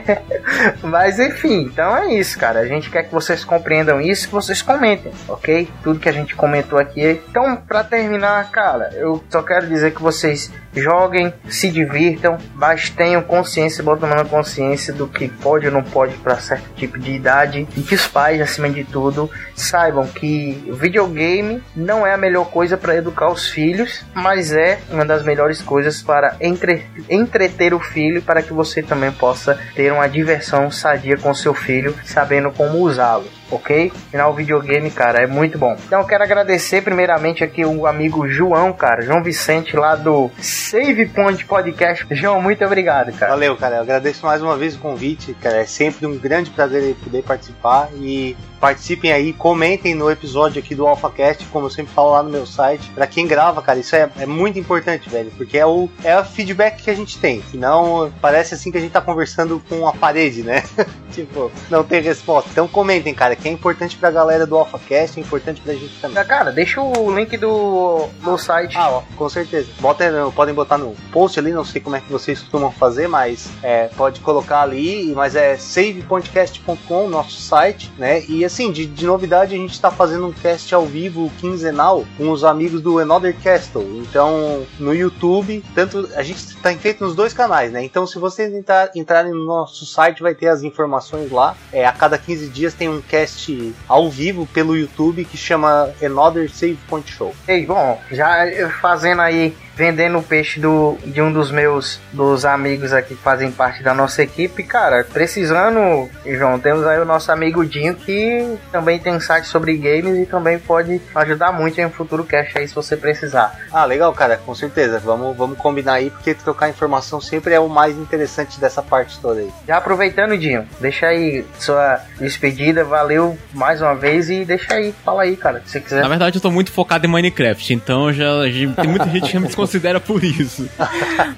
Mas 0.82 1.18
enfim, 1.18 1.62
então 1.62 1.96
é 1.96 2.14
isso, 2.14 2.38
cara. 2.38 2.60
A 2.60 2.66
gente 2.66 2.90
quer 2.90 3.04
que 3.04 3.12
vocês 3.12 3.44
compreendam 3.44 4.00
isso, 4.00 4.28
que 4.28 4.34
vocês 4.34 4.62
comentem, 4.62 5.12
ok? 5.28 5.68
Tudo 5.82 6.00
que 6.00 6.08
a 6.08 6.12
gente 6.12 6.34
comentou 6.34 6.78
aqui. 6.78 7.20
Então, 7.28 7.56
para 7.56 7.84
terminar, 7.84 8.50
cara, 8.50 8.90
eu 8.94 9.22
só 9.30 9.42
quero 9.42 9.66
dizer 9.66 9.92
que 9.92 10.02
vocês 10.02 10.50
joguem, 10.74 11.32
se 11.48 11.70
divirtam, 11.70 12.38
mas 12.54 12.90
tenham 12.90 13.22
consciência, 13.22 13.82
botam 13.82 14.08
na 14.08 14.24
consciência 14.24 14.92
do 14.92 15.06
que 15.06 15.28
pode 15.28 15.66
ou 15.66 15.72
não 15.72 15.82
pode 15.82 16.14
para 16.16 16.36
certo 16.36 16.68
tipo 16.74 16.98
de 16.98 17.12
idade. 17.12 17.66
E 17.76 17.82
que 17.82 17.94
os 17.94 18.06
pais, 18.06 18.40
acima 18.40 18.68
de 18.68 18.84
tudo, 18.84 19.30
saibam 19.54 20.06
que 20.06 20.72
videogame 20.72 21.62
não 21.74 22.06
é 22.06 22.14
a 22.14 22.18
melhor 22.18 22.46
coisa 22.50 22.76
para 22.76 22.96
educar 22.96 23.30
os 23.30 23.48
filhos, 23.48 24.04
mas 24.14 24.52
é 24.52 24.78
uma 24.90 25.04
das 25.04 25.22
melhores 25.22 25.60
coisas 25.60 26.02
para 26.02 26.36
entre, 26.40 26.86
entreter 27.08 27.74
o 27.74 27.80
filho 27.80 28.22
para 28.22 28.42
que 28.42 28.52
você 28.52 28.82
também 28.82 29.12
possa 29.12 29.58
ter 29.74 29.92
uma 29.92 30.08
diversão 30.08 30.70
sadia 30.70 31.16
com 31.16 31.34
seu 31.34 31.54
filho, 31.54 31.94
sabendo 32.04 32.50
como 32.50 32.78
usá-lo 32.78 33.41
ok? 33.52 33.92
Final 34.10 34.34
videogame, 34.34 34.90
cara, 34.90 35.22
é 35.22 35.26
muito 35.26 35.58
bom. 35.58 35.76
Então 35.86 36.00
eu 36.00 36.06
quero 36.06 36.24
agradecer 36.24 36.82
primeiramente 36.82 37.44
aqui 37.44 37.64
o 37.64 37.86
amigo 37.86 38.26
João, 38.28 38.72
cara, 38.72 39.02
João 39.02 39.22
Vicente 39.22 39.76
lá 39.76 39.94
do 39.94 40.30
Save 40.40 41.06
Point 41.06 41.44
Podcast. 41.44 42.06
João, 42.10 42.40
muito 42.40 42.64
obrigado, 42.64 43.12
cara. 43.12 43.32
Valeu, 43.32 43.56
cara. 43.56 43.76
Eu 43.76 43.82
agradeço 43.82 44.24
mais 44.24 44.42
uma 44.42 44.56
vez 44.56 44.74
o 44.74 44.78
convite, 44.78 45.34
cara. 45.34 45.58
É 45.58 45.66
sempre 45.66 46.06
um 46.06 46.18
grande 46.18 46.50
prazer 46.50 46.94
poder 46.96 47.22
participar 47.22 47.88
e 47.94 48.36
participem 48.62 49.12
aí, 49.12 49.32
comentem 49.32 49.92
no 49.92 50.08
episódio 50.08 50.60
aqui 50.60 50.72
do 50.72 50.86
AlphaCast, 50.86 51.46
como 51.46 51.66
eu 51.66 51.70
sempre 51.70 51.92
falo 51.92 52.12
lá 52.12 52.22
no 52.22 52.30
meu 52.30 52.46
site. 52.46 52.88
Para 52.90 53.08
quem 53.08 53.26
grava, 53.26 53.60
cara, 53.60 53.80
isso 53.80 53.96
é, 53.96 54.08
é, 54.16 54.24
muito 54.24 54.56
importante, 54.56 55.10
velho, 55.10 55.32
porque 55.36 55.58
é 55.58 55.66
o, 55.66 55.90
é 56.04 56.16
o 56.16 56.24
feedback 56.24 56.80
que 56.80 56.88
a 56.88 56.94
gente 56.94 57.18
tem. 57.18 57.42
Senão 57.50 58.12
parece 58.20 58.54
assim 58.54 58.70
que 58.70 58.78
a 58.78 58.80
gente 58.80 58.92
tá 58.92 59.00
conversando 59.00 59.60
com 59.68 59.88
a 59.88 59.92
parede, 59.92 60.44
né? 60.44 60.62
tipo, 61.10 61.50
não 61.68 61.82
tem 61.82 62.00
resposta. 62.00 62.50
Então 62.52 62.68
comentem, 62.68 63.12
cara, 63.12 63.34
que 63.34 63.48
é 63.48 63.50
importante 63.50 63.96
pra 63.96 64.12
galera 64.12 64.46
do 64.46 64.56
AlphaCast, 64.56 65.18
é 65.18 65.22
importante 65.22 65.60
pra 65.60 65.74
gente 65.74 66.00
também. 66.00 66.24
Cara, 66.24 66.52
deixa 66.52 66.80
o 66.80 67.12
link 67.12 67.36
do, 67.36 68.06
do 68.22 68.38
site. 68.38 68.76
Ah, 68.76 68.90
ó, 68.90 69.02
com 69.16 69.28
certeza. 69.28 69.70
Bota, 69.80 70.04
podem 70.36 70.54
botar 70.54 70.78
no 70.78 70.94
post 71.10 71.36
ali, 71.36 71.50
não 71.50 71.64
sei 71.64 71.80
como 71.80 71.96
é 71.96 72.00
que 72.00 72.12
vocês 72.12 72.38
costumam 72.38 72.70
fazer, 72.70 73.08
mas 73.08 73.50
é, 73.60 73.88
pode 73.88 74.20
colocar 74.20 74.62
ali, 74.62 75.12
mas 75.16 75.34
é 75.34 75.56
savepodcast.com, 75.56 77.08
nosso 77.08 77.42
site, 77.42 77.90
né? 77.98 78.22
E 78.28 78.51
assim, 78.52 78.70
de, 78.70 78.84
de 78.84 79.06
novidade, 79.06 79.54
a 79.54 79.58
gente 79.58 79.72
está 79.72 79.90
fazendo 79.90 80.26
um 80.26 80.32
cast 80.32 80.74
ao 80.74 80.84
vivo 80.84 81.32
quinzenal 81.38 82.04
com 82.18 82.30
os 82.30 82.44
amigos 82.44 82.82
do 82.82 82.98
Another 82.98 83.34
Castle. 83.42 84.02
Então, 84.02 84.66
no 84.78 84.94
YouTube, 84.94 85.64
tanto 85.74 86.08
a 86.14 86.22
gente 86.22 86.38
está 86.38 86.72
feito 86.74 87.02
nos 87.02 87.14
dois 87.14 87.32
canais, 87.32 87.72
né? 87.72 87.82
Então, 87.82 88.06
se 88.06 88.18
vocês 88.18 88.52
entrar, 88.52 88.90
entrarem 88.94 89.32
no 89.32 89.46
nosso 89.46 89.86
site, 89.86 90.22
vai 90.22 90.34
ter 90.34 90.48
as 90.48 90.62
informações 90.62 91.30
lá. 91.30 91.56
É, 91.72 91.86
a 91.86 91.92
cada 91.92 92.18
15 92.18 92.48
dias 92.48 92.74
tem 92.74 92.88
um 92.88 93.00
cast 93.00 93.74
ao 93.88 94.10
vivo 94.10 94.46
pelo 94.46 94.76
YouTube 94.76 95.24
que 95.24 95.36
chama 95.36 95.90
Another 96.02 96.50
Save 96.50 96.78
Point 96.88 97.10
Show. 97.10 97.34
Ei, 97.48 97.64
bom, 97.64 97.98
já 98.10 98.44
fazendo 98.80 99.22
aí 99.22 99.56
vendendo 99.76 100.18
o 100.18 100.22
peixe 100.22 100.58
do, 100.58 100.98
de 101.04 101.22
um 101.22 101.32
dos 101.32 101.50
meus 101.50 102.00
dos 102.12 102.44
amigos 102.44 102.92
aqui 102.92 103.12
que 103.12 103.22
fazem 103.22 103.50
parte 103.50 103.82
da 103.82 103.94
nossa 103.94 104.22
equipe. 104.22 104.62
Cara, 104.62 105.04
precisando, 105.04 106.08
João, 106.26 106.58
temos 106.58 106.86
aí 106.86 106.98
o 106.98 107.04
nosso 107.04 107.30
amigo 107.30 107.64
Dinho 107.64 107.94
que 107.94 108.56
também 108.70 108.98
tem 108.98 109.18
site 109.20 109.46
sobre 109.46 109.76
games 109.76 110.18
e 110.18 110.26
também 110.26 110.58
pode 110.58 111.00
ajudar 111.14 111.52
muito 111.52 111.80
em 111.80 111.86
um 111.86 111.90
futuro 111.90 112.24
cast 112.24 112.56
aí 112.58 112.66
se 112.66 112.74
você 112.74 112.96
precisar. 112.96 113.58
Ah, 113.72 113.84
legal, 113.84 114.12
cara, 114.12 114.36
com 114.36 114.54
certeza. 114.54 114.98
Vamos, 114.98 115.36
vamos 115.36 115.58
combinar 115.58 115.94
aí, 115.94 116.10
porque 116.10 116.34
trocar 116.34 116.68
informação 116.68 117.20
sempre 117.20 117.54
é 117.54 117.60
o 117.60 117.68
mais 117.68 117.96
interessante 117.96 118.58
dessa 118.58 118.82
parte 118.82 119.18
toda 119.20 119.40
aí. 119.40 119.50
Já 119.66 119.76
aproveitando, 119.76 120.36
Dinho, 120.36 120.66
deixa 120.80 121.06
aí 121.06 121.44
sua 121.58 122.00
despedida, 122.18 122.84
valeu 122.84 123.36
mais 123.52 123.82
uma 123.82 123.94
vez 123.94 124.30
e 124.30 124.44
deixa 124.44 124.74
aí, 124.74 124.94
fala 125.04 125.22
aí, 125.22 125.36
cara, 125.36 125.62
se 125.64 125.72
você 125.72 125.80
quiser. 125.80 126.02
Na 126.02 126.08
verdade, 126.08 126.38
eu 126.38 126.42
tô 126.42 126.50
muito 126.50 126.72
focado 126.72 127.06
em 127.06 127.10
Minecraft, 127.10 127.74
então 127.74 128.12
já, 128.12 128.48
já 128.48 128.72
tem 128.72 128.88
muita 128.88 129.08
gente 129.10 129.30
que 129.30 129.38
me 129.38 129.48
desconsidera 129.62 130.00
por 130.00 130.22
isso. 130.22 130.68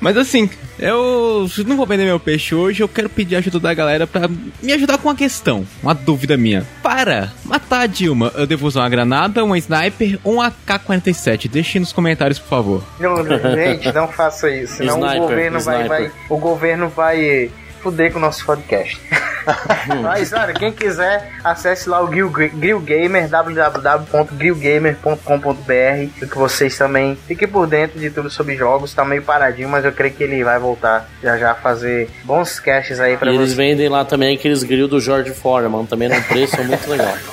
Mas 0.00 0.16
assim, 0.16 0.48
eu 0.78 1.46
não 1.66 1.76
vou 1.76 1.86
vender 1.86 2.04
meu 2.04 2.18
peixe 2.20 2.54
hoje, 2.54 2.82
eu 2.82 2.88
quero 2.88 3.08
pedir 3.08 3.36
ajuda 3.36 3.60
da 3.60 3.74
galera 3.74 4.06
pra 4.06 4.28
me 4.62 4.72
ajudar 4.72 4.98
com 4.98 5.08
uma 5.08 5.14
questão, 5.14 5.66
uma 5.82 5.94
dúvida 5.94 6.36
minha. 6.36 6.66
Para 6.82 7.32
matar 7.44 7.80
a 7.80 7.86
Dilma, 7.86 8.32
eu 8.34 8.46
devo 8.46 8.66
usar 8.66 8.80
uma 8.80 8.88
granada, 8.88 9.44
um 9.44 9.54
sniper 9.56 10.18
ou 10.24 10.36
um 10.36 10.42
AK-47? 10.42 11.48
Deixe 11.48 11.78
nos 11.78 11.92
comentários, 11.92 12.38
por 12.38 12.48
favor. 12.48 12.84
Não, 12.98 13.16
gente, 13.54 13.92
não 13.92 14.08
faça 14.08 14.50
isso, 14.50 14.76
senão 14.76 14.98
Sniper, 14.98 15.16
o 15.16 15.20
governo 15.28 15.60
vai, 15.60 15.76
sniper. 15.76 15.88
vai, 15.88 16.12
o 16.28 16.38
governo 16.38 16.88
vai 16.88 17.50
fuder 17.85 18.11
com 18.11 18.18
o 18.18 18.22
nosso 18.22 18.45
podcast. 18.47 18.99
Mas, 20.03 20.32
olha, 20.32 20.55
quem 20.55 20.72
quiser, 20.72 21.30
acesse 21.45 21.87
lá 21.87 22.01
o 22.01 22.07
Grill, 22.07 22.30
Grill 22.30 22.80
Gamer, 22.80 23.28
www.grillgamer.com.br 23.28 26.22
e 26.22 26.26
que 26.26 26.39
vocês 26.39 26.78
também 26.78 27.14
fiquem 27.28 27.47
por 27.47 27.66
dentro 27.66 28.01
de 28.01 28.09
tudo 28.11 28.30
sobre 28.30 28.57
jogos. 28.57 28.95
Tá 28.95 29.05
meio 29.05 29.22
paradinho, 29.22 29.68
mas 29.68 29.85
eu 29.85 29.93
creio 29.93 30.14
que 30.14 30.24
ele 30.24 30.43
vai 30.43 30.59
voltar 30.59 31.07
já 31.22 31.37
já 31.37 31.51
a 31.53 31.55
fazer 31.55 32.09
bons 32.24 32.59
casts 32.59 32.99
aí 32.99 33.18
pra 33.18 33.30
E 33.30 33.35
eles 33.35 33.51
vocês. 33.53 33.57
vendem 33.57 33.89
lá 33.91 34.03
também 34.05 34.35
aqueles 34.35 34.62
grill 34.62 34.89
do 34.89 34.99
George 34.99 35.32
Foreman, 35.35 35.85
também 35.85 36.09
num 36.09 36.22
preço 36.22 36.62
muito 36.64 36.89
legal. 36.89 37.14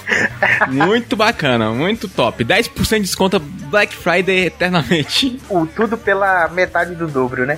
Muito 0.70 1.16
bacana, 1.16 1.72
muito 1.72 2.08
top. 2.08 2.46
10% 2.46 2.96
de 2.96 3.00
desconto 3.02 3.40
Black 3.40 3.96
Friday 3.96 4.46
eternamente. 4.46 5.40
O 5.50 5.66
tudo 5.66 5.98
pela 5.98 6.48
metade 6.50 6.94
do 6.94 7.08
dobro, 7.08 7.48
né? 7.48 7.56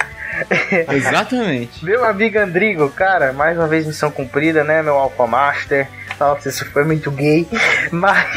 Exatamente. 0.94 1.84
Meu 1.84 2.06
amigo 2.06 2.40
Andrigo, 2.40 2.83
cara, 2.90 3.34
mais 3.34 3.58
uma 3.58 3.68
vez 3.68 3.86
missão 3.86 4.10
cumprida, 4.10 4.64
né? 4.64 4.82
Meu 4.82 4.96
Alpha 4.96 5.28
Master. 5.28 5.88
Nossa, 6.20 6.50
isso 6.50 6.66
foi 6.72 6.84
muito 6.84 7.12
gay. 7.12 7.48
Mas. 7.92 8.28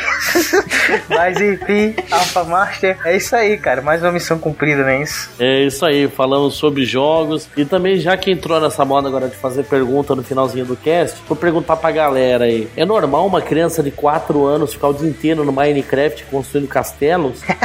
Mas 1.08 1.40
enfim, 1.40 1.94
Alpha 2.10 2.44
Master. 2.44 2.98
É 3.04 3.16
isso 3.16 3.34
aí, 3.36 3.56
cara. 3.56 3.82
Mais 3.82 4.02
uma 4.02 4.12
missão 4.12 4.38
cumprida, 4.38 4.82
não 4.82 4.90
é 4.90 5.02
isso? 5.02 5.30
É 5.38 5.62
isso 5.62 5.84
aí, 5.84 6.08
falamos 6.08 6.54
sobre 6.54 6.84
jogos. 6.84 7.48
E 7.56 7.64
também, 7.64 7.98
já 7.98 8.16
que 8.16 8.30
entrou 8.30 8.60
nessa 8.60 8.84
moda 8.84 9.08
agora 9.08 9.28
de 9.28 9.36
fazer 9.36 9.64
pergunta 9.64 10.14
no 10.14 10.22
finalzinho 10.22 10.64
do 10.64 10.76
cast, 10.76 11.22
vou 11.28 11.36
perguntar 11.36 11.76
pra 11.76 11.90
galera 11.90 12.44
aí: 12.44 12.68
é 12.76 12.84
normal 12.84 13.26
uma 13.26 13.40
criança 13.40 13.82
de 13.82 13.90
4 13.90 14.44
anos 14.44 14.72
ficar 14.72 14.88
o 14.88 14.94
dia 14.94 15.08
inteiro 15.08 15.44
no 15.44 15.52
Minecraft 15.52 16.24
construindo 16.24 16.68
castelos? 16.68 17.42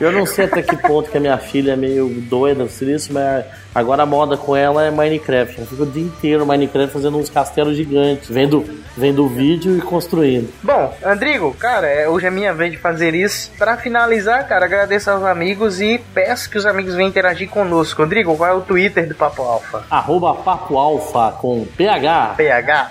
eu, 0.00 0.08
eu 0.08 0.12
não 0.12 0.26
sei 0.26 0.46
até 0.46 0.62
que 0.62 0.76
ponto 0.76 1.10
que 1.10 1.16
a 1.16 1.20
minha 1.20 1.38
filha 1.38 1.72
é 1.72 1.76
meio 1.76 2.08
doida 2.08 2.64
por 2.66 2.88
isso, 2.88 3.12
mas 3.12 3.44
agora 3.74 4.02
a 4.02 4.06
moda 4.06 4.36
com 4.36 4.54
ela 4.56 4.84
é 4.84 4.90
Minecraft. 4.90 5.56
Ela 5.58 5.66
fica 5.66 5.82
o 5.82 5.86
dia 5.86 6.02
inteiro 6.02 6.46
Minecraft 6.46 6.92
fazendo 6.92 7.18
uns 7.18 7.28
castelos 7.30 7.76
gigantes, 7.76 8.28
vendo, 8.28 8.64
vendo 8.96 9.26
vídeo 9.28 9.76
e 9.76 9.80
construindo. 9.80 10.52
Bom, 10.62 10.94
Andrigo, 11.04 11.54
cara, 11.54 11.86
é- 11.86 12.08
hoje 12.08 12.26
é 12.26 12.30
minha 12.30 12.52
vez 12.52 12.72
de 12.72 12.78
fazer 12.78 13.14
isso. 13.14 13.50
Pra 13.58 13.76
finalizar, 13.76 14.46
cara, 14.46 14.64
agradeço 14.66 15.10
aos 15.10 15.22
amigos 15.24 15.80
e 15.80 15.98
peço 16.14 16.48
que 16.50 16.58
os 16.58 16.66
amigos 16.66 16.94
venham 16.94 17.08
interagir 17.08 17.48
conosco. 17.48 18.02
Andrigo, 18.02 18.36
qual 18.36 18.50
é 18.50 18.54
o 18.54 18.60
Twitter 18.60 19.06
do 19.08 19.14
Papo 19.14 19.42
Alfa? 19.42 19.84
Arroba 19.90 20.34
Papo 20.34 20.78
Alfa 20.78 21.32
com 21.40 21.64
PH. 21.76 22.34
PH, 22.36 22.90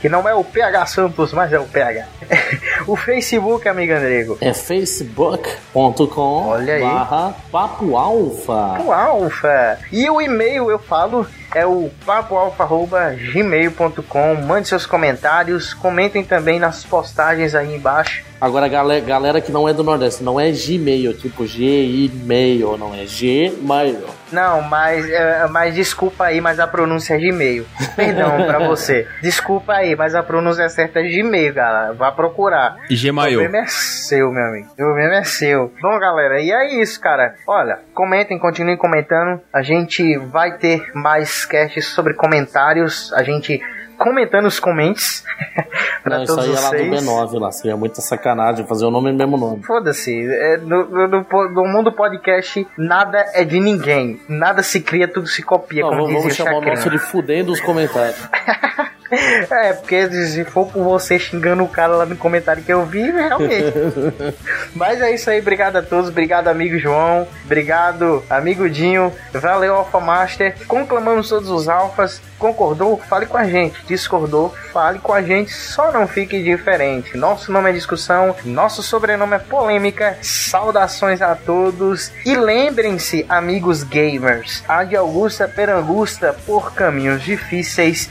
que 0.00 0.08
não 0.08 0.28
é 0.28 0.34
o 0.34 0.44
PH 0.44 0.86
Santos, 0.86 1.32
mas 1.32 1.52
é 1.52 1.58
o 1.58 1.64
PH. 1.64 2.06
o 2.86 2.96
Facebook, 2.96 3.68
amigo 3.68 3.92
Andrigo. 3.94 4.38
É 4.40 4.52
facebook.com 4.52 6.48
Olha 6.48 6.74
aí. 6.74 6.82
barra 6.82 7.34
Papo 7.50 7.96
Alfa. 7.96 8.80
O 8.82 8.92
Alfa. 8.92 9.78
E 9.92 9.97
o 10.10 10.20
e-mail, 10.20 10.70
eu 10.70 10.78
falo, 10.78 11.26
é 11.54 11.64
o 11.64 11.90
papoalfa.gmail.com. 12.04 14.34
Mande 14.46 14.68
seus 14.68 14.84
comentários, 14.84 15.72
comentem 15.72 16.22
também 16.22 16.60
nas 16.60 16.84
postagens 16.84 17.54
aí 17.54 17.74
embaixo. 17.74 18.22
Agora, 18.40 18.68
galera, 18.68 19.04
galera 19.04 19.40
que 19.40 19.50
não 19.50 19.68
é 19.68 19.72
do 19.72 19.82
Nordeste, 19.82 20.22
não 20.22 20.38
é 20.38 20.52
Gmail, 20.52 21.12
tipo 21.14 21.44
G-mail, 21.46 22.76
não 22.76 22.94
é 22.94 23.04
Gmail. 23.04 24.04
Não, 24.32 24.60
mas, 24.62 25.08
é, 25.08 25.46
mas 25.48 25.74
desculpa 25.74 26.24
aí, 26.24 26.40
mas 26.40 26.60
a 26.60 26.66
pronúncia 26.66 27.14
é 27.14 27.18
Gmail. 27.18 27.66
Perdão 27.96 28.44
pra 28.46 28.58
você. 28.58 29.06
Desculpa 29.22 29.74
aí, 29.74 29.96
mas 29.96 30.14
a 30.14 30.22
pronúncia 30.22 30.68
certa 30.68 31.00
é 31.00 31.02
Gmail, 31.02 31.54
galera. 31.54 31.92
Vá 31.94 32.12
procurar. 32.12 32.76
E 32.90 32.94
O 32.94 33.00
Gmail. 33.00 33.38
problema 33.40 33.64
é 33.64 33.66
seu, 33.68 34.30
meu 34.30 34.44
amigo. 34.44 34.68
O 34.72 34.76
problema 34.76 35.14
é 35.16 35.24
seu. 35.24 35.72
Bom, 35.80 35.98
galera, 35.98 36.40
e 36.40 36.50
é 36.50 36.80
isso, 36.80 37.00
cara. 37.00 37.34
Olha, 37.46 37.78
comentem, 37.94 38.38
continuem 38.38 38.76
comentando. 38.76 39.40
A 39.52 39.62
gente 39.62 40.16
vai 40.18 40.56
ter 40.58 40.90
mais 40.94 41.44
casts 41.44 41.86
sobre 41.86 42.14
comentários. 42.14 43.12
A 43.14 43.22
gente 43.22 43.60
comentando 43.98 44.46
os 44.46 44.58
comentes. 44.60 45.24
pra 46.02 46.16
Não, 46.18 46.24
isso 46.24 46.34
todos 46.36 46.48
aí 46.48 46.56
é 46.56 46.60
lá 46.60 46.70
do 46.70 46.76
vocês. 46.76 47.04
B9, 47.04 47.40
lá. 47.40 47.52
Seria 47.52 47.76
muita 47.76 48.00
sacanagem 48.00 48.66
fazer 48.66 48.84
o 48.86 48.90
nome 48.90 49.10
e 49.10 49.12
o 49.12 49.16
mesmo 49.16 49.36
nome. 49.36 49.62
Foda-se, 49.64 50.12
é, 50.30 50.56
no, 50.58 50.84
no- 50.88 51.08
no 51.08 51.48
no 51.50 51.64
mundo 51.68 51.92
podcast, 51.92 52.66
nada 52.76 53.24
é 53.34 53.44
de 53.44 53.60
ninguém. 53.60 54.20
Nada 54.28 54.62
se 54.62 54.80
cria, 54.80 55.06
tudo 55.08 55.26
se 55.26 55.42
copia, 55.42 55.82
Não, 55.82 55.90
como 55.90 56.06
vamos, 56.06 56.34
chamar 56.34 56.58
o 56.58 56.60
nosso 56.62 56.88
de 56.90 56.98
fudendo 56.98 57.52
os 57.52 57.60
comentários. 57.60 58.16
É, 59.10 59.72
porque 59.72 60.08
se 60.10 60.44
for 60.44 60.66
por 60.66 60.82
você 60.82 61.18
xingando 61.18 61.64
o 61.64 61.68
cara 61.68 61.96
lá 61.96 62.06
no 62.06 62.16
comentário 62.16 62.62
que 62.62 62.72
eu 62.72 62.84
vi, 62.84 63.10
realmente. 63.10 63.72
Mas 64.74 65.00
é 65.00 65.14
isso 65.14 65.30
aí, 65.30 65.40
obrigado 65.40 65.76
a 65.76 65.82
todos, 65.82 66.10
obrigado 66.10 66.48
amigo 66.48 66.78
João, 66.78 67.26
obrigado 67.44 68.22
amigo 68.28 68.68
Dinho, 68.68 69.12
valeu 69.32 69.74
Alpha 69.74 70.00
Master, 70.00 70.54
conclamamos 70.66 71.28
todos 71.28 71.48
os 71.50 71.68
alfas, 71.68 72.20
concordou? 72.38 72.98
Fale 73.08 73.26
com 73.26 73.36
a 73.36 73.44
gente, 73.44 73.84
discordou? 73.86 74.54
Fale 74.72 74.98
com 74.98 75.12
a 75.12 75.22
gente, 75.22 75.52
só 75.52 75.90
não 75.90 76.06
fique 76.06 76.42
diferente. 76.42 77.16
Nosso 77.16 77.50
nome 77.50 77.70
é 77.70 77.72
discussão, 77.72 78.36
nosso 78.44 78.82
sobrenome 78.82 79.36
é 79.36 79.38
polêmica, 79.38 80.18
saudações 80.22 81.22
a 81.22 81.34
todos 81.34 82.12
e 82.24 82.36
lembrem-se, 82.36 83.24
amigos 83.28 83.82
gamers, 83.82 84.62
a 84.68 84.84
de 84.84 84.96
Augusta 84.96 85.48
Perangusta, 85.48 86.34
por 86.46 86.74
caminhos 86.74 87.22
difíceis, 87.22 88.10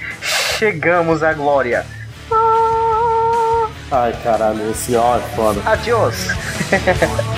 chegamos 0.58 1.22
à 1.22 1.34
glória. 1.34 1.86
Ai, 3.92 4.14
caralho, 4.24 4.72
esse 4.72 4.96
ó 4.96 5.18
é 5.18 5.20
foda. 5.36 5.62
Adiós. 5.66 6.28